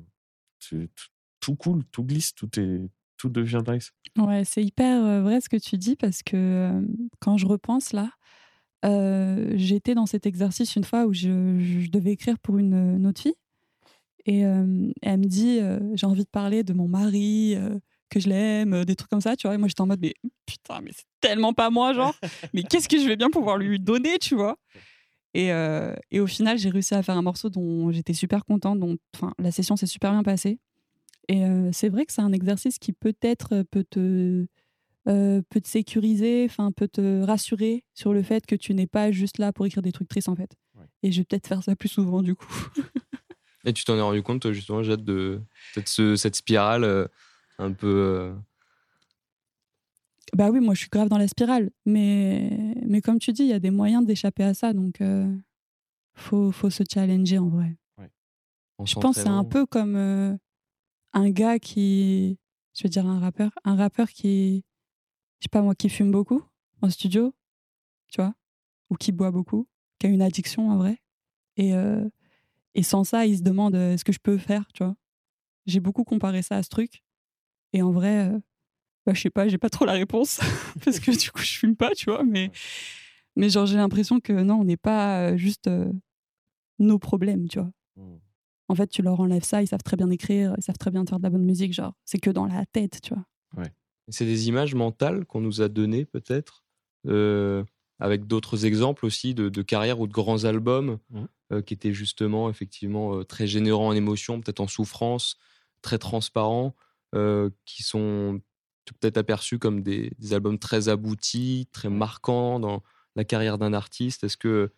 tu- 0.59 0.89
tout, 0.95 1.07
tout 1.39 1.55
coule, 1.55 1.85
tout 1.91 2.03
glisse, 2.03 2.33
tout, 2.33 2.59
est, 2.59 2.89
tout 3.17 3.29
devient 3.29 3.61
nice. 3.67 3.91
Ouais, 4.17 4.43
c'est 4.43 4.63
hyper 4.63 5.05
euh, 5.05 5.21
vrai 5.21 5.39
ce 5.41 5.49
que 5.49 5.57
tu 5.57 5.77
dis 5.77 5.95
parce 5.95 6.23
que 6.23 6.35
euh, 6.35 6.81
quand 7.19 7.37
je 7.37 7.45
repense 7.45 7.93
là, 7.93 8.09
euh, 8.85 9.53
j'étais 9.55 9.95
dans 9.95 10.05
cet 10.05 10.25
exercice 10.25 10.75
une 10.75 10.83
fois 10.83 11.05
où 11.05 11.13
je, 11.13 11.59
je 11.59 11.89
devais 11.89 12.11
écrire 12.11 12.39
pour 12.39 12.57
une, 12.57 12.73
une 12.97 13.07
autre 13.07 13.21
fille 13.21 13.35
et 14.25 14.45
euh, 14.45 14.91
elle 15.01 15.19
me 15.19 15.25
dit 15.25 15.59
euh, 15.59 15.79
j'ai 15.95 16.05
envie 16.07 16.23
de 16.23 16.29
parler 16.29 16.63
de 16.63 16.73
mon 16.73 16.87
mari, 16.87 17.55
euh, 17.55 17.77
que 18.09 18.19
je 18.19 18.29
l'aime, 18.29 18.73
euh, 18.73 18.83
des 18.85 18.95
trucs 18.95 19.09
comme 19.09 19.21
ça, 19.21 19.35
tu 19.35 19.47
vois. 19.47 19.55
Et 19.55 19.57
moi 19.57 19.67
j'étais 19.67 19.81
en 19.81 19.87
mode 19.87 19.99
mais 20.01 20.13
putain, 20.45 20.81
mais 20.81 20.91
c'est 20.93 21.05
tellement 21.21 21.53
pas 21.53 21.69
moi, 21.69 21.93
genre, 21.93 22.13
mais 22.53 22.63
qu'est-ce 22.63 22.87
que 22.89 22.99
je 22.99 23.07
vais 23.07 23.15
bien 23.15 23.29
pouvoir 23.29 23.57
lui 23.57 23.79
donner, 23.79 24.17
tu 24.19 24.35
vois? 24.35 24.57
Et, 25.33 25.51
euh, 25.51 25.93
et 26.11 26.19
au 26.21 26.27
final, 26.27 26.57
j'ai 26.57 26.69
réussi 26.69 26.93
à 26.95 27.03
faire 27.03 27.17
un 27.17 27.21
morceau 27.21 27.49
dont 27.49 27.91
j'étais 27.91 28.13
super 28.13 28.45
contente, 28.45 28.79
dont 28.79 28.95
la 29.37 29.51
session 29.51 29.75
s'est 29.75 29.85
super 29.85 30.11
bien 30.11 30.23
passée. 30.23 30.59
Et 31.27 31.43
euh, 31.43 31.71
c'est 31.73 31.89
vrai 31.89 32.05
que 32.05 32.13
c'est 32.13 32.21
un 32.21 32.31
exercice 32.31 32.79
qui 32.79 32.93
peut-être 32.93 33.63
peut 33.69 33.83
te, 33.83 34.45
euh, 35.09 35.41
peut 35.49 35.59
te 35.59 35.67
sécuriser, 35.67 36.45
enfin 36.49 36.71
peut 36.71 36.87
te 36.87 37.21
rassurer 37.23 37.83
sur 37.95 38.13
le 38.13 38.23
fait 38.23 38.45
que 38.45 38.55
tu 38.55 38.73
n'es 38.73 38.87
pas 38.87 39.11
juste 39.11 39.39
là 39.39 39.51
pour 39.51 39.65
écrire 39.65 39.81
des 39.83 39.91
trucs 39.91 40.07
tristes 40.07 40.29
en 40.29 40.35
fait. 40.35 40.51
Ouais. 40.75 40.85
Et 41.03 41.11
je 41.11 41.19
vais 41.19 41.25
peut-être 41.25 41.47
faire 41.47 41.63
ça 41.63 41.75
plus 41.75 41.89
souvent 41.89 42.21
du 42.21 42.35
coup. 42.35 42.47
Et 43.65 43.73
tu 43.73 43.83
t'en 43.83 43.97
es 43.97 44.01
rendu 44.01 44.21
compte, 44.21 44.41
toi, 44.43 44.53
justement, 44.53 44.83
Jade, 44.83 45.03
de 45.03 45.41
peut-être 45.73 45.87
ce- 45.87 46.15
cette 46.15 46.35
spirale 46.35 47.09
un 47.57 47.71
peu. 47.71 47.87
euh, 47.87 48.33
bah 50.33 50.49
oui, 50.49 50.59
moi 50.59 50.73
je 50.73 50.79
suis 50.81 50.89
grave 50.89 51.07
dans 51.09 51.17
la 51.17 51.27
spirale, 51.27 51.71
mais 51.85 52.75
mais 52.85 53.01
comme 53.01 53.19
tu 53.19 53.31
dis, 53.31 53.43
il 53.43 53.49
y 53.49 53.53
a 53.53 53.59
des 53.59 53.71
moyens 53.71 54.05
d'échapper 54.05 54.43
à 54.43 54.53
ça, 54.53 54.73
donc 54.73 54.99
euh, 55.01 55.33
faut 56.15 56.51
faut 56.51 56.69
se 56.69 56.83
challenger 56.91 57.37
en 57.39 57.47
vrai. 57.49 57.77
Je 58.85 58.93
pense 58.95 59.15
que 59.15 59.21
c'est 59.21 59.29
un 59.29 59.43
peu 59.49 59.65
comme 59.65 59.95
euh, 59.95 60.35
un 61.13 61.29
gars 61.29 61.59
qui, 61.59 62.37
je 62.73 62.83
veux 62.83 62.89
dire 62.89 63.05
un 63.07 63.19
rappeur, 63.19 63.51
un 63.63 63.75
rappeur 63.77 64.09
qui, 64.09 64.65
je 65.39 65.45
sais 65.45 65.49
pas 65.49 65.61
moi, 65.61 65.75
qui 65.75 65.87
fume 65.89 66.11
beaucoup 66.11 66.43
en 66.81 66.89
studio, 66.89 67.33
tu 68.09 68.21
vois, 68.21 68.33
ou 68.89 68.95
qui 68.95 69.13
boit 69.13 69.31
beaucoup, 69.31 69.67
qui 69.99 70.07
a 70.07 70.09
une 70.09 70.21
addiction 70.21 70.69
en 70.69 70.77
vrai, 70.77 70.97
et 71.55 71.73
euh, 71.75 72.09
et 72.73 72.83
sans 72.83 73.05
ça, 73.05 73.25
il 73.25 73.37
se 73.37 73.43
demande 73.43 73.75
euh, 73.75 73.93
est-ce 73.93 74.03
que 74.03 74.11
je 74.11 74.19
peux 74.19 74.37
faire, 74.37 74.67
tu 74.73 74.83
vois. 74.83 74.95
J'ai 75.65 75.79
beaucoup 75.79 76.03
comparé 76.03 76.41
ça 76.41 76.57
à 76.57 76.63
ce 76.63 76.69
truc, 76.69 77.04
et 77.75 77.81
en 77.81 77.91
vrai, 77.91 78.29
euh, 78.29 78.39
bah, 79.05 79.13
je 79.13 79.21
sais 79.21 79.29
pas, 79.29 79.47
j'ai 79.47 79.57
pas 79.57 79.69
trop 79.69 79.85
la 79.85 79.93
réponse 79.93 80.39
parce 80.83 80.99
que 80.99 81.11
du 81.11 81.29
coup 81.31 81.41
je 81.41 81.57
fume 81.57 81.75
pas, 81.75 81.93
tu 81.93 82.05
vois, 82.05 82.23
mais 82.23 82.51
mais 83.35 83.49
genre 83.49 83.65
j'ai 83.65 83.75
l'impression 83.75 84.19
que 84.21 84.31
non, 84.31 84.61
on 84.61 84.63
n'est 84.63 84.77
pas 84.77 85.29
euh, 85.29 85.38
juste 85.38 85.67
euh, 85.67 85.91
nos 86.79 86.99
problèmes, 86.99 87.47
tu 87.47 87.59
vois. 87.59 87.71
En 88.67 88.73
fait, 88.73 88.88
tu 88.88 89.03
leur 89.03 89.19
enlèves 89.19 89.43
ça, 89.43 89.61
ils 89.61 89.67
savent 89.67 89.83
très 89.83 89.95
bien 89.95 90.09
écrire, 90.09 90.55
ils 90.57 90.63
savent 90.63 90.79
très 90.79 90.89
bien 90.89 91.05
faire 91.05 91.19
de 91.19 91.23
la 91.23 91.29
bonne 91.29 91.45
musique, 91.45 91.71
genre, 91.71 91.93
c'est 92.03 92.17
que 92.17 92.31
dans 92.31 92.47
la 92.47 92.65
tête, 92.65 92.99
tu 93.01 93.13
vois. 93.13 93.23
C'est 94.09 94.25
des 94.25 94.47
images 94.47 94.75
mentales 94.75 95.25
qu'on 95.25 95.41
nous 95.41 95.61
a 95.61 95.67
données, 95.67 96.05
peut-être, 96.05 96.63
euh, 97.07 97.63
avec 97.99 98.27
d'autres 98.27 98.65
exemples 98.65 99.05
aussi 99.05 99.33
de, 99.33 99.49
de 99.49 99.61
carrières 99.61 99.99
ou 99.99 100.07
de 100.07 100.13
grands 100.13 100.43
albums 100.43 100.99
euh, 101.51 101.61
qui 101.61 101.73
étaient 101.73 101.93
justement, 101.93 102.49
effectivement, 102.49 103.15
euh, 103.15 103.23
très 103.23 103.47
généreux 103.47 103.83
en 103.83 103.93
émotions, 103.93 104.41
peut-être 104.41 104.59
en 104.59 104.67
souffrance, 104.67 105.38
très 105.81 105.97
transparents, 105.97 106.75
euh, 107.15 107.49
qui 107.65 107.84
sont 107.84 108.41
peut-être 108.86 109.17
aperçus 109.17 109.60
comme 109.60 109.82
des, 109.82 110.12
des 110.19 110.34
albums 110.34 110.60
très 110.60 110.89
aboutis, 110.89 111.67
très 111.71 111.89
marquants 111.89 112.60
dans 112.60 112.84
la 113.15 113.23
carrière 113.23 113.58
d'un 113.58 113.73
artiste. 113.73 114.23
Est-ce 114.23 114.38
que 114.38 114.73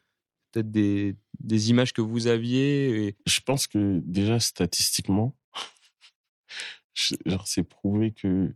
peut-être 0.52 0.72
des, 0.72 1.16
des 1.40 1.70
images 1.70 1.94
que 1.94 2.02
vous 2.02 2.28
aviez 2.28 3.08
et... 3.08 3.18
Je 3.26 3.40
pense 3.42 3.68
que 3.68 4.02
déjà 4.06 4.40
statistiquement, 4.40 5.36
genre 7.26 7.48
c'est 7.48 7.64
prouvé 7.64 8.12
que 8.12 8.56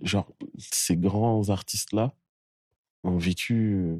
genre 0.00 0.32
ces 0.58 0.96
grands 0.96 1.48
artistes 1.50 1.92
là 1.92 2.14
ont 3.04 3.18
vécu 3.18 3.74
euh, 3.74 3.98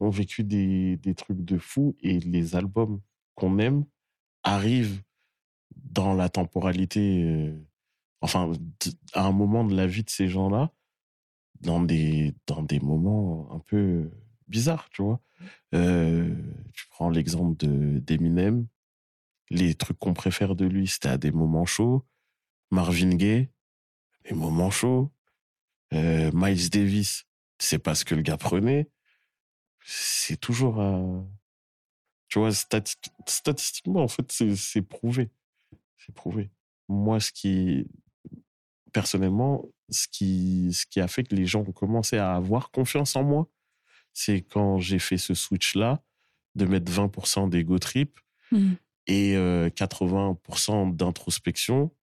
ont 0.00 0.10
vécu 0.10 0.44
des, 0.44 0.96
des 0.96 1.14
trucs 1.14 1.44
de 1.44 1.58
fou 1.58 1.96
et 2.00 2.18
les 2.20 2.56
albums 2.56 3.00
qu'on 3.34 3.58
aime 3.58 3.84
arrivent 4.42 5.02
dans 5.76 6.14
la 6.14 6.28
temporalité 6.28 7.22
euh, 7.24 7.54
enfin 8.20 8.52
à 9.14 9.24
un 9.24 9.32
moment 9.32 9.64
de 9.64 9.74
la 9.74 9.86
vie 9.86 10.04
de 10.04 10.10
ces 10.10 10.28
gens-là 10.28 10.72
dans 11.60 11.80
des 11.82 12.34
dans 12.46 12.62
des 12.62 12.80
moments 12.80 13.48
un 13.52 13.58
peu 13.60 14.10
bizarres 14.48 14.88
tu 14.90 15.02
vois. 15.02 15.20
Euh, 15.74 16.34
tu 16.74 16.86
prends 16.88 17.10
l'exemple 17.10 17.56
de 17.56 17.98
d'Eminem. 17.98 18.66
Les 19.50 19.74
trucs 19.74 19.98
qu'on 19.98 20.14
préfère 20.14 20.54
de 20.54 20.64
lui 20.64 20.86
c'était 20.86 21.08
à 21.08 21.18
des 21.18 21.32
moments 21.32 21.66
chauds. 21.66 22.06
Marvin 22.70 23.10
Gaye 23.10 23.48
des 24.28 24.34
moments 24.34 24.70
chauds. 24.70 25.10
Euh, 25.92 26.30
Miles 26.34 26.70
Davis 26.70 27.24
c'est 27.58 27.78
pas 27.78 27.94
ce 27.94 28.04
que 28.04 28.14
le 28.14 28.22
gars 28.22 28.38
prenait. 28.38 28.90
C'est 29.84 30.38
toujours 30.38 30.80
à 30.80 31.02
tu 32.28 32.38
vois 32.38 32.50
stati- 32.50 32.96
statistiquement 33.26 34.02
en 34.04 34.08
fait 34.08 34.30
c'est 34.30 34.82
prouvé 34.82 35.30
c'est 36.04 36.14
prouvé. 36.14 36.50
Moi 36.88 37.20
ce 37.20 37.30
qui 37.32 37.86
personnellement 38.92 39.64
ce 39.90 40.08
qui 40.08 40.72
ce 40.72 40.84
qui 40.86 41.00
a 41.00 41.08
fait 41.08 41.22
que 41.24 41.34
les 41.34 41.46
gens 41.46 41.60
ont 41.60 41.72
commencé 41.72 42.16
à 42.18 42.34
avoir 42.34 42.70
confiance 42.70 43.14
en 43.16 43.22
moi 43.22 43.48
c'est 44.12 44.42
quand 44.42 44.78
j'ai 44.80 44.98
fait 44.98 45.16
ce 45.18 45.34
switch 45.34 45.76
là 45.76 46.02
de 46.56 46.64
mettre 46.66 46.90
20% 46.90 47.48
d'ego 47.48 47.78
trip 47.78 48.18
Mhm. 48.52 48.76
et 49.06 49.36
euh, 49.36 49.68
80% 49.70 50.94
d'introspection. 50.96 51.94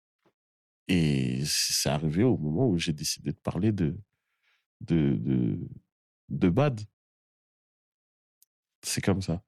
Et 0.87 1.43
c'est 1.45 1.89
arrivé 1.89 2.23
au 2.23 2.37
moment 2.37 2.69
où 2.69 2.77
j'ai 2.77 2.93
décidé 2.93 3.31
de 3.31 3.37
parler 3.37 3.73
de 3.73 3.97
de 4.79 5.17
de, 5.19 5.59
de 6.29 6.49
bad. 6.49 6.79
C'est 8.81 9.01
comme 9.01 9.21
ça. 9.21 9.43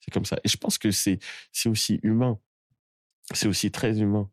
C'est 0.00 0.10
comme 0.10 0.24
ça. 0.24 0.38
Et 0.44 0.48
je 0.48 0.56
pense 0.56 0.78
que 0.78 0.90
c'est 0.90 1.18
c'est 1.52 1.68
aussi 1.68 2.00
humain 2.02 2.40
c'est 3.34 3.48
aussi 3.48 3.70
très 3.70 4.00
humain. 4.00 4.30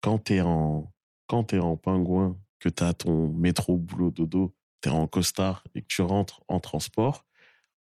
Quand 0.00 0.18
t'es 0.18 0.40
en 0.40 0.92
quand 1.26 1.52
en 1.54 1.76
pingouin 1.76 2.38
que 2.58 2.68
t'as 2.68 2.94
ton 2.94 3.32
métro 3.32 3.76
boulot 3.76 4.10
dodo 4.10 4.54
t'es 4.80 4.90
en 4.90 5.06
costard 5.06 5.64
et 5.74 5.82
que 5.82 5.86
tu 5.88 6.02
rentres 6.02 6.42
en 6.48 6.60
transport 6.60 7.26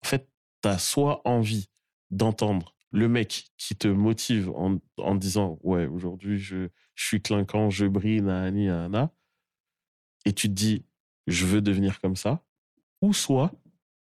en 0.03 0.07
fait 0.07 0.29
t'as 0.61 0.79
soit 0.79 1.21
envie 1.27 1.69
d'entendre 2.11 2.77
le 2.91 3.09
mec 3.09 3.51
qui 3.57 3.75
te 3.75 3.89
motive 3.89 4.51
en, 4.51 4.79
en 4.99 5.15
disant 5.15 5.59
ouais 5.63 5.87
aujourd'hui 5.87 6.39
je, 6.39 6.69
je 6.95 7.05
suis 7.05 7.21
clinquant 7.21 7.71
je 7.71 7.87
brille 7.87 8.23
nani 8.23 8.67
nana 8.67 9.13
et 10.25 10.33
tu 10.33 10.49
te 10.49 10.55
dis 10.55 10.85
je 11.27 11.47
veux 11.47 11.61
devenir 11.61 12.01
comme 12.01 12.17
ça 12.17 12.45
ou 13.03 13.13
soit 13.13 13.53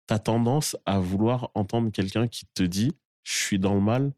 t'as 0.08 0.20
tendance 0.20 0.76
à 0.86 1.00
vouloir 1.00 1.52
entendre 1.54 1.92
quelqu'un 1.92 2.28
qui 2.28 2.46
te 2.48 2.64
dit 2.64 2.92
je 3.24 3.38
suis 3.38 3.60
dans 3.60 3.76
le 3.76 3.82
mal 3.82 4.12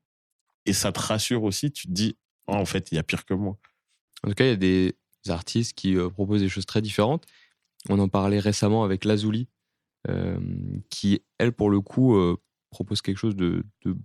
et 0.66 0.74
ça 0.74 0.92
te 0.92 1.00
rassure 1.00 1.44
aussi 1.44 1.72
tu 1.72 1.88
te 1.88 1.92
dis 1.92 2.16
Ah, 2.48 2.56
en 2.58 2.66
fait 2.66 2.92
il 2.92 2.96
y 2.96 2.98
a 2.98 3.04
pire 3.04 3.26
que 3.26 3.34
moi 3.34 3.58
En 4.24 4.30
tout 4.30 4.36
cas, 4.36 4.46
il 4.46 4.50
y 4.50 4.54
a 4.54 4.56
des 4.56 4.96
artistes 5.30 5.74
qui 5.74 5.96
euh, 5.96 6.10
proposent 6.10 6.42
des 6.42 6.50
choses 6.50 6.66
très 6.66 6.82
différentes. 6.82 7.26
On 7.90 8.00
en 8.00 8.08
parlait 8.08 8.40
récemment 8.40 8.84
avec 8.84 9.06
Lazuli, 9.06 9.48
euh, 10.10 10.40
qui, 10.90 11.22
elle, 11.38 11.52
pour 11.52 11.70
le 11.70 11.82
coup, 11.82 12.16
euh, 12.16 12.38
propose 12.70 13.02
quelque 13.02 13.18
chose 13.18 13.36
de, 13.36 13.64
de 13.86 13.96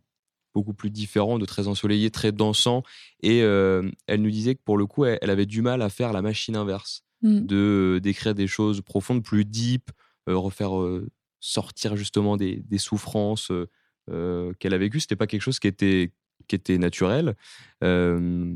beaucoup 0.55 0.75
plus 0.75 0.91
différent, 0.91 1.39
de 1.39 1.45
très 1.45 1.69
ensoleillé, 1.69 2.11
très 2.11 2.33
dansant. 2.33 2.83
Et 3.23 3.43
euh, 3.43 3.91
elle 4.07 4.23
nous 4.23 4.31
disait 4.31 4.55
que 4.55 4.63
pour 4.65 4.79
le 4.79 4.87
coup, 4.87 5.05
elle, 5.05 5.19
elle 5.21 5.31
avait 5.31 5.47
du 5.47 5.61
mal 5.63 5.83
à 5.83 5.89
faire 5.91 6.13
la 6.13 6.23
machine 6.23 6.57
inverse, 6.57 7.03
Mm. 7.23 7.47
de 7.47 7.99
d'écrire 8.03 8.35
des 8.35 8.47
choses 8.47 8.83
profondes, 8.83 9.23
plus 9.25 9.47
deep, 9.47 9.91
euh, 10.29 10.37
refaire 10.37 10.79
euh, 10.79 11.09
sortir 11.41 11.97
justement 11.97 12.37
des, 12.37 12.57
des 12.57 12.77
souffrances 12.77 13.51
euh, 13.51 13.71
euh, 14.11 14.53
qu'elle 14.59 14.75
a 14.75 14.79
vécues. 14.79 15.01
C'était 15.01 15.17
pas 15.17 15.27
quelque 15.27 15.41
chose 15.41 15.59
qui 15.59 15.67
était 15.67 16.13
qui 16.49 16.57
était 16.57 16.79
naturel. 16.79 17.37
Euh, 17.83 18.55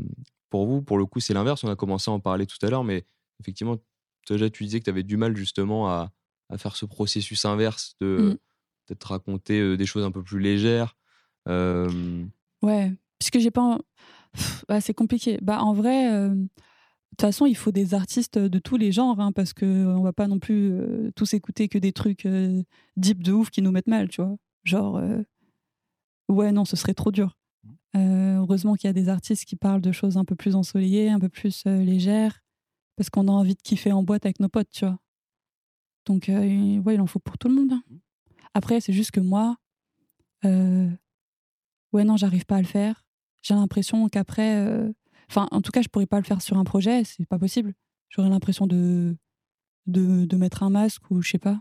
pour 0.48 0.66
vous, 0.66 0.82
pour 0.82 0.98
le 0.98 1.06
coup, 1.06 1.20
c'est 1.20 1.34
l'inverse. 1.34 1.62
On 1.64 1.70
a 1.70 1.76
commencé 1.76 2.10
à 2.10 2.14
en 2.14 2.20
parler 2.20 2.46
tout 2.46 2.58
à 2.62 2.70
l'heure, 2.70 2.84
mais 2.84 3.04
effectivement, 3.40 3.76
déjà, 4.28 4.50
tu 4.50 4.64
disais 4.64 4.80
que 4.80 4.84
tu 4.84 4.90
avais 4.90 5.02
du 5.02 5.16
mal 5.16 5.36
justement 5.36 5.88
à, 5.88 6.12
à, 6.48 6.58
faire 6.58 6.76
ce 6.76 6.86
processus 6.86 7.44
inverse 7.44 7.96
de 8.00 8.32
mmh. 8.32 8.38
peut-être 8.86 9.04
raconter 9.04 9.76
des 9.76 9.86
choses 9.86 10.04
un 10.04 10.10
peu 10.10 10.22
plus 10.22 10.40
légères. 10.40 10.96
Ouais, 11.46 12.92
puisque 13.18 13.38
j'ai 13.38 13.50
pas. 13.50 13.78
Bah, 14.68 14.80
c'est 14.80 14.94
compliqué. 14.94 15.38
Bah, 15.42 15.60
en 15.60 15.72
vrai, 15.72 16.08
de 16.08 16.48
toute 17.10 17.20
façon, 17.20 17.46
il 17.46 17.56
faut 17.56 17.72
des 17.72 17.94
artistes 17.94 18.38
de 18.38 18.58
tous 18.60 18.76
les 18.76 18.92
genres, 18.92 19.18
hein, 19.18 19.32
parce 19.32 19.52
qu'on 19.52 20.02
va 20.02 20.12
pas 20.12 20.28
non 20.28 20.38
plus 20.38 20.72
tous 21.16 21.34
écouter 21.34 21.68
que 21.68 21.78
des 21.78 21.92
trucs 21.92 22.28
deep 22.96 23.22
de 23.24 23.32
ouf 23.32 23.50
qui 23.50 23.62
nous 23.62 23.72
mettent 23.72 23.88
mal, 23.88 24.08
tu 24.08 24.22
vois. 24.22 24.36
Genre, 24.62 25.00
ouais, 26.28 26.52
non, 26.52 26.64
ce 26.64 26.76
serait 26.76 26.94
trop 26.94 27.10
dur. 27.10 27.39
Heureusement 27.94 28.74
qu'il 28.74 28.88
y 28.88 28.90
a 28.90 28.94
des 28.94 29.08
artistes 29.08 29.44
qui 29.44 29.56
parlent 29.56 29.80
de 29.80 29.92
choses 29.92 30.16
un 30.16 30.24
peu 30.24 30.36
plus 30.36 30.56
ensoleillées, 30.56 31.10
un 31.10 31.18
peu 31.20 31.28
plus 31.28 31.64
légères, 31.64 32.40
parce 32.96 33.10
qu'on 33.10 33.28
a 33.28 33.32
envie 33.32 33.54
de 33.54 33.62
kiffer 33.62 33.92
en 33.92 34.02
boîte 34.02 34.26
avec 34.26 34.40
nos 34.40 34.48
potes, 34.48 34.70
tu 34.70 34.84
vois. 34.84 34.98
Donc, 36.06 36.26
ouais, 36.28 36.94
il 36.94 37.00
en 37.00 37.06
faut 37.06 37.18
pour 37.18 37.38
tout 37.38 37.48
le 37.48 37.54
monde. 37.54 37.72
Hein. 37.72 37.82
Après, 38.54 38.80
c'est 38.80 38.92
juste 38.92 39.10
que 39.10 39.20
moi, 39.20 39.56
ouais, 41.92 42.04
non, 42.04 42.16
j'arrive 42.16 42.46
pas 42.46 42.56
à 42.56 42.60
le 42.60 42.66
faire. 42.66 43.04
J'ai 43.42 43.54
l'impression 43.54 44.08
qu'après, 44.08 44.56
euh, 44.56 44.92
enfin, 45.28 45.48
en 45.50 45.60
tout 45.60 45.72
cas, 45.72 45.82
je 45.82 45.88
pourrais 45.88 46.06
pas 46.06 46.18
le 46.18 46.24
faire 46.24 46.42
sur 46.42 46.58
un 46.58 46.64
projet, 46.64 47.04
c'est 47.04 47.26
pas 47.26 47.38
possible. 47.38 47.74
J'aurais 48.10 48.28
l'impression 48.28 48.66
de, 48.66 49.16
de, 49.86 50.24
de, 50.26 50.36
mettre 50.36 50.62
un 50.62 50.70
masque 50.70 51.10
ou 51.10 51.22
je 51.22 51.30
sais 51.30 51.38
pas. 51.38 51.60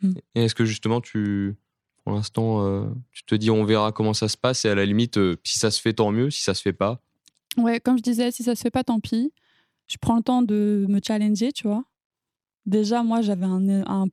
Hmm. 0.00 0.12
Et 0.34 0.44
est-ce 0.44 0.54
que 0.54 0.64
justement, 0.64 1.00
tu, 1.00 1.56
pour 2.04 2.14
l'instant, 2.14 2.64
euh, 2.64 2.86
tu 3.12 3.24
te 3.24 3.34
dis 3.34 3.50
on 3.50 3.64
verra 3.64 3.92
comment 3.92 4.14
ça 4.14 4.28
se 4.28 4.36
passe 4.36 4.64
et 4.64 4.68
à 4.68 4.74
la 4.74 4.84
limite, 4.84 5.18
euh, 5.18 5.36
si 5.44 5.58
ça 5.58 5.70
se 5.70 5.80
fait, 5.80 5.92
tant 5.92 6.10
mieux, 6.10 6.30
si 6.30 6.42
ça 6.42 6.54
se 6.54 6.62
fait 6.62 6.72
pas 6.72 7.00
Ouais, 7.56 7.80
comme 7.80 7.98
je 7.98 8.02
disais, 8.02 8.30
si 8.30 8.42
ça 8.42 8.54
se 8.54 8.62
fait 8.62 8.70
pas, 8.70 8.82
tant 8.82 8.98
pis. 8.98 9.32
Je 9.86 9.98
prends 10.00 10.16
le 10.16 10.22
temps 10.22 10.42
de 10.42 10.86
me 10.88 11.00
challenger, 11.04 11.52
tu 11.52 11.66
vois. 11.66 11.84
Déjà, 12.66 13.02
moi, 13.02 13.20
j'avais 13.20 13.44
un, 13.46 14.06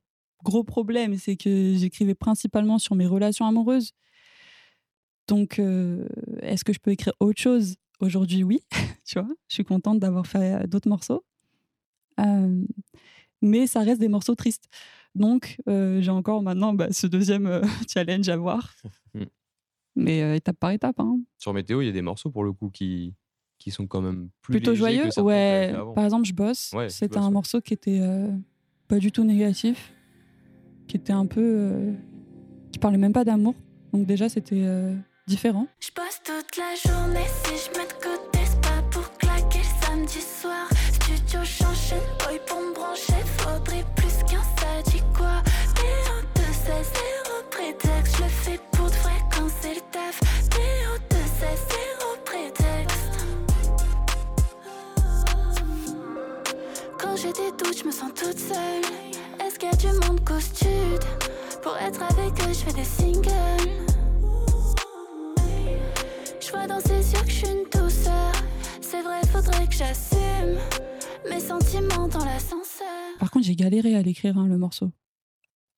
gros 0.43 0.63
problème, 0.63 1.17
c'est 1.17 1.35
que 1.35 1.75
j'écrivais 1.75 2.15
principalement 2.15 2.79
sur 2.79 2.95
mes 2.95 3.07
relations 3.07 3.45
amoureuses. 3.45 3.93
Donc, 5.27 5.59
euh, 5.59 6.07
est-ce 6.41 6.63
que 6.63 6.73
je 6.73 6.79
peux 6.79 6.91
écrire 6.91 7.13
autre 7.19 7.41
chose? 7.41 7.75
Aujourd'hui, 7.99 8.43
oui. 8.43 8.61
tu 9.05 9.19
vois, 9.19 9.29
je 9.47 9.53
suis 9.53 9.65
contente 9.65 9.99
d'avoir 9.99 10.27
fait 10.27 10.67
d'autres 10.67 10.89
morceaux. 10.89 11.23
Mais 13.41 13.67
ça 13.67 13.81
reste 13.81 14.01
des 14.01 14.09
morceaux 14.09 14.35
tristes. 14.35 14.69
Donc, 15.15 15.57
euh, 15.67 16.01
j'ai 16.01 16.11
encore 16.11 16.41
maintenant 16.41 16.73
bah, 16.73 16.91
ce 16.91 17.07
deuxième 17.07 17.61
challenge 17.91 18.29
à 18.29 18.37
voir. 18.37 18.73
Hmm. 19.13 19.25
Mais 19.95 20.37
étape 20.37 20.57
par 20.57 20.71
étape. 20.71 20.99
Hein. 20.99 21.19
Sur 21.37 21.53
Météo, 21.53 21.81
il 21.81 21.87
y 21.87 21.89
a 21.89 21.93
des 21.93 22.01
morceaux 22.01 22.29
pour 22.29 22.43
le 22.43 22.53
coup 22.53 22.69
qui, 22.69 23.15
qui 23.57 23.71
sont 23.71 23.87
quand 23.87 24.01
même 24.01 24.29
plus 24.41 24.53
plutôt 24.53 24.75
joyeux. 24.75 25.09
ouais. 25.17 25.73
Par 25.95 26.05
exemple, 26.05 26.25
je 26.25 26.33
bosse. 26.33 26.73
C'était 26.87 27.17
un 27.17 27.31
morceau 27.31 27.59
qui 27.59 27.73
était 27.73 28.01
pas 28.87 28.99
du 28.99 29.11
tout 29.11 29.23
négatif 29.23 29.93
qui 30.89 30.97
était 30.97 31.13
un 31.13 31.27
peu. 31.27 31.41
Euh, 31.41 31.93
qui 32.73 32.79
parlait 32.79 32.97
même 32.97 33.13
pas 33.13 33.23
d'amour. 33.23 33.55
Donc, 33.93 34.05
déjà, 34.05 34.27
c'était 34.27 34.63
euh, 34.65 34.93
différent. 35.27 35.67
Je 35.79 35.91
passe 35.91 36.21
toute 36.23 36.57
la 36.57 36.91
journée 36.91 37.25
si 37.45 37.53
je 37.55 37.79
mets 37.79 37.87
de 37.87 37.93
côté, 37.93 38.39
c'est 38.43 38.61
pas 38.61 38.81
pour 38.91 39.09
claquer 39.17 39.59
le 39.59 39.85
samedi 39.85 40.19
soir. 40.19 40.67
Studio 40.93 41.39
j'enchaîne, 41.43 41.99
boy 42.19 42.39
pour 42.45 42.59
me 42.59 42.73
brancher, 42.73 43.23
faudrait 43.37 43.85
plus 43.95 44.08
ça 44.69 44.91
dit 44.91 45.03
quoi? 45.15 45.41
Théo 45.75 46.15
de 46.35 46.41
16, 46.41 46.91
zéro 46.93 47.35
prétexte, 47.49 48.17
je 48.17 48.23
le 48.23 48.29
fais 48.29 48.59
pour 48.71 48.85
de 48.87 48.95
vrai 48.95 49.17
quand 49.33 49.47
c'est 49.61 49.75
le 49.75 49.81
taf. 49.91 50.19
Théo 50.49 50.91
de 51.09 51.21
16, 51.39 51.59
zéro 51.73 52.09
prétexte. 52.25 53.11
Quand 56.97 57.15
j'ai 57.15 57.33
des 57.33 57.51
doutes, 57.57 57.77
je 57.79 57.85
me 57.85 57.91
sens 57.91 58.11
toute 58.13 58.39
seule. 58.39 58.85
Est-ce 59.45 59.57
qu'il 59.57 59.69
y 59.69 59.73
a 59.73 59.75
du 59.75 60.07
monde 60.07 60.23
costume 60.23 60.99
Pour 61.61 61.75
être 61.77 62.01
avec 62.01 62.33
eux, 62.41 62.53
je 62.53 62.63
fais 62.65 62.73
des 62.73 62.83
singles. 62.83 63.29
Je 66.39 66.51
vois 66.51 66.67
dans 66.67 66.79
ses 66.81 67.13
yeux 67.13 67.21
que 67.21 67.29
je 67.29 67.35
suis 67.35 67.47
une 67.47 67.63
douceur. 67.71 68.31
C'est 68.81 69.01
vrai, 69.01 69.21
faudrait 69.31 69.67
que 69.67 69.73
j'assume 69.73 70.57
mes 71.27 71.39
sentiments 71.39 72.07
dans 72.07 72.23
l'ascenseur. 72.23 72.87
Par 73.19 73.31
contre, 73.31 73.45
j'ai 73.45 73.55
galéré 73.55 73.95
à 73.95 74.01
l'écrire, 74.01 74.37
hein, 74.37 74.47
le 74.47 74.57
morceau. 74.57 74.91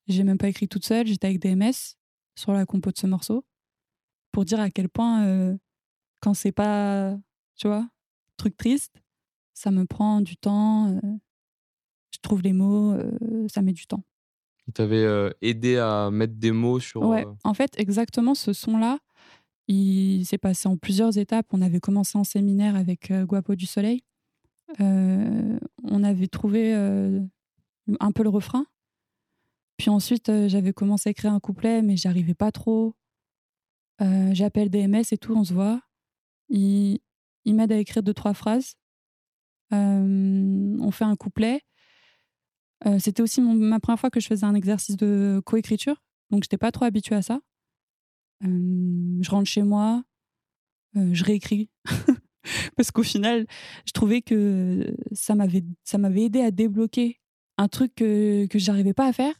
J'ai 0.08 0.24
même 0.24 0.38
pas 0.38 0.48
écrit 0.48 0.68
toute 0.68 0.84
seule, 0.84 1.06
j'étais 1.06 1.28
avec 1.28 1.40
DMS 1.40 1.96
sur 2.34 2.52
la 2.52 2.66
compo 2.66 2.90
de 2.90 2.98
ce 2.98 3.06
morceau. 3.06 3.44
Pour 4.32 4.44
dire 4.44 4.60
à 4.60 4.70
quel 4.70 4.88
point, 4.88 5.24
euh, 5.26 5.56
quand 6.20 6.34
c'est 6.34 6.52
pas, 6.52 7.16
tu 7.56 7.68
vois, 7.68 7.88
truc 8.36 8.56
triste, 8.56 9.02
ça 9.54 9.70
me 9.70 9.84
prend 9.84 10.20
du 10.20 10.36
temps. 10.36 10.88
Euh, 10.88 11.00
je 12.10 12.18
trouve 12.22 12.42
les 12.42 12.52
mots, 12.52 12.92
euh, 12.92 13.46
ça 13.48 13.62
met 13.62 13.72
du 13.72 13.86
temps. 13.86 14.02
Il 14.66 14.72
t'avait 14.72 15.04
euh, 15.04 15.30
aidé 15.40 15.76
à 15.78 16.10
mettre 16.10 16.34
des 16.34 16.52
mots 16.52 16.80
sur. 16.80 17.02
Ouais, 17.02 17.26
en 17.44 17.54
fait, 17.54 17.72
exactement 17.78 18.34
ce 18.34 18.52
son-là, 18.52 18.98
il 19.68 20.24
s'est 20.24 20.38
passé 20.38 20.68
en 20.68 20.76
plusieurs 20.76 21.18
étapes. 21.18 21.46
On 21.52 21.62
avait 21.62 21.80
commencé 21.80 22.16
en 22.16 22.24
séminaire 22.24 22.76
avec 22.76 23.12
Guapo 23.12 23.54
du 23.54 23.66
Soleil. 23.66 24.02
On 24.78 26.04
avait 26.04 26.28
trouvé 26.28 26.72
un 26.74 28.12
peu 28.12 28.22
le 28.22 28.28
refrain. 28.28 28.66
Puis 29.76 29.90
ensuite, 29.90 30.30
j'avais 30.48 30.72
commencé 30.72 31.08
à 31.08 31.12
écrire 31.12 31.32
un 31.32 31.40
couplet, 31.40 31.82
mais 31.82 31.96
j'arrivais 31.96 32.34
pas 32.34 32.52
trop. 32.52 32.94
J'appelle 34.00 34.70
DMS 34.70 35.04
et 35.12 35.18
tout, 35.18 35.34
on 35.34 35.44
se 35.44 35.54
voit. 35.54 35.80
Il, 36.48 36.98
il 37.44 37.54
m'aide 37.54 37.72
à 37.72 37.76
écrire 37.76 38.02
deux, 38.02 38.14
trois 38.14 38.34
phrases. 38.34 38.76
on 39.70 40.90
fait 40.90 41.04
un 41.04 41.16
couplet. 41.16 41.62
Euh, 42.86 42.98
c'était 42.98 43.22
aussi 43.22 43.40
ma 43.40 43.80
première 43.80 43.98
fois 43.98 44.10
que 44.10 44.20
je 44.20 44.26
faisais 44.26 44.44
un 44.44 44.54
exercice 44.54 44.96
de 44.96 45.40
coécriture, 45.44 46.02
donc 46.30 46.42
j'étais 46.42 46.58
pas 46.58 46.72
trop 46.72 46.84
habituée 46.84 47.14
à 47.14 47.22
ça. 47.22 47.40
Euh, 48.44 49.18
je 49.20 49.30
rentre 49.30 49.48
chez 49.48 49.62
moi, 49.62 50.02
euh, 50.96 51.10
je 51.12 51.24
réécris. 51.24 51.70
Parce 52.76 52.90
qu'au 52.90 53.02
final, 53.02 53.46
je 53.86 53.92
trouvais 53.92 54.22
que 54.22 54.94
ça 55.12 55.34
m'avait, 55.34 55.64
ça 55.84 55.98
m'avait 55.98 56.22
aidé 56.22 56.40
à 56.40 56.50
débloquer 56.50 57.20
un 57.58 57.68
truc 57.68 57.94
que, 57.94 58.46
que 58.46 58.58
j'arrivais 58.58 58.94
pas 58.94 59.06
à 59.06 59.12
faire, 59.12 59.34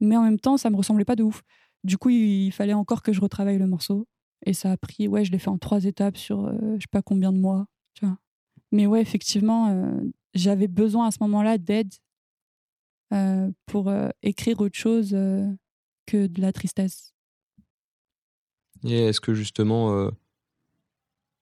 mais 0.00 0.16
en 0.16 0.22
même 0.22 0.40
temps, 0.40 0.56
ça 0.56 0.70
me 0.70 0.76
ressemblait 0.76 1.04
pas 1.04 1.16
de 1.16 1.22
ouf. 1.22 1.42
Du 1.84 1.98
coup, 1.98 2.10
il, 2.10 2.50
fallait 2.52 2.74
encore 2.74 3.02
que 3.02 3.12
je 3.12 3.20
retravaille 3.20 3.58
le 3.58 3.66
morceau. 3.66 4.08
Et 4.44 4.52
ça 4.52 4.72
a 4.72 4.76
pris, 4.76 5.08
ouais, 5.08 5.24
je 5.24 5.32
l'ai 5.32 5.38
fait 5.38 5.48
en 5.48 5.58
trois 5.58 5.84
étapes 5.84 6.16
sur 6.16 6.50
je 6.50 6.80
sais 6.80 6.88
pas 6.90 7.02
combien 7.02 7.32
de 7.32 7.38
mois. 7.38 7.66
Tu 7.94 8.04
vois. 8.04 8.18
Mais 8.72 8.86
ouais, 8.86 9.00
effectivement, 9.00 10.02
j'avais 10.34 10.68
besoin 10.68 11.06
à 11.06 11.10
ce 11.10 11.18
moment-là 11.20 11.58
d'aide 11.58 11.92
euh, 13.12 13.50
pour 13.66 13.88
euh, 13.88 14.08
écrire 14.22 14.60
autre 14.60 14.76
chose 14.76 15.10
euh, 15.14 15.46
que 16.06 16.26
de 16.26 16.40
la 16.40 16.52
tristesse. 16.52 17.14
Et 18.84 18.98
est-ce 18.98 19.20
que 19.20 19.32
justement, 19.32 20.10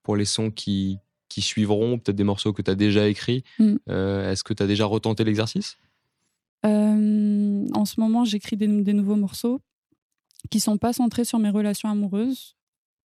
pour 0.04 0.14
les 0.14 0.24
sons 0.24 0.52
qui, 0.52 0.98
qui 1.28 1.40
suivront, 1.40 1.98
peut-être 1.98 2.16
des 2.16 2.22
morceaux 2.22 2.52
que 2.52 2.62
tu 2.62 2.70
as 2.70 2.76
déjà 2.76 3.08
écrits, 3.08 3.42
mm. 3.58 3.76
est-ce 3.88 4.44
que 4.44 4.54
tu 4.54 4.62
as 4.62 4.68
déjà 4.68 4.84
retenté 4.86 5.24
l'exercice? 5.24 5.76
En 6.62 7.84
ce 7.84 8.00
moment, 8.00 8.24
j'écris 8.24 8.56
des, 8.56 8.68
des, 8.68 8.92
nouveaux 8.92 9.16
morceaux 9.16 9.60
qui 10.50 10.60
sont 10.60 10.78
pas 10.78 10.92
centrés 10.92 11.24
sur 11.24 11.38
mes 11.38 11.50
relations 11.50 11.90
amoureuses. 11.90 12.56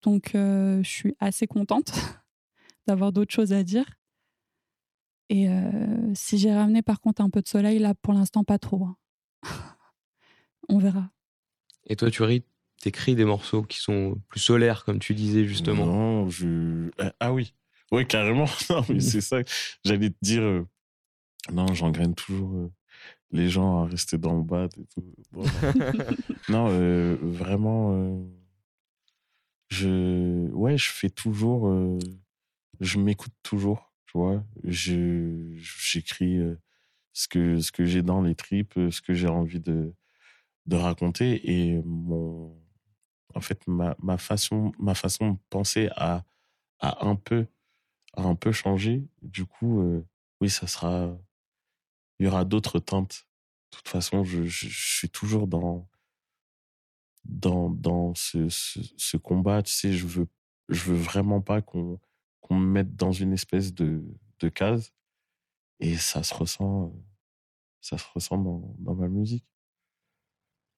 Donc, 0.03 0.31
je 0.33 0.81
suis 0.83 1.15
assez 1.19 1.47
contente 1.47 1.91
d'avoir 2.87 3.11
d'autres 3.11 3.33
choses 3.33 3.51
à 3.51 3.63
dire. 3.63 3.85
Et 5.29 5.47
euh, 5.47 6.13
si 6.15 6.37
j'ai 6.37 6.53
ramené 6.53 6.81
par 6.81 6.99
contre 6.99 7.21
un 7.21 7.29
peu 7.29 7.41
de 7.41 7.47
soleil, 7.47 7.79
là 7.79 7.93
pour 7.93 8.13
l'instant 8.13 8.43
pas 8.43 8.57
trop. 8.57 8.85
Hein. 8.85 8.97
On 10.69 10.79
verra. 10.79 11.11
Et 11.85 11.95
toi, 11.95 12.11
tu 12.11 12.23
écris 12.85 13.15
des 13.15 13.25
morceaux 13.25 13.63
qui 13.63 13.79
sont 13.79 14.21
plus 14.29 14.39
solaires, 14.39 14.85
comme 14.85 14.99
tu 14.99 15.13
disais 15.13 15.45
justement. 15.45 15.85
Non, 15.85 16.29
je. 16.29 16.89
Ah, 16.97 17.13
ah 17.19 17.33
oui, 17.33 17.53
oui, 17.91 18.05
carrément. 18.07 18.45
Non, 18.69 18.83
mais 18.89 18.99
c'est 18.99 19.21
ça. 19.21 19.37
J'allais 19.83 20.09
te 20.09 20.17
dire. 20.21 20.41
Euh, 20.41 20.67
non, 21.51 21.73
j'engraine 21.73 22.15
toujours 22.15 22.53
euh, 22.55 22.71
les 23.31 23.49
gens 23.49 23.83
à 23.83 23.87
rester 23.87 24.17
dans 24.17 24.33
le 24.33 24.65
et 24.65 24.85
tout. 24.93 25.13
non, 26.49 26.67
vraiment. 27.21 28.21
je. 29.69 30.49
Ouais, 30.51 30.77
je 30.77 30.89
fais 30.89 31.09
toujours. 31.09 31.97
je 32.79 32.97
m'écoute 32.97 33.33
toujours 33.43 33.89
tu 34.11 34.17
vois, 34.17 34.43
je, 34.63 35.53
j'écris 35.55 36.39
euh, 36.39 36.55
ce 37.13 37.27
que, 37.27 37.59
ce 37.59 37.71
que 37.71 37.85
j'ai 37.85 38.01
dans 38.01 38.23
les 38.23 38.33
tripes, 38.33 38.75
euh, 38.77 38.89
ce 38.89 39.01
que 39.01 39.13
j'ai 39.13 39.27
envie 39.27 39.59
de, 39.59 39.93
de 40.65 40.75
raconter. 40.75 41.47
Et 41.47 41.79
mon, 41.85 42.58
en 43.35 43.41
fait, 43.41 43.67
ma, 43.67 43.95
ma, 44.01 44.17
façon, 44.17 44.71
ma 44.79 44.95
façon 44.95 45.31
de 45.31 45.37
penser 45.49 45.89
a, 45.95 46.23
a 46.79 47.05
un 47.05 47.15
peu, 47.15 47.47
a 48.13 48.23
un 48.23 48.35
peu 48.35 48.51
changé. 48.51 49.07
Du 49.21 49.45
coup, 49.45 49.81
euh, 49.81 50.05
oui, 50.41 50.49
ça 50.49 50.67
sera, 50.67 51.15
il 52.19 52.25
y 52.25 52.29
aura 52.29 52.45
d'autres 52.45 52.79
teintes. 52.79 53.27
De 53.71 53.77
toute 53.77 53.87
façon, 53.87 54.23
je, 54.23 54.47
suis 54.47 55.09
toujours 55.09 55.47
dans, 55.47 55.87
dans, 57.25 57.69
dans 57.69 58.15
ce, 58.15 58.49
ce, 58.49 59.17
combat. 59.17 59.61
Tu 59.63 59.73
sais, 59.73 59.93
je 59.93 60.07
veux, 60.07 60.27
je 60.69 60.91
veux 60.91 60.97
vraiment 60.97 61.41
pas 61.41 61.61
qu'on, 61.61 61.99
qu'on 62.41 62.55
me 62.55 62.65
mette 62.65 62.95
dans 62.95 63.11
une 63.11 63.33
espèce 63.33 63.73
de, 63.73 64.03
de 64.39 64.49
case. 64.49 64.93
et 65.79 65.97
ça 65.97 66.23
se 66.23 66.33
ressent, 66.33 66.93
ça 67.81 67.97
se 67.97 68.05
ressent 68.13 68.37
dans, 68.37 68.75
dans 68.79 68.95
ma 68.95 69.07
musique. 69.07 69.45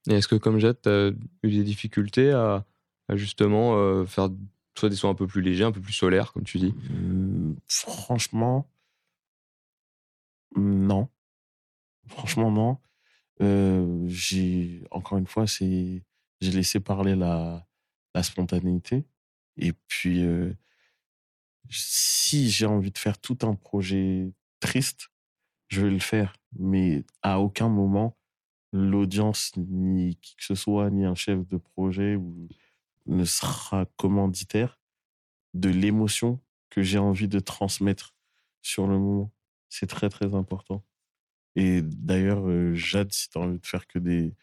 Et 0.08 0.14
est-ce 0.14 0.28
que, 0.28 0.34
comme 0.34 0.58
Jade, 0.58 0.80
tu 0.82 0.88
as 0.88 1.10
eu 1.42 1.50
des 1.50 1.64
difficultés 1.64 2.32
à, 2.32 2.64
justement 3.10 3.76
euh, 3.76 4.04
faire 4.04 4.28
soit 4.76 4.88
des 4.88 4.96
sons 4.96 5.10
un 5.10 5.14
peu 5.14 5.26
plus 5.26 5.42
légers, 5.42 5.64
un 5.64 5.72
peu 5.72 5.80
plus 5.80 5.92
solaires, 5.92 6.32
comme 6.32 6.44
tu 6.44 6.58
dis? 6.58 6.74
Hum, 6.90 7.56
Franchement, 7.66 8.68
non. 10.56 11.08
Franchement, 12.06 12.50
non. 12.50 12.78
Euh, 13.40 14.04
j'ai 14.08 14.84
encore 14.90 15.18
une 15.18 15.26
fois, 15.26 15.46
c'est 15.46 16.02
j'ai 16.40 16.50
laissé 16.50 16.80
parler 16.80 17.16
la, 17.16 17.66
spontanéité. 18.22 19.04
Et 19.56 19.72
puis, 19.72 20.24
euh, 20.24 20.52
si 21.70 22.50
j'ai 22.50 22.66
envie 22.66 22.90
de 22.90 22.98
faire 22.98 23.18
tout 23.18 23.38
un 23.42 23.54
projet 23.54 24.32
triste, 24.60 25.10
je 25.68 25.82
vais 25.82 25.90
le 25.90 25.98
faire. 26.00 26.36
Mais 26.58 27.04
à 27.22 27.40
aucun 27.40 27.68
moment, 27.68 28.16
l'audience, 28.72 29.52
ni 29.56 30.16
qui 30.16 30.36
que 30.36 30.44
ce 30.44 30.54
soit, 30.54 30.90
ni 30.90 31.04
un 31.04 31.14
chef 31.14 31.46
de 31.46 31.56
projet 31.56 32.16
ou 32.16 32.48
ne 33.06 33.24
sera 33.24 33.86
commanditaire 33.96 34.78
de 35.54 35.68
l'émotion 35.68 36.40
que 36.70 36.82
j'ai 36.82 36.98
envie 36.98 37.28
de 37.28 37.38
transmettre 37.38 38.14
sur 38.62 38.86
le 38.86 38.98
moment. 38.98 39.30
C'est 39.68 39.86
très, 39.86 40.08
très 40.08 40.34
important. 40.34 40.82
Et 41.56 41.82
d'ailleurs, 41.82 42.48
euh, 42.48 42.74
Jade, 42.74 43.12
si 43.12 43.28
tu 43.28 43.38
as 43.38 43.42
envie 43.42 43.58
de 43.58 43.66
faire 43.66 43.86
que 43.86 43.98
des. 43.98 44.34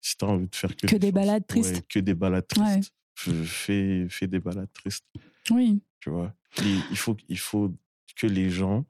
Si 0.00 0.16
t'as 0.16 0.26
envie 0.26 0.48
de 0.48 0.54
faire 0.54 0.74
que, 0.76 0.86
Que 0.86 0.96
des 0.96 1.12
balades 1.12 1.42
ouais, 1.42 1.62
tristes. 1.62 1.86
que 1.88 1.98
des 1.98 2.14
balades 2.14 2.46
tristes. 2.46 2.92
Fais, 3.16 4.06
fais 4.08 4.26
des 4.26 4.40
balades 4.40 4.72
tristes. 4.72 5.06
Oui. 5.50 5.82
Tu 6.00 6.10
vois? 6.10 6.34
Et 6.58 6.76
il, 6.90 6.96
faut, 6.96 7.16
il 7.28 7.38
faut 7.38 7.74
que 8.16 8.26
les 8.26 8.50
gens 8.50 8.84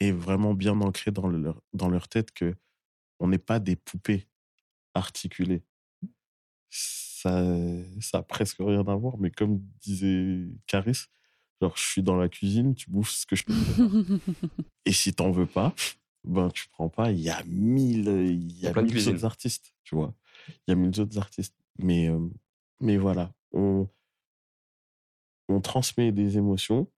aient 0.00 0.10
vraiment 0.12 0.54
bien 0.54 0.80
ancré 0.80 1.10
dans 1.10 1.28
leur, 1.28 1.60
dans 1.72 1.88
leur 1.88 2.08
tête 2.08 2.32
que 2.32 2.56
on 3.22 3.28
n'est 3.28 3.38
pas 3.38 3.60
des 3.60 3.76
poupées 3.76 4.26
articulées. 4.94 5.62
Ça, 6.68 7.44
ça 8.00 8.18
a 8.18 8.22
presque 8.22 8.56
rien 8.58 8.84
à 8.86 8.96
voir, 8.96 9.16
mais 9.16 9.30
comme 9.30 9.62
disait 9.80 10.48
Caris, 10.66 11.04
genre, 11.60 11.76
je 11.76 11.82
suis 11.82 12.02
dans 12.02 12.16
la 12.16 12.28
cuisine, 12.28 12.74
tu 12.74 12.90
bouffes 12.90 13.12
ce 13.12 13.24
que 13.24 13.36
je 13.36 13.44
prépare. 13.44 13.86
Et 14.84 14.92
si 14.92 15.14
t'en 15.14 15.30
veux 15.30 15.46
pas, 15.46 15.72
ben 16.24 16.50
tu 16.50 16.66
prends 16.68 16.88
pas. 16.88 17.12
Il 17.12 17.20
y 17.20 17.30
a 17.30 17.44
mille, 17.44 18.08
il 18.08 18.58
y 18.58 18.66
a 18.66 18.82
mille 18.82 19.08
autres 19.08 19.24
artistes, 19.24 19.72
tu 19.84 19.94
vois. 19.94 20.14
Il 20.48 20.70
y 20.70 20.72
a 20.72 20.74
mille 20.74 21.00
autres 21.00 21.16
artistes. 21.16 21.54
Mais, 21.78 22.08
euh, 22.08 22.28
mais 22.80 22.96
voilà, 22.96 23.32
on, 23.52 23.88
on 25.48 25.60
transmet 25.60 26.10
des 26.10 26.38
émotions 26.38 26.90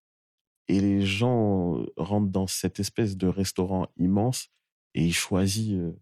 et 0.69 0.81
les 0.81 1.05
gens 1.05 1.85
rentrent 1.99 2.33
dans 2.33 2.47
cette 2.47 2.81
espèce 2.81 3.19
de 3.19 3.27
restaurant 3.27 3.89
immense 3.99 4.49
et 4.95 5.05
ils 5.05 5.15
choisissent, 5.15 5.93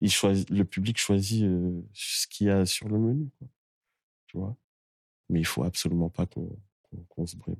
ils 0.00 0.10
choisissent 0.10 0.48
le 0.50 0.64
public 0.64 0.98
choisit 0.98 1.44
euh, 1.44 1.80
ce 1.92 2.26
qu'il 2.26 2.46
y 2.46 2.50
a 2.50 2.64
sur 2.66 2.88
le 2.88 2.98
menu, 2.98 3.28
quoi. 3.38 3.48
tu 4.26 4.38
vois? 4.38 4.56
Mais 5.28 5.40
il 5.40 5.46
faut 5.46 5.62
absolument 5.64 6.08
pas 6.10 6.26
qu'on 6.26 7.26
se 7.26 7.36
brime. 7.36 7.56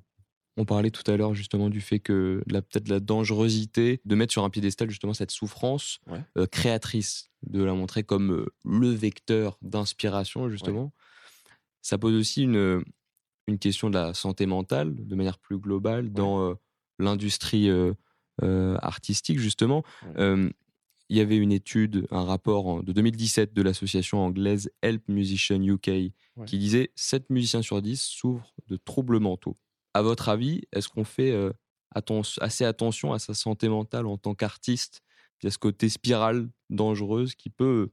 On 0.56 0.64
parlait 0.64 0.90
tout 0.90 1.08
à 1.10 1.16
l'heure 1.16 1.34
justement 1.34 1.70
du 1.70 1.80
fait 1.80 2.00
que 2.00 2.42
la- 2.46 2.60
peut-être 2.60 2.88
la 2.88 2.98
dangerosité 3.00 4.00
de 4.04 4.14
mettre 4.14 4.32
sur 4.32 4.42
un 4.44 4.50
piédestal 4.50 4.90
justement 4.90 5.14
cette 5.14 5.30
souffrance 5.30 6.00
Ouais. 6.08 6.22
euh, 6.36 6.46
créatrice, 6.46 7.30
de 7.46 7.62
la 7.62 7.72
montrer 7.74 8.02
comme 8.02 8.32
euh, 8.32 8.46
le 8.64 8.88
vecteur 8.88 9.56
d'inspiration 9.62 10.48
justement. 10.50 10.92
Ça 11.82 11.96
pose 11.98 12.14
aussi 12.14 12.42
une, 12.42 12.82
une 13.46 13.58
question 13.58 13.88
de 13.88 13.94
la 13.94 14.12
santé 14.12 14.44
mentale 14.46 14.94
de 15.06 15.14
manière 15.14 15.38
plus 15.38 15.58
globale 15.58 16.10
dans 16.12 16.54
l'industrie 16.98 17.70
artistique 18.42 19.38
justement. 19.38 19.82
Il 21.10 21.16
y 21.16 21.20
avait 21.20 21.36
une 21.36 21.50
étude, 21.52 22.06
un 22.12 22.24
rapport 22.24 22.82
de 22.84 22.92
2017 22.92 23.52
de 23.52 23.62
l'association 23.62 24.20
anglaise 24.20 24.70
Help 24.80 25.08
Musician 25.08 25.60
UK 25.60 26.12
qui 26.46 26.56
disait 26.58 26.92
7 26.94 27.28
musiciens 27.30 27.62
sur 27.62 27.82
10 27.82 28.00
souffrent 28.00 28.54
de 28.68 28.76
troubles 28.76 29.18
mentaux. 29.18 29.56
À 29.92 30.02
votre 30.02 30.28
avis, 30.28 30.62
est-ce 30.72 30.88
qu'on 30.88 31.02
fait 31.04 31.32
euh, 31.32 31.52
atten- 31.96 32.38
assez 32.40 32.64
attention 32.64 33.12
à 33.12 33.18
sa 33.18 33.34
santé 33.34 33.68
mentale 33.68 34.06
en 34.06 34.16
tant 34.18 34.34
qu'artiste? 34.36 35.02
Il 35.42 35.46
y 35.46 35.48
a 35.48 35.50
ce 35.50 35.58
côté 35.58 35.88
spirale 35.88 36.48
dangereuse 36.70 37.34
qui 37.34 37.50
peut 37.50 37.90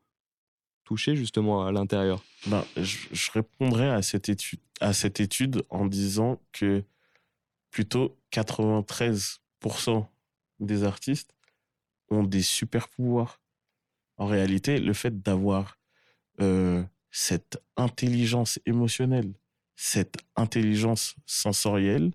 toucher 0.84 1.16
justement 1.16 1.66
à 1.66 1.72
l'intérieur. 1.72 2.24
Ben, 2.46 2.64
je, 2.78 2.98
je 3.12 3.32
répondrais 3.32 3.90
à 3.90 4.02
cette, 4.04 4.30
étude, 4.30 4.60
à 4.80 4.94
cette 4.94 5.20
étude 5.20 5.64
en 5.70 5.86
disant 5.88 6.40
que 6.52 6.84
plutôt 7.72 8.16
93% 8.32 10.06
des 10.60 10.84
artistes 10.84 11.34
ont 12.10 12.24
des 12.24 12.42
super 12.42 12.90
pouvoirs. 12.90 13.42
En 14.18 14.26
réalité, 14.26 14.80
le 14.80 14.94
fait 14.94 15.22
d'avoir 15.22 15.80
euh, 16.42 16.84
cette 17.12 17.62
intelligence 17.76 18.60
émotionnelle, 18.66 19.34
cette 19.76 20.18
intelligence 20.36 21.16
sensorielle, 21.26 22.12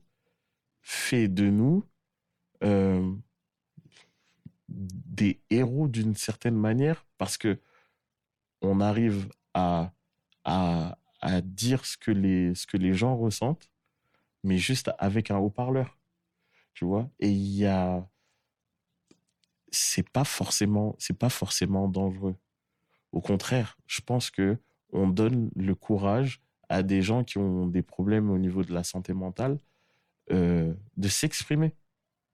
fait 0.80 1.28
de 1.28 1.49
nous 1.49 1.84
euh, 2.64 3.14
des 4.68 5.40
héros 5.51 5.88
d'une 5.88 6.14
certaine 6.14 6.57
manière 6.57 7.07
parce 7.18 7.36
que 7.36 7.61
on 8.62 8.80
arrive 8.80 9.28
à, 9.55 9.93
à, 10.45 10.97
à 11.20 11.40
dire 11.40 11.84
ce 11.84 11.97
que, 11.97 12.11
les, 12.11 12.55
ce 12.55 12.66
que 12.66 12.76
les 12.76 12.95
gens 12.95 13.16
ressentent, 13.16 13.70
mais 14.45 14.59
juste 14.59 14.90
avec 14.99 15.30
un 15.30 15.38
haut-parleur. 15.38 15.99
Tu 16.74 16.84
vois? 16.84 17.11
Et 17.20 17.30
il 17.30 17.57
y 17.57 17.66
a. 17.66 18.09
C'est 19.73 20.09
pas 20.09 20.25
forcément, 20.25 20.95
c'est 20.99 21.18
pas 21.18 21.31
forcément 21.31 21.89
dangereux. 21.89 22.37
Au 23.11 23.20
contraire, 23.20 23.77
je 23.87 24.01
pense 24.03 24.31
que 24.31 24.59
on 24.93 25.09
donne 25.09 25.51
le 25.57 25.75
courage 25.75 26.43
à 26.68 26.83
des 26.83 27.03
gens 27.03 27.25
qui 27.25 27.39
ont 27.39 27.66
des 27.66 27.83
problèmes 27.83 28.31
au 28.31 28.39
niveau 28.39 28.62
de 28.62 28.73
la 28.73 28.85
santé 28.85 29.14
mentale 29.14 29.59
euh, 30.31 30.75
de 30.97 31.09
s'exprimer. 31.09 31.75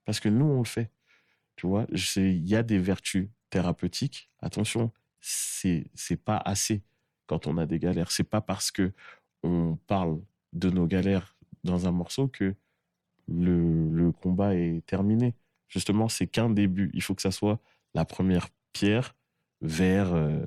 Parce 0.04 0.20
que 0.20 0.28
nous, 0.28 0.44
on 0.44 0.58
le 0.58 0.64
fait. 0.64 0.90
Tu 1.56 1.66
vois, 1.66 1.86
il 2.16 2.48
y 2.48 2.56
a 2.56 2.62
des 2.62 2.78
vertus 2.78 3.28
thérapeutiques. 3.50 4.30
Attention, 4.40 4.92
c'est 5.20 5.86
c'est 5.94 6.16
pas 6.16 6.36
assez 6.36 6.82
quand 7.26 7.46
on 7.46 7.56
a 7.58 7.66
des 7.66 7.78
galères. 7.78 8.10
C'est 8.10 8.24
pas 8.24 8.40
parce 8.40 8.70
que 8.70 8.92
on 9.42 9.76
parle 9.86 10.20
de 10.52 10.70
nos 10.70 10.86
galères 10.86 11.36
dans 11.64 11.86
un 11.86 11.92
morceau 11.92 12.28
que 12.28 12.54
le 13.28 14.10
combat 14.12 14.54
est 14.54 14.84
terminé. 14.86 15.34
Justement, 15.68 16.08
c'est 16.08 16.26
qu'un 16.26 16.50
début. 16.50 16.90
Il 16.94 17.02
faut 17.02 17.14
que 17.14 17.22
ça 17.22 17.30
soit 17.30 17.60
la 17.94 18.04
première 18.04 18.48
pierre 18.72 19.14
vers, 19.60 20.14
euh, 20.14 20.44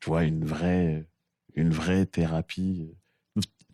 tu 0.00 0.08
vois, 0.10 0.24
une 0.24 0.44
vraie, 0.44 1.08
une 1.54 1.70
vraie 1.70 2.06
thérapie. 2.06 2.90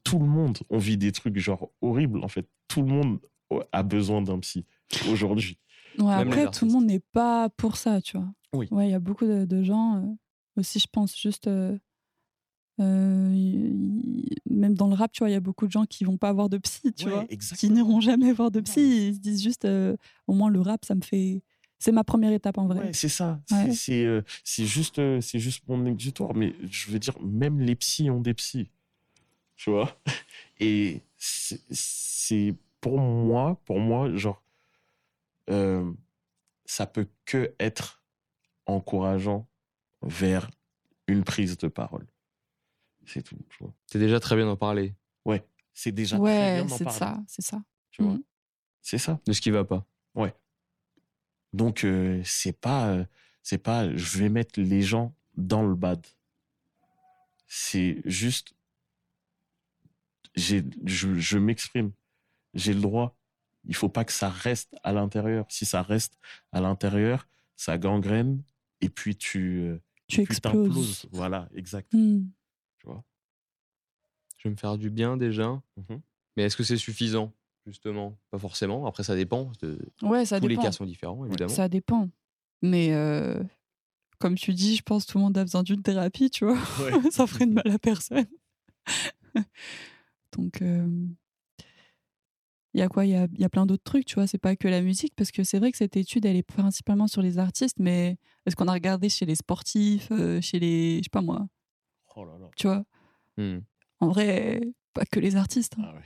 Tout 0.05 0.19
le 0.19 0.27
monde, 0.27 0.59
on 0.71 0.79
vit 0.79 0.97
des 0.97 1.13
trucs 1.13 1.37
genre 1.39 1.71
horribles 1.83 2.25
en 2.25 2.29
fait. 2.29 2.49
Tout 2.69 2.83
le 2.83 2.89
monde 2.89 3.21
a 3.73 3.83
besoin 3.83 4.23
d'un 4.23 4.39
psy 4.39 4.65
aujourd'hui. 5.11 5.59
Ouais, 5.99 6.15
après, 6.15 6.51
tout 6.51 6.65
le 6.65 6.71
monde 6.73 6.87
n'est 6.87 7.03
pas 7.13 7.49
pour 7.51 7.77
ça, 7.77 8.01
tu 8.01 8.17
vois. 8.17 8.29
Oui. 8.55 8.69
Ouais, 8.71 8.89
il 8.89 8.91
y 8.93 8.95
a 8.95 9.01
beaucoup 9.01 9.27
de, 9.27 9.45
de 9.45 9.63
gens 9.63 9.97
euh, 9.97 10.07
aussi, 10.57 10.79
je 10.79 10.87
pense, 10.91 11.19
juste. 11.19 11.47
euh, 11.49 11.77
même 12.79 14.75
dans 14.75 14.89
le 14.89 14.95
rap, 14.95 15.13
tu 15.13 15.21
vois, 15.21 15.31
il 15.31 15.33
y 15.33 15.37
a 15.37 15.41
beaucoup 15.41 15.67
de 15.67 15.73
gens 15.73 15.85
qui 15.85 16.05
vont 16.05 16.17
pas 16.17 16.29
avoir 16.29 16.49
de 16.49 16.59
psy, 16.59 16.93
tu 16.93 17.07
Ouais, 17.07 17.11
vois. 17.13 17.27
Qui 17.57 17.71
n'iront 17.71 18.01
jamais 18.01 18.33
voir 18.33 18.51
de 18.51 18.59
Non, 18.61 18.65
psy. 18.65 19.09
Ils 19.09 19.15
se 19.15 19.21
disent 19.21 19.43
juste, 19.43 19.65
euh, 19.65 19.97
au 20.27 20.35
moins 20.35 20.51
le 20.51 20.61
rap, 20.61 20.85
ça 20.85 20.95
me 20.95 21.03
fait. 21.03 21.43
C'est 21.81 21.93
ma 21.93 22.03
première 22.05 22.33
étape 22.33 22.59
en 22.59 22.67
vrai. 22.67 22.81
Ouais, 22.81 22.93
c'est 22.93 23.09
ça. 23.09 23.41
Ouais. 23.53 23.73
C'est- 23.73 24.05
euh, 24.05 24.23
juste, 24.45 24.99
euh, 24.99 25.21
c'est 25.21 25.39
juste 25.39 25.63
mon 25.69 25.87
exutoire. 25.87 26.35
Mais 26.35 26.55
je 26.71 26.91
veux 26.91 26.99
dire, 26.99 27.15
même 27.23 27.61
les 27.61 27.77
psys 27.77 28.11
ont 28.11 28.21
des 28.21 28.35
psys. 28.35 28.71
Tu 29.57 29.71
vois 29.71 29.97
Et 30.61 31.03
c'est- 31.17 31.61
c'est 31.71 32.55
pour 32.81 32.99
moi, 32.99 33.61
pour 33.65 33.79
moi, 33.81 34.13
genre, 34.17 34.43
euh, 35.51 35.91
ça 36.65 36.87
peut 36.87 37.07
que 37.25 37.55
être 37.61 38.03
encourageant 38.67 39.47
vers 40.03 40.51
une 41.07 41.25
prise 41.25 41.57
de 41.59 41.69
parole. 41.69 42.07
C'est 43.09 43.23
tout. 43.23 43.37
Tu 43.51 43.57
vois 43.65 43.73
C'est 43.87 43.99
déjà 43.99 44.21
très 44.21 44.37
bien 44.37 44.47
d'en 44.47 44.57
parler 44.57 44.95
Ouais, 45.25 45.45
c'est 45.75 45.93
déjà 45.93 46.17
très 46.17 46.25
Ouais, 46.25 46.55
bien 46.57 46.65
d'en 46.67 46.77
c'est 46.77 46.85
parler. 46.85 46.99
ça, 46.99 47.21
c'est 47.27 47.43
ça. 47.43 47.63
Tu 47.91 48.03
vois 48.03 48.13
Mhm. 48.13 48.23
C'est 48.83 48.99
ça. 48.99 49.21
de 49.27 49.33
ce 49.33 49.41
qui 49.41 49.51
va 49.51 49.65
pas. 49.65 49.85
Donc 51.55 51.85
euh, 51.85 52.21
c'est 52.25 52.53
pas 52.53 52.89
euh, 52.91 53.05
c'est 53.43 53.59
pas 53.59 53.95
je 53.97 54.19
vais 54.19 54.29
mettre 54.29 54.61
les 54.61 54.83
gens 54.83 55.15
dans 55.37 55.63
le 55.67 55.75
bad. 55.75 56.07
C'est 57.47 58.03
juste 58.05 58.53
j'ai 60.35 60.63
je, 60.85 61.15
je 61.15 61.39
m'exprime. 61.39 61.93
J'ai 62.55 62.75
le 62.75 62.81
droit. 62.81 63.17
Il 63.65 63.75
faut 63.75 63.89
pas 63.89 64.05
que 64.05 64.13
ça 64.13 64.29
reste 64.29 64.77
à 64.83 64.93
l'intérieur. 64.93 65.47
Si 65.49 65.65
ça 65.65 65.83
reste 65.83 66.19
à 66.53 66.61
l'intérieur, 66.61 67.27
ça 67.57 67.77
gangrène 67.79 68.43
et 68.81 68.89
puis 68.91 69.17
tu 69.17 69.61
euh, 69.61 69.79
Tu 70.07 70.21
et 70.21 70.23
exploses. 70.25 70.41
t'imploses. 70.67 71.07
Voilà, 71.13 71.49
exact. 71.55 71.93
Mhm. 71.95 72.31
Je 74.39 74.49
vais 74.49 74.51
me 74.53 74.57
faire 74.57 74.79
du 74.79 74.91
bien 74.91 75.17
déjà. 75.17 75.61
Mhm. 75.77 76.01
Mais 76.37 76.45
est-ce 76.45 76.57
que 76.57 76.63
c'est 76.65 76.77
suffisant? 76.77 77.33
Justement 77.67 78.17
Pas 78.31 78.39
forcément. 78.39 78.87
Après, 78.87 79.03
ça 79.03 79.15
dépend. 79.15 79.53
De... 79.61 79.79
Ouais, 80.03 80.25
ça 80.25 80.41
Tous 80.41 80.49
les 80.49 80.57
cas 80.57 80.73
sont 80.73 80.87
différents, 80.87 81.27
évidemment. 81.27 81.53
Ça 81.53 81.69
dépend. 81.69 82.09
Mais 82.63 82.93
euh, 82.93 83.43
comme 84.19 84.37
tu 84.37 84.55
dis, 84.55 84.77
je 84.77 84.83
pense 84.83 85.05
que 85.05 85.13
tout 85.13 85.19
le 85.19 85.25
monde 85.25 85.37
a 85.37 85.45
besoin 85.45 85.63
d'une 85.63 85.83
thérapie, 85.83 86.31
tu 86.31 86.45
vois. 86.47 86.57
ça 87.11 87.27
ferait 87.27 87.47
de 87.47 87.53
mal 87.53 87.69
à 87.71 87.79
personne. 87.79 88.27
Donc, 90.37 90.63
euh, 90.63 90.87
il 92.75 92.81
y 92.81 92.83
a 92.83 92.89
quoi? 92.89 93.05
Il 93.07 93.11
y 93.11 93.17
a, 93.17 93.27
il 93.33 93.41
y 93.41 93.45
a 93.45 93.49
plein 93.49 93.67
d'autres 93.67 93.83
trucs, 93.85 94.05
tu 94.05 94.15
vois. 94.15 94.27
C'est 94.27 94.39
pas 94.39 94.57
que 94.57 94.69
la 94.69 94.81
musique, 94.83 95.15
parce 95.17 95.31
que 95.31 95.43
c'est 95.45 95.59
vrai 95.59 95.71
que 95.73 95.79
cette 95.79 95.97
étude, 95.97 96.25
elle 96.25 96.37
est 96.37 96.43
principalement 96.43 97.07
sur 97.07 97.23
les 97.23 97.39
artistes, 97.39 97.79
mais 97.79 98.17
est-ce 98.47 98.57
qu'on 98.57 98.69
a 98.69 98.73
regardé 98.73 99.09
chez 99.09 99.27
les 99.27 99.35
sportifs, 99.35 100.09
euh, 100.13 100.41
chez 100.41 100.59
les. 100.59 100.99
Je 100.99 101.05
sais 101.05 101.11
pas 101.11 101.23
moi, 101.23 101.49
Oh 102.15 102.25
là 102.25 102.39
là. 102.39 102.49
tu 102.57 102.67
vois? 102.67 102.85
Hmm. 103.37 103.59
En 104.01 104.09
vrai, 104.09 104.61
pas 104.93 105.05
que 105.05 105.21
les 105.21 105.37
artistes. 105.37 105.75
hein. 105.79 105.85
Ah 105.87 105.95
ouais. 105.95 106.03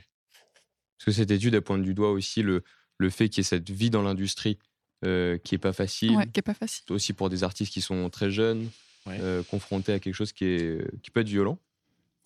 Parce 0.97 1.05
que 1.05 1.11
cette 1.11 1.31
étude, 1.31 1.59
pointe 1.59 1.81
du 1.83 1.93
doigt 1.93 2.11
aussi 2.11 2.41
le, 2.41 2.63
le 2.97 3.09
fait 3.09 3.29
qu'il 3.29 3.39
y 3.39 3.41
ait 3.41 3.43
cette 3.43 3.69
vie 3.69 3.89
dans 3.89 4.01
l'industrie 4.03 4.57
euh, 5.05 5.37
qui 5.37 5.55
est 5.55 5.59
pas 5.59 5.73
facile. 5.73 6.15
Ouais, 6.15 6.27
qui 6.29 6.39
est 6.39 6.43
pas 6.43 6.53
facile. 6.53 6.85
Aussi 6.89 7.13
pour 7.13 7.29
des 7.29 7.43
artistes 7.43 7.73
qui 7.73 7.81
sont 7.81 8.09
très 8.09 8.31
jeunes, 8.31 8.69
Ouais. 9.05 9.17
euh, 9.19 9.43
confrontés 9.43 9.91
à 9.91 9.99
quelque 9.99 10.13
chose 10.15 10.31
qui, 10.31 10.45
est, 10.45 11.01
qui 11.01 11.11
peut 11.11 11.19
être 11.19 11.27
violent. 11.27 11.59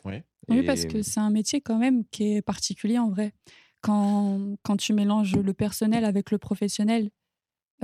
Ouais. 0.05 0.24
Oui, 0.47 0.61
parce 0.63 0.86
que 0.86 1.01
c'est 1.01 1.20
un 1.20 1.32
métier 1.32 1.59
quand 1.59 1.80
même 1.80 2.05
qui 2.11 2.36
est 2.36 2.41
particulier 2.43 2.99
en 2.99 3.09
vrai. 3.09 3.34
Quand, 3.82 4.55
quand 4.63 4.78
tu 4.78 4.93
mélanges 4.93 5.36
le 5.36 5.53
personnel 5.53 6.05
avec 6.05 6.30
le 6.30 6.38
professionnel, 6.38 7.09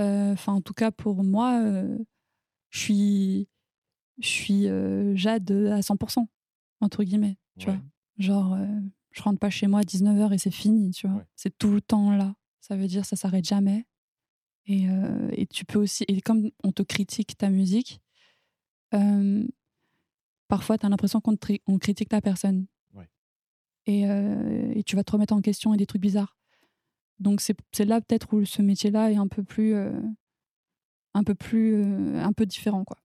euh, 0.00 0.32
enfin 0.32 0.52
en 0.52 0.60
tout 0.60 0.74
cas 0.74 0.90
pour 0.92 1.24
moi, 1.24 1.60
euh, 1.60 1.98
je 2.70 2.78
suis, 2.78 3.48
je 4.20 4.28
suis 4.28 4.68
euh, 4.68 5.14
Jade 5.16 5.50
à 5.50 5.80
100%, 5.80 6.26
entre 6.80 7.02
guillemets. 7.02 7.36
Tu 7.58 7.68
Ouais. 7.68 7.74
vois 7.74 7.82
Genre, 8.18 8.54
euh, 8.54 8.66
je 9.10 9.22
rentre 9.22 9.38
pas 9.38 9.50
chez 9.50 9.66
moi 9.66 9.80
à 9.80 9.82
19h 9.84 10.32
et 10.32 10.38
c'est 10.38 10.50
fini, 10.50 10.90
tu 10.92 11.06
vois. 11.08 11.18
Ouais. 11.18 11.26
C'est 11.36 11.56
tout 11.58 11.70
le 11.72 11.80
temps 11.80 12.16
là. 12.16 12.34
Ça 12.60 12.76
veut 12.76 12.86
dire 12.86 13.04
ça 13.04 13.16
s'arrête 13.16 13.44
jamais. 13.44 13.86
Et, 14.66 14.88
euh, 14.88 15.28
et 15.32 15.46
tu 15.46 15.64
peux 15.64 15.78
aussi, 15.78 16.04
et 16.08 16.20
comme 16.22 16.50
on 16.62 16.72
te 16.72 16.82
critique 16.82 17.36
ta 17.36 17.50
musique, 17.50 18.00
euh, 18.94 19.46
parfois 20.48 20.78
tu 20.78 20.86
as 20.86 20.88
l'impression 20.88 21.20
qu'on 21.20 21.36
on 21.66 21.78
critique 21.78 22.08
ta 22.08 22.20
personne. 22.20 22.66
Ouais. 22.94 23.08
Et, 23.86 24.08
euh, 24.08 24.72
et 24.74 24.82
tu 24.84 24.96
vas 24.96 25.04
te 25.04 25.12
remettre 25.12 25.34
en 25.34 25.40
question 25.42 25.74
et 25.74 25.76
des 25.76 25.86
trucs 25.86 26.00
bizarres. 26.02 26.36
Donc 27.18 27.40
c'est 27.40 27.56
c'est 27.72 27.84
là 27.84 28.00
peut-être 28.00 28.32
où 28.34 28.44
ce 28.44 28.62
métier-là 28.62 29.10
est 29.12 29.16
un 29.16 29.28
peu 29.28 29.44
plus, 29.44 29.74
un 31.14 31.22
peu 31.24 31.34
plus, 31.34 31.82
un 32.16 32.32
peu 32.32 32.46
différent 32.46 32.84
quoi. 32.84 32.98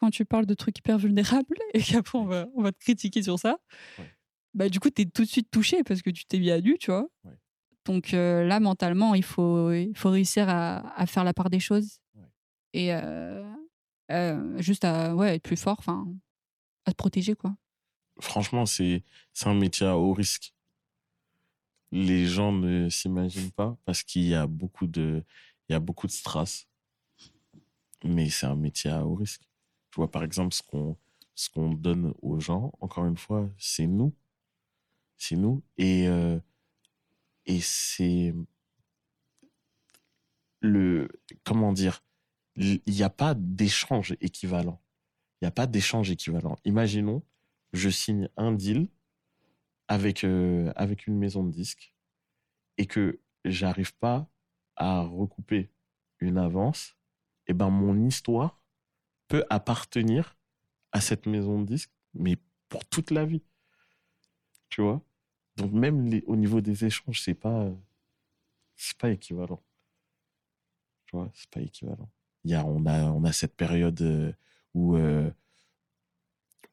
Quand 0.00 0.10
tu 0.10 0.24
parles 0.24 0.46
de 0.46 0.54
trucs 0.54 0.78
hyper 0.78 0.98
vulnérables 0.98 1.56
et 1.74 1.80
qu'après 1.82 2.18
on 2.18 2.24
va, 2.24 2.48
on 2.56 2.62
va 2.62 2.72
te 2.72 2.78
critiquer 2.78 3.22
sur 3.22 3.38
ça, 3.38 3.58
Ouais. 3.98 4.10
bah 4.54 4.68
du 4.68 4.80
coup 4.80 4.88
tu 4.90 5.02
es 5.02 5.04
tout 5.06 5.22
de 5.22 5.28
suite 5.28 5.50
touché 5.50 5.82
parce 5.84 6.00
que 6.02 6.10
tu 6.10 6.24
t'es 6.24 6.38
mis 6.38 6.50
à 6.50 6.60
nu, 6.60 6.78
tu 6.78 6.90
vois. 6.90 7.06
Ouais. 7.24 7.36
Donc 7.84 8.14
euh, 8.14 8.44
là 8.46 8.60
mentalement 8.60 9.14
il 9.14 9.22
faut, 9.24 9.72
il 9.72 9.96
faut 9.96 10.10
réussir 10.10 10.48
à, 10.48 10.78
à 10.98 11.06
faire 11.06 11.24
la 11.24 11.34
part 11.34 11.50
des 11.50 11.60
choses 11.60 11.98
Ouais. 12.16 12.28
et 12.72 12.94
euh, 12.94 13.44
euh, 14.10 14.60
juste 14.60 14.84
à 14.84 15.14
ouais, 15.14 15.36
être 15.36 15.42
plus 15.42 15.56
fort, 15.60 15.76
enfin 15.78 16.06
à 16.86 16.90
se 16.90 16.96
protéger 16.96 17.34
quoi. 17.34 17.54
Franchement, 18.20 18.66
c'est 18.66 19.02
c'est 19.32 19.48
un 19.48 19.54
métier 19.54 19.86
à 19.86 19.96
haut 19.96 20.12
risque. 20.12 20.52
Les 21.92 22.26
gens 22.26 22.52
ne 22.52 22.88
s'imaginent 22.88 23.50
pas 23.52 23.76
parce 23.84 24.02
qu'il 24.02 24.22
y 24.26 24.34
a 24.34 24.46
beaucoup 24.46 24.86
de 24.86 25.22
il 25.68 25.72
y 25.72 25.74
a 25.74 25.80
beaucoup 25.80 26.06
de 26.06 26.12
strass. 26.12 26.66
Mais 28.04 28.28
c'est 28.30 28.46
un 28.46 28.56
métier 28.56 28.90
à 28.90 29.04
haut 29.04 29.14
risque. 29.14 29.42
Tu 29.90 29.96
vois, 29.96 30.10
par 30.10 30.22
exemple, 30.22 30.54
ce 30.54 30.62
qu'on 30.62 30.96
ce 31.34 31.50
donne 31.76 32.14
aux 32.22 32.38
gens, 32.40 32.72
encore 32.80 33.06
une 33.06 33.16
fois, 33.16 33.48
c'est 33.58 33.86
nous. 33.86 34.14
C'est 35.16 35.36
nous. 35.36 35.62
Et, 35.78 36.08
euh, 36.08 36.38
et 37.46 37.60
c'est 37.60 38.34
le. 40.60 41.08
Comment 41.44 41.72
dire 41.72 42.04
Il 42.56 42.80
n'y 42.86 43.02
a 43.02 43.10
pas 43.10 43.34
d'échange 43.34 44.16
équivalent. 44.20 44.80
Il 45.40 45.44
n'y 45.44 45.48
a 45.48 45.52
pas 45.52 45.66
d'échange 45.66 46.10
équivalent. 46.10 46.56
Imaginons, 46.64 47.22
je 47.72 47.88
signe 47.88 48.28
un 48.36 48.52
deal 48.52 48.88
avec, 49.88 50.24
euh, 50.24 50.72
avec 50.76 51.06
une 51.06 51.18
maison 51.18 51.42
de 51.42 51.50
disques 51.50 51.94
et 52.78 52.86
que 52.86 53.20
j'arrive 53.44 53.94
pas 53.96 54.30
à 54.76 55.02
recouper 55.02 55.70
une 56.20 56.38
avance, 56.38 56.96
et 57.46 57.54
ben 57.54 57.70
mon 57.70 58.06
histoire 58.06 58.59
peut 59.30 59.44
appartenir 59.48 60.36
à 60.92 61.00
cette 61.00 61.26
maison 61.26 61.62
de 61.62 61.66
disques, 61.66 61.92
mais 62.14 62.36
pour 62.68 62.84
toute 62.84 63.12
la 63.12 63.24
vie. 63.24 63.42
Tu 64.68 64.82
vois? 64.82 65.00
Donc 65.56 65.72
même 65.72 66.20
au 66.26 66.36
niveau 66.36 66.60
des 66.60 66.84
échanges, 66.84 67.22
c'est 67.22 67.34
pas 67.34 67.70
c'est 68.76 68.96
pas 68.98 69.10
équivalent. 69.10 69.62
Tu 71.06 71.16
vois, 71.16 71.30
c'est 71.34 71.50
pas 71.50 71.60
équivalent. 71.60 72.10
Il 72.44 72.50
y 72.50 72.54
a, 72.54 72.64
on 72.66 72.84
a 72.86 73.04
on 73.12 73.24
a 73.24 73.32
cette 73.32 73.56
période 73.56 74.00
euh, 74.02 74.32
où 74.74 74.96
euh, 74.96 75.30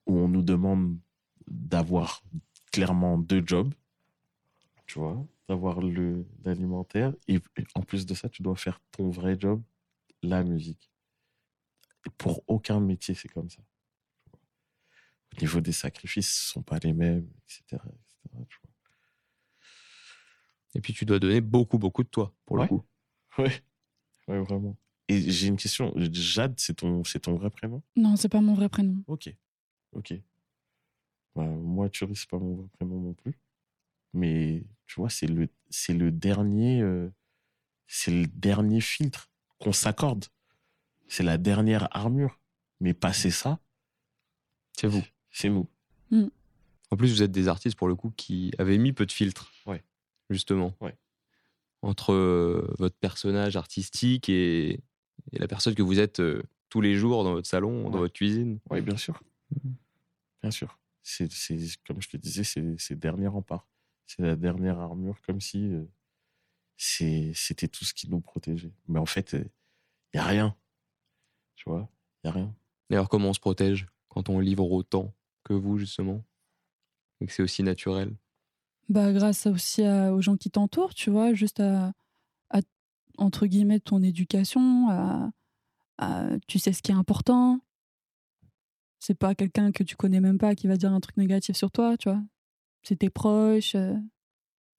où 0.08 0.18
on 0.18 0.28
nous 0.28 0.42
demande 0.42 0.98
d'avoir 1.48 2.24
clairement 2.72 3.18
deux 3.20 3.44
jobs, 3.46 3.74
tu 4.88 5.00
vois, 5.00 5.24
d'avoir 5.48 5.82
le 5.82 6.26
l'alimentaire 6.44 7.14
et 7.28 7.40
en 7.76 7.82
plus 7.82 8.06
de 8.06 8.16
ça, 8.16 8.30
tu 8.30 8.42
dois 8.42 8.56
faire 8.56 8.80
ton 8.92 9.10
vrai 9.10 9.38
job, 9.40 9.62
la 10.24 10.44
musique. 10.44 10.90
Et 12.08 12.10
pour 12.10 12.42
aucun 12.48 12.80
métier, 12.80 13.14
c'est 13.14 13.28
comme 13.28 13.50
ça. 13.50 13.62
Au 15.36 15.42
niveau 15.42 15.60
des 15.60 15.74
sacrifices, 15.74 16.30
ce 16.30 16.50
sont 16.54 16.62
pas 16.64 16.80
les 16.80 16.94
mêmes, 16.94 17.30
etc. 17.44 17.64
etc., 17.84 18.46
tu 18.48 18.58
vois. 18.64 18.72
Et 20.76 20.80
puis 20.80 20.94
tu 20.94 21.04
dois 21.06 21.20
donner 21.20 21.42
beaucoup, 21.42 21.78
beaucoup 21.78 22.04
de 22.04 22.08
toi, 22.08 22.34
pour 22.46 22.56
Ouais. 22.58 22.64
le 22.64 22.68
coup. 22.70 22.86
Ouais, 23.38 23.52
ouais, 24.30 24.40
vraiment. 24.40 24.78
Et 25.10 25.20
j'ai 25.30 25.48
une 25.48 25.58
question. 25.58 25.94
Jade, 25.98 26.56
c'est 26.60 26.76
ton, 26.78 27.04
c'est 27.04 27.20
ton 27.20 27.36
vrai 27.36 27.50
prénom? 27.50 27.84
Non, 27.98 28.16
c'est 28.16 28.30
pas 28.30 28.40
mon 28.42 28.54
vrai 28.56 28.68
prénom. 28.70 29.04
Ok. 29.06 29.30
Ok. 29.92 30.14
Bah, 31.36 31.44
moi, 31.46 31.90
Thury, 31.90 32.16
c'est 32.16 32.30
pas 32.30 32.40
mon 32.40 32.56
vrai 32.56 32.68
prénom 32.74 33.00
non 33.02 33.14
plus. 33.14 33.38
Mais 34.14 34.64
tu 34.88 34.96
vois, 34.96 35.10
c'est 35.10 35.28
le, 35.28 35.50
c'est 35.70 35.94
le 35.94 36.10
dernier, 36.12 36.82
euh, 36.82 37.12
c'est 37.86 38.12
le 38.12 38.26
dernier 38.28 38.82
filtre 38.82 39.30
qu'on 39.60 39.74
s'accorde. 39.74 40.26
C'est 41.08 41.24
la 41.24 41.38
dernière 41.38 41.88
armure. 41.96 42.40
Mais 42.80 42.94
passer 42.94 43.32
ça, 43.32 43.60
C'est 44.74 44.88
vous. 44.88 45.04
c'est 45.32 45.50
nous. 45.50 45.68
En 46.92 46.96
plus, 46.96 47.12
vous 47.12 47.24
êtes 47.24 47.32
des 47.32 47.48
artistes, 47.48 47.76
pour 47.78 47.88
le 47.88 47.96
coup, 47.96 48.12
qui 48.16 48.52
avaient 48.60 48.78
mis 48.78 48.94
peu 48.94 49.06
de 49.06 49.12
filtres. 49.12 49.52
Ouais. 49.66 49.84
Justement. 50.30 50.74
Ouais. 50.80 50.96
Entre 51.82 52.14
euh, 52.14 52.74
votre 52.78 52.96
personnage 52.96 53.56
artistique 53.56 54.30
et, 54.30 54.74
et 55.32 55.40
la 55.40 55.48
personne 55.48 55.76
que 55.76 55.82
vous 55.82 56.00
êtes 56.00 56.20
euh, 56.20 56.44
tous 56.70 56.82
les 56.82 56.96
jours 56.96 57.24
dans 57.24 57.34
votre 57.34 57.48
salon, 57.48 57.90
dans 57.90 57.98
votre 58.00 58.14
cuisine. 58.14 58.60
Oui, 58.70 58.82
bien 58.82 58.98
sûr. 58.98 59.22
Bien 60.42 60.52
sûr. 60.52 60.78
C'est, 61.04 61.30
comme 61.88 62.02
je 62.02 62.10
te 62.10 62.18
disais, 62.18 62.44
c'est, 62.44 62.96
dernier 62.96 63.28
rempart. 63.28 63.68
C'est 64.06 64.22
la 64.22 64.36
dernière 64.36 64.80
armure, 64.80 65.20
comme 65.22 65.42
si 65.42 65.74
euh, 65.74 65.86
c'était 66.78 67.68
tout 67.68 67.86
ce 67.86 67.94
qui 67.94 68.10
nous 68.10 68.20
protégeait. 68.22 68.74
Mais 68.88 69.00
en 69.00 69.06
fait, 69.06 69.34
il 69.34 69.50
n'y 70.14 70.20
a 70.20 70.26
rien. 70.26 70.56
Tu 71.58 71.70
vois, 71.70 71.90
il 72.24 72.28
n'y 72.28 72.30
a 72.30 72.34
rien. 72.34 72.56
Et 72.90 72.94
alors, 72.94 73.10
comment 73.10 73.30
on 73.30 73.34
se 73.34 73.40
protège 73.42 73.88
quand 74.08 74.30
on 74.30 74.40
livre 74.40 74.72
autant 74.72 75.14
que 75.44 75.54
vous, 75.54 75.78
justement? 75.78 76.24
Et 77.20 77.26
que 77.28 77.34
c'est 77.34 77.44
aussi 77.44 77.64
naturel? 77.64 78.16
Bah, 78.90 79.12
grâce 79.12 79.48
aussi 79.48 79.84
à- 79.84 80.14
aux 80.14 80.22
gens 80.22 80.38
qui 80.38 80.50
t'entourent, 80.50 80.94
tu 80.94 81.10
vois, 81.10 81.34
juste 81.34 81.60
à, 81.60 81.92
à, 82.52 82.60
entre 83.18 83.46
guillemets, 83.48 83.80
ton 83.82 84.02
éducation, 84.02 84.90
à, 84.90 85.32
à- 85.98 86.30
tu 86.48 86.60
sais 86.60 86.72
ce 86.72 86.82
qui 86.82 86.92
est 86.92 86.96
important. 86.96 87.60
C'est 89.00 89.16
pas 89.18 89.36
quelqu'un 89.36 89.72
que 89.72 89.84
tu 89.84 89.96
connais 89.96 90.20
même 90.22 90.38
pas 90.38 90.56
qui 90.56 90.68
va 90.68 90.78
dire 90.78 90.92
un 90.92 91.00
truc 91.00 91.18
négatif 91.18 91.56
sur 91.56 91.72
toi, 91.72 91.98
tu 91.98 92.10
vois. 92.10 92.22
C'est 92.84 92.98
tes 92.98 93.10
proches, 93.10 93.76
euh, 93.76 93.96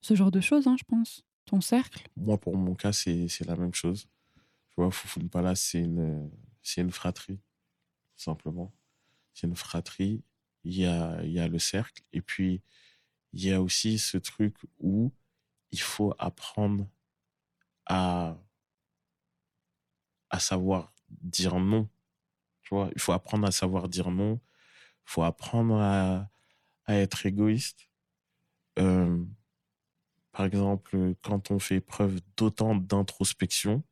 ce 0.01 0.15
genre 0.15 0.31
de 0.31 0.41
choses, 0.41 0.67
hein, 0.67 0.77
je 0.79 0.85
pense. 0.85 1.23
Ton 1.45 1.61
cercle. 1.61 2.09
Moi, 2.17 2.39
pour 2.39 2.57
mon 2.57 2.75
cas, 2.75 2.93
c'est, 2.93 3.29
c'est 3.29 3.47
la 3.47 3.57
même 3.57 3.75
chose. 3.75 4.09
Tu 4.71 4.75
vois, 4.77 4.91
Foufoune 4.91 5.29
Palace, 5.29 5.61
c'est 5.61 5.81
une, 5.81 6.31
c'est 6.69 6.83
une 6.83 6.93
fratrie, 6.93 7.39
tout 7.39 8.23
simplement. 8.25 8.75
C'est 9.33 9.47
une 9.47 9.57
fratrie. 9.57 10.23
Il 10.65 10.77
y 10.77 10.85
a, 10.85 11.23
il 11.23 11.33
y 11.33 11.41
a 11.41 11.49
le 11.49 11.59
cercle. 11.59 12.03
Et 12.13 12.21
puis, 12.21 12.63
il 13.33 13.43
y 13.43 13.53
a 13.53 13.63
aussi 13.63 13.99
ce 13.99 14.19
truc 14.19 14.55
où 14.79 15.11
il 15.71 15.81
faut 15.81 16.15
apprendre 16.19 16.87
à, 17.87 18.37
à 20.29 20.39
savoir 20.41 20.93
dire 21.09 21.59
non. 21.59 21.89
Tu 22.61 22.75
vois, 22.75 22.91
il 22.95 23.01
faut 23.01 23.13
apprendre 23.13 23.47
à 23.47 23.51
savoir 23.51 23.89
dire 23.89 24.11
non. 24.11 24.39
Il 25.07 25.11
faut 25.13 25.23
apprendre 25.23 25.77
à, 25.77 26.31
à 26.85 26.97
être 26.97 27.25
égoïste. 27.25 27.89
Euh, 28.79 29.25
par 30.33 30.45
exemple, 30.45 31.15
quand 31.23 31.51
on 31.51 31.59
fait 31.59 31.81
preuve 31.81 32.21
d'autant 32.37 32.75
d'introspection, 32.75 33.83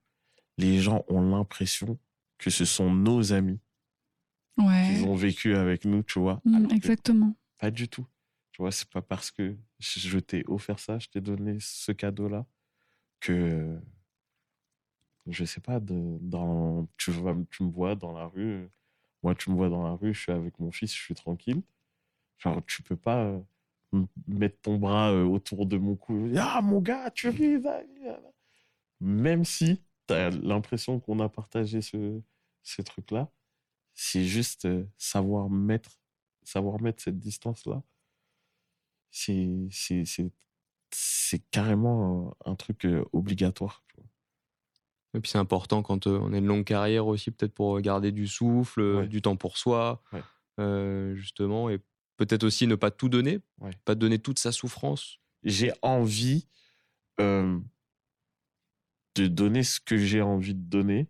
les 0.58 0.78
gens 0.78 1.06
ont 1.08 1.22
l'impression 1.22 1.98
que 2.38 2.50
ce 2.50 2.64
sont 2.64 2.92
nos 2.92 3.32
amis 3.32 3.60
Ouais. 4.58 4.86
qu'ils 4.86 5.04
ont 5.04 5.14
vécu 5.14 5.54
avec 5.54 5.84
nous, 5.84 6.02
tu 6.02 6.18
vois. 6.18 6.40
Mm, 6.44 6.68
que 6.68 6.74
exactement. 6.74 7.36
pas 7.58 7.70
du 7.70 7.88
tout. 7.88 8.06
Tu 8.52 8.62
vois, 8.62 8.72
c'est 8.72 8.88
pas 8.88 9.02
parce 9.02 9.30
que 9.30 9.54
je 9.78 10.18
t'ai 10.18 10.44
offert 10.46 10.78
ça, 10.78 10.98
je 10.98 11.08
t'ai 11.08 11.20
donné 11.20 11.58
ce 11.60 11.92
cadeau-là, 11.92 12.46
que 13.20 13.78
je 15.26 15.44
sais 15.44 15.60
pas, 15.60 15.80
de, 15.80 16.18
dans, 16.20 16.88
tu, 16.96 17.10
vas, 17.10 17.36
tu 17.50 17.64
me 17.64 17.70
vois 17.70 17.94
dans 17.96 18.12
la 18.12 18.26
rue, 18.26 18.68
moi 19.22 19.34
tu 19.34 19.50
me 19.50 19.56
vois 19.56 19.68
dans 19.68 19.82
la 19.82 19.92
rue, 19.92 20.14
je 20.14 20.20
suis 20.20 20.32
avec 20.32 20.58
mon 20.58 20.70
fils, 20.70 20.94
je 20.94 21.00
suis 21.02 21.14
tranquille. 21.14 21.62
Genre, 22.38 22.64
tu 22.66 22.82
peux 22.82 22.96
pas 22.96 23.24
euh, 23.24 23.40
mettre 24.26 24.60
ton 24.62 24.76
bras 24.78 25.10
euh, 25.10 25.24
autour 25.24 25.66
de 25.66 25.76
mon 25.78 25.96
cou. 25.96 26.30
Ah, 26.36 26.60
mon 26.62 26.80
gars, 26.80 27.10
tu 27.10 27.28
ris. 27.28 27.60
là, 27.60 27.82
là, 28.02 28.20
là. 28.20 28.32
Même 29.00 29.44
si 29.44 29.82
tu 30.06 30.14
as 30.14 30.30
l'impression 30.30 31.00
qu'on 31.00 31.20
a 31.20 31.28
partagé 31.28 31.82
ce, 31.82 32.20
ce 32.62 32.82
truc-là, 32.82 33.30
c'est 33.94 34.24
juste 34.24 34.66
euh, 34.66 34.84
savoir 34.98 35.48
mettre, 35.50 35.98
savoir 36.42 36.80
mettre 36.80 37.02
cette 37.02 37.18
distance-là. 37.18 37.82
C'est, 39.10 39.68
c'est, 39.70 40.04
c'est, 40.04 40.30
c'est 40.90 41.38
carrément 41.50 42.34
un, 42.44 42.52
un 42.52 42.54
truc 42.54 42.84
euh, 42.84 43.04
obligatoire. 43.12 43.82
tu 43.88 43.96
vois. 43.96 44.06
Et 45.14 45.20
puis 45.20 45.30
c'est 45.30 45.38
important 45.38 45.82
quand 45.82 46.06
euh, 46.06 46.18
on 46.20 46.32
a 46.34 46.38
une 46.38 46.46
longue 46.46 46.64
carrière 46.64 47.06
aussi, 47.06 47.30
peut-être 47.30 47.54
pour 47.54 47.80
garder 47.80 48.12
du 48.12 48.26
souffle, 48.28 48.82
Ouais. 48.82 49.08
du 49.08 49.22
temps 49.22 49.36
pour 49.36 49.56
soi, 49.56 50.02
Ouais. 50.12 50.22
euh, 50.60 51.14
justement, 51.14 51.70
et 51.70 51.78
peut-être 52.18 52.44
aussi 52.44 52.66
ne 52.66 52.74
pas 52.74 52.90
tout 52.90 53.08
donner, 53.08 53.40
Ouais. 53.60 53.70
pas 53.86 53.94
donner 53.94 54.18
toute 54.18 54.38
sa 54.38 54.52
souffrance. 54.52 55.18
j'ai 55.42 55.72
envie 55.80 56.48
euh, 57.20 57.58
de 59.16 59.28
donner 59.28 59.64
ce 59.64 59.80
que 59.80 59.98
j'ai 59.98 60.22
envie 60.22 60.54
de 60.54 60.60
donner 60.60 61.08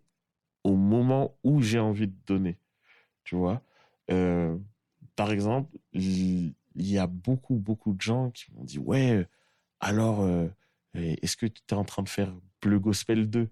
au 0.63 0.75
moment 0.75 1.37
où 1.43 1.61
j'ai 1.61 1.79
envie 1.79 2.07
de 2.07 2.15
donner. 2.27 2.57
Tu 3.23 3.35
vois? 3.35 3.63
Euh, 4.11 4.57
Par 5.15 5.31
exemple, 5.31 5.77
il 5.93 6.55
y 6.75 6.97
a 6.97 7.07
beaucoup, 7.07 7.55
beaucoup 7.57 7.93
de 7.93 8.01
gens 8.01 8.31
qui 8.31 8.51
m'ont 8.53 8.63
dit 8.63 8.79
Ouais, 8.79 9.11
euh, 9.13 9.25
alors, 9.81 10.21
euh, 10.21 10.47
est-ce 10.95 11.37
que 11.37 11.45
tu 11.47 11.61
es 11.71 11.73
en 11.75 11.85
train 11.85 12.03
de 12.03 12.09
faire 12.09 12.33
Bleu 12.61 12.79
Gospel 12.79 13.29
2 13.29 13.49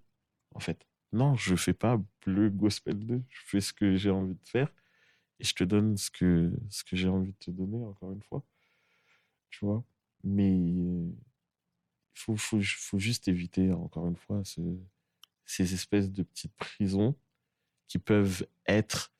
En 0.55 0.59
fait, 0.59 0.85
non, 1.13 1.35
je 1.35 1.55
fais 1.55 1.73
pas 1.73 2.01
Bleu 2.25 2.49
Gospel 2.49 2.99
2. 3.05 3.23
Je 3.29 3.41
fais 3.45 3.61
ce 3.61 3.73
que 3.73 3.95
j'ai 3.97 4.11
envie 4.11 4.35
de 4.35 4.47
faire 4.47 4.71
et 5.39 5.45
je 5.45 5.55
te 5.55 5.63
donne 5.63 5.97
ce 5.97 6.11
que, 6.11 6.53
ce 6.69 6.83
que 6.83 6.95
j'ai 6.97 7.09
envie 7.09 7.33
de 7.33 7.37
te 7.39 7.51
donner, 7.51 7.83
encore 7.85 8.11
une 8.11 8.23
fois. 8.23 8.43
Tu 9.49 9.65
vois? 9.65 9.83
Mais 10.23 10.49
il 10.55 11.13
faut, 12.15 12.35
faut, 12.35 12.59
faut 12.63 12.99
juste 12.99 13.27
éviter, 13.27 13.71
encore 13.71 14.07
une 14.07 14.15
fois, 14.15 14.43
ce, 14.43 14.61
ces 15.45 15.73
espèces 15.75 16.11
de 16.11 16.23
petites 16.23 16.55
prisons 16.55 17.15
qui 17.87 17.99
peuvent 17.99 18.47
être 18.65 19.11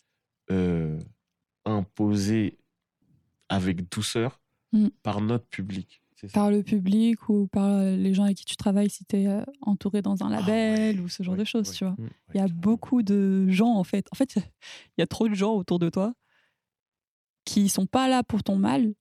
euh, 0.49 0.99
imposées 1.65 2.57
avec 3.49 3.87
douceur 3.89 4.41
Mm. 4.75 4.89
par 5.03 5.21
notre 5.21 5.45
public. 5.45 6.01
Par 6.33 6.49
le 6.49 6.63
public 6.63 7.29
ou 7.29 7.47
par 7.47 7.65
euh, 7.71 7.95
les 7.95 8.13
gens 8.13 8.23
avec 8.23 8.37
qui 8.37 8.45
tu 8.45 8.55
travailles 8.55 8.89
si 8.89 9.05
tu 9.05 9.17
es 9.17 9.27
entouré 9.61 10.01
dans 10.01 10.23
un 10.23 10.31
Ah 10.31 10.39
label 10.39 10.95
ouais, 10.97 11.01
ou 11.01 11.07
ce 11.07 11.21
genre 11.23 11.33
ouais, 11.33 11.39
de 11.39 11.45
choses, 11.45 11.69
ouais. 11.69 11.75
tu 11.75 11.85
vois. 11.85 11.95
Mm. 11.97 12.09
Il 12.33 12.37
y 12.37 12.39
a 12.41 12.47
beaucoup 12.47 13.03
de 13.03 13.47
gens, 13.49 13.73
en 13.75 13.83
fait. 13.83 14.07
En 14.11 14.15
fait, 14.15 14.35
il 14.97 15.01
y 15.01 15.01
a 15.01 15.07
trop 15.07 15.29
de 15.29 15.33
gens 15.35 15.53
autour 15.53 15.79
de 15.79 15.89
toi 15.89 16.13
qui 17.45 17.69
sont 17.69 17.85
pas 17.85 18.07
là 18.07 18.23
pour 18.23 18.43
ton 18.43 18.55
mal, 18.57 18.93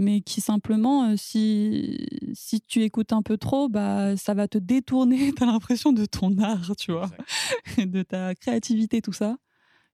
mais 0.00 0.22
qui 0.22 0.40
simplement, 0.40 1.10
euh, 1.10 1.14
si, 1.16 2.08
si 2.32 2.62
tu 2.62 2.82
écoutes 2.82 3.12
un 3.12 3.20
peu 3.20 3.36
trop, 3.36 3.68
bah, 3.68 4.16
ça 4.16 4.32
va 4.32 4.48
te 4.48 4.56
détourner, 4.56 5.32
tu 5.36 5.42
as 5.42 5.46
l'impression, 5.46 5.92
de 5.92 6.06
ton 6.06 6.36
art, 6.38 6.74
tu 6.76 6.90
vois, 6.90 7.10
de 7.78 8.02
ta 8.02 8.34
créativité, 8.34 9.02
tout 9.02 9.12
ça. 9.12 9.36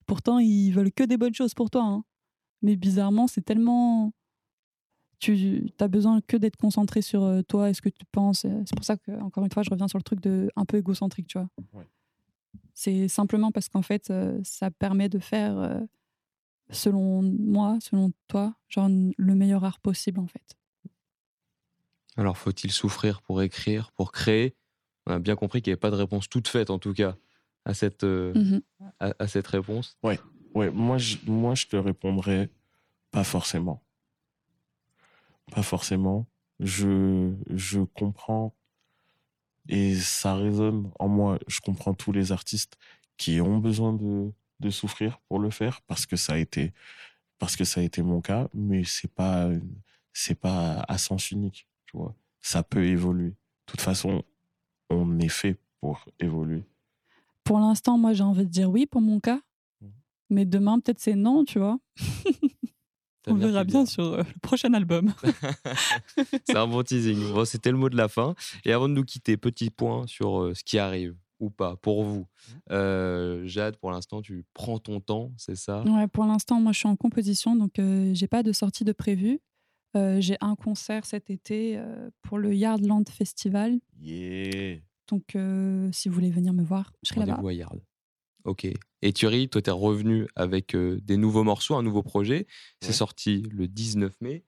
Pourtant, 0.07 0.39
ils 0.39 0.71
veulent 0.71 0.93
que 0.93 1.03
des 1.03 1.17
bonnes 1.17 1.35
choses 1.35 1.55
pour 1.55 1.71
toi. 1.71 1.83
hein. 1.83 2.05
Mais 2.63 2.77
bizarrement, 2.77 3.27
c'est 3.27 3.45
tellement... 3.45 4.13
Tu 5.19 5.67
as 5.81 5.89
besoin 5.89 6.21
que 6.21 6.37
d'être 6.37 6.57
concentré 6.57 7.03
sur 7.03 7.25
euh, 7.25 7.43
toi 7.43 7.71
et 7.71 7.75
ce 7.75 7.83
que 7.83 7.89
tu 7.89 8.05
penses. 8.13 8.41
C'est 8.43 8.77
pour 8.77 8.85
ça 8.85 8.97
que, 8.97 9.11
encore 9.23 9.45
une 9.45 9.51
fois, 9.51 9.63
je 9.65 9.71
reviens 9.71 9.89
sur 9.89 9.99
le 9.99 10.05
truc 10.05 10.21
de 10.21 10.51
un 10.57 10.65
peu 10.65 10.77
égocentrique, 10.77 11.27
tu 11.27 11.39
vois. 11.39 11.49
Ouais. 11.73 11.87
C'est 12.75 13.09
simplement 13.09 13.51
parce 13.51 13.69
qu'en 13.69 13.83
fait, 13.83 14.11
euh, 14.11 14.39
ça 14.45 14.71
permet 14.71 15.09
de 15.09 15.19
faire, 15.19 15.81
selon 16.71 17.23
moi, 17.23 17.79
selon 17.81 18.13
toi, 18.29 18.55
genre 18.69 18.89
le 18.89 19.35
meilleur 19.35 19.65
art 19.65 19.81
possible, 19.81 20.21
en 20.21 20.27
fait. 20.27 20.57
Alors 22.17 22.39
faut-il 22.39 22.71
souffrir 22.73 23.21
pour 23.23 23.43
écrire, 23.43 23.93
pour 23.93 24.11
créer? 24.13 24.57
On 25.07 25.13
a 25.13 25.19
bien 25.19 25.37
compris 25.37 25.61
qu'il 25.63 25.71
n'y 25.71 25.75
avait 25.75 25.81
pas 25.81 25.91
de 25.91 25.97
réponse 25.97 26.29
toute 26.29 26.49
faite, 26.49 26.71
en 26.71 26.79
tout 26.79 26.95
cas, 26.95 27.17
à 27.65 27.75
cette, 27.75 28.05
euh, 28.05 28.33
Mhm. 28.35 28.63
à, 29.01 29.15
à 29.19 29.29
cette 29.29 29.47
réponse. 29.47 29.99
Ouais, 30.03 30.19
moi 30.71 30.97
je, 30.99 31.19
moi 31.27 31.55
je 31.55 31.67
te 31.67 31.77
répondrais 31.77 32.51
pas 33.11 33.25
forcément. 33.25 33.83
Pas 35.53 35.63
forcément. 35.63 36.27
Je, 36.59 37.35
je 37.51 37.81
comprends 37.81 38.55
et 39.69 39.95
ça 39.97 40.35
résonne 40.35 40.91
en 40.99 41.09
moi. 41.09 41.39
Je 41.47 41.61
comprends 41.61 41.93
tous 41.93 42.13
les 42.13 42.33
artistes 42.33 42.77
qui 43.19 43.41
ont 43.43 43.59
besoin 43.59 43.93
de, 43.93 44.33
de 44.61 44.71
souffrir 44.71 45.19
pour 45.29 45.39
le 45.39 45.51
faire 45.51 45.81
parce 45.83 46.07
que 46.07 46.17
ça 46.17 46.35
a 46.35 46.39
été, 46.39 46.73
parce 47.39 47.57
que 47.57 47.65
ça 47.65 47.81
a 47.81 47.85
été 47.85 48.03
mon 48.03 48.21
cas, 48.21 48.49
mais 48.55 48.85
c'est 48.85 49.13
pas, 49.13 49.49
c'est 50.13 50.39
pas 50.39 50.85
à 50.89 50.99
sens 50.99 51.31
unique, 51.31 51.69
tu 51.87 51.97
vois. 51.97 52.15
Ça 52.41 52.63
peut 52.63 52.85
évoluer. 52.85 53.31
De 53.31 53.37
toute 53.67 53.81
façon, 53.81 54.23
on 54.91 55.19
est 55.19 55.29
fait 55.29 55.57
pour 55.81 56.05
évoluer. 56.21 56.65
Pour 57.45 57.59
l'instant, 57.59 57.99
moi, 57.99 58.13
j'ai 58.13 58.25
envie 58.25 58.45
de 58.45 58.51
dire 58.51 58.71
oui 58.71 58.87
pour 58.87 59.01
mon 59.01 59.21
cas. 59.21 59.41
Mhm. 59.81 59.93
Mais 60.31 60.45
demain, 60.45 60.81
peut-être 60.81 61.01
c'est 61.01 61.15
non, 61.15 61.45
tu 61.45 61.59
vois. 61.59 61.79
On 63.29 63.35
verra 63.35 63.65
bien 63.65 63.87
sur 63.87 64.05
euh, 64.05 64.19
le 64.19 64.41
prochain 64.41 64.73
album. 64.73 65.13
C'est 66.47 66.57
un 66.57 66.69
bon 66.69 66.85
teasing. 66.85 67.33
Bon, 67.33 67.45
C'était 67.45 67.73
le 67.73 67.77
mot 67.77 67.89
de 67.89 67.97
la 67.97 68.09
fin. 68.09 68.37
Et 68.65 68.73
avant 68.73 68.89
de 68.89 68.95
nous 68.95 69.05
quitter, 69.05 69.37
petit 69.37 69.71
point 69.71 70.07
sur 70.07 70.43
euh, 70.43 70.55
ce 70.55 70.63
qui 70.63 70.79
arrive 70.79 71.17
ou 71.41 71.51
pas 71.51 71.77
pour 71.77 72.05
vous? 72.05 72.27
Euh, 72.71 73.47
Jade, 73.47 73.77
pour 73.77 73.91
l'instant, 73.91 74.23
tu 74.23 74.45
prends 74.55 74.79
ton 74.79 75.01
temps, 75.01 75.33
c'est 75.37 75.57
ça? 75.57 75.83
Ouais, 75.85 76.07
pour 76.09 76.25
l'instant, 76.25 76.61
moi, 76.61 76.73
je 76.73 76.79
suis 76.79 76.89
en 76.89 76.97
composition, 76.97 77.57
donc 77.57 77.79
euh, 77.79 78.13
j'ai 78.15 78.27
pas 78.29 78.43
de 78.43 78.53
sortie 78.53 78.85
de 78.85 78.93
prévu. 78.93 79.41
Euh, 79.97 80.21
j'ai 80.21 80.37
un 80.41 80.57
concert 80.57 81.07
cet 81.07 81.31
été 81.31 81.79
euh, 81.79 82.11
pour 82.23 82.39
le 82.39 82.55
Yardland 82.55 83.09
Festival. 83.09 83.79
Yeah. 84.01 84.79
Donc, 85.09 85.37
euh, 85.37 85.89
si 85.93 86.09
vous 86.09 86.15
voulez 86.15 86.31
venir 86.31 86.53
me 86.53 86.63
voir, 86.63 86.93
je 87.03 87.15
serai 87.15 87.25
là-bas. 87.27 87.53
Yard. 87.53 87.81
Ok. 88.45 88.67
Et 89.03 89.13
Thierry, 89.13 89.49
toi, 89.49 89.63
tu 89.63 89.71
es 89.71 89.73
revenu 89.73 90.27
avec 90.37 90.75
euh, 90.75 91.01
des 91.03 91.17
nouveaux 91.17 91.45
morceaux, 91.45 91.75
un 91.77 91.83
nouveau 91.83 92.03
projet. 92.03 92.47
C'est 92.81 92.89
Ouais. 92.89 92.95
sorti 92.95 93.43
le 93.51 93.69
19 93.69 94.13
mai. 94.21 94.45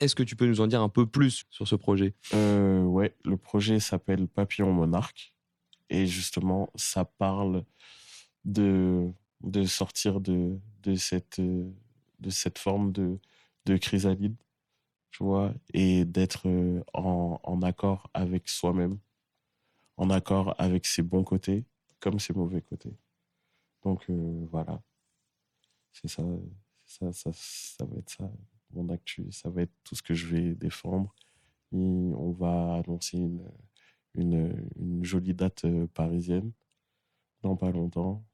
Est-ce 0.00 0.14
que 0.14 0.22
tu 0.22 0.36
peux 0.36 0.46
nous 0.46 0.60
en 0.60 0.66
dire 0.66 0.82
un 0.82 0.88
peu 0.88 1.06
plus 1.06 1.44
sur 1.50 1.66
ce 1.66 1.76
projet? 1.76 2.14
Euh, 2.34 2.82
ouais, 2.82 3.14
le 3.24 3.36
projet 3.36 3.78
s'appelle 3.80 4.26
Papillon 4.28 4.72
Monarque. 4.72 5.33
Et 5.90 6.06
justement, 6.06 6.70
ça 6.74 7.04
parle 7.04 7.64
de, 8.44 9.10
de 9.42 9.64
sortir 9.64 10.20
de, 10.20 10.58
de, 10.82 10.94
cette, 10.96 11.40
de 11.40 12.30
cette 12.30 12.58
forme 12.58 12.92
de, 12.92 13.18
de 13.66 13.76
chrysalide, 13.76 14.36
tu 15.10 15.24
vois, 15.24 15.54
et 15.72 16.04
d'être 16.04 16.48
euh, 16.48 16.82
en, 16.92 17.40
en 17.42 17.62
accord 17.62 18.10
avec 18.14 18.48
soi-même, 18.48 18.98
en 19.96 20.10
accord 20.10 20.54
avec 20.58 20.86
ses 20.86 21.02
bons 21.02 21.24
côtés 21.24 21.64
comme 22.00 22.18
ses 22.18 22.32
mauvais 22.34 22.62
côtés. 22.62 22.96
Donc 23.82 24.08
euh, 24.10 24.46
voilà, 24.50 24.82
c'est 25.92 26.08
ça, 26.08 26.22
ça, 26.84 27.12
ça, 27.12 27.30
ça 27.32 27.84
va 27.84 27.96
être 27.98 28.10
ça, 28.10 28.30
mon 28.72 28.88
actu, 28.88 29.30
ça 29.30 29.50
va 29.50 29.62
être 29.62 29.72
tout 29.84 29.94
ce 29.94 30.02
que 30.02 30.14
je 30.14 30.26
vais 30.26 30.54
défendre. 30.54 31.14
On 31.72 32.30
va 32.32 32.76
annoncer 32.76 33.18
une, 33.18 33.44
une, 34.14 34.54
une 34.76 35.04
jolie 35.04 35.34
date 35.34 35.64
euh, 35.64 35.86
parisienne 35.94 36.52
dans 37.42 37.56
pas 37.56 37.70
longtemps 37.70 38.24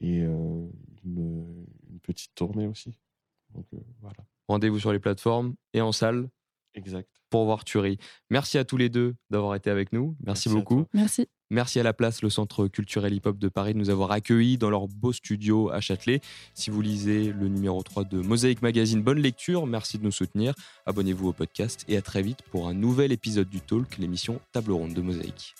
et 0.00 0.22
euh, 0.22 0.66
une, 1.04 1.66
une 1.90 2.00
petite 2.00 2.34
tournée 2.34 2.66
aussi. 2.66 2.98
Donc 3.54 3.66
euh, 3.74 3.78
voilà, 4.00 4.16
Rendez-vous 4.48 4.78
sur 4.78 4.92
les 4.92 4.98
plateformes 4.98 5.54
et 5.72 5.80
en 5.80 5.92
salle 5.92 6.28
exact. 6.74 7.08
pour 7.30 7.44
voir 7.44 7.64
Thury. 7.64 7.98
Merci 8.30 8.58
à 8.58 8.64
tous 8.64 8.76
les 8.76 8.88
deux 8.88 9.14
d'avoir 9.30 9.54
été 9.54 9.70
avec 9.70 9.92
nous. 9.92 10.16
Merci, 10.24 10.48
beaucoup. 10.48 10.84
Merci. 10.92 11.28
Merci 11.52 11.78
à 11.78 11.82
la 11.82 11.92
place, 11.92 12.22
le 12.22 12.30
Centre 12.30 12.66
culturel 12.66 13.12
hip-hop 13.12 13.38
de 13.38 13.48
Paris, 13.50 13.74
de 13.74 13.78
nous 13.78 13.90
avoir 13.90 14.10
accueillis 14.10 14.56
dans 14.56 14.70
leur 14.70 14.88
beau 14.88 15.12
studio 15.12 15.68
à 15.70 15.82
Châtelet. 15.82 16.22
Si 16.54 16.70
vous 16.70 16.80
lisez 16.80 17.30
le 17.30 17.46
numéro 17.48 17.82
3 17.82 18.04
de 18.04 18.22
Mosaïque 18.22 18.62
Magazine, 18.62 19.02
bonne 19.02 19.18
lecture, 19.18 19.66
merci 19.66 19.98
de 19.98 20.04
nous 20.04 20.12
soutenir. 20.12 20.54
Abonnez-vous 20.86 21.28
au 21.28 21.32
podcast 21.34 21.84
et 21.88 21.98
à 21.98 22.00
très 22.00 22.22
vite 22.22 22.38
pour 22.50 22.68
un 22.68 22.72
nouvel 22.72 23.12
épisode 23.12 23.50
du 23.50 23.60
Talk, 23.60 23.98
l'émission 23.98 24.40
Table 24.52 24.72
Ronde 24.72 24.94
de 24.94 25.02
Mosaïque. 25.02 25.54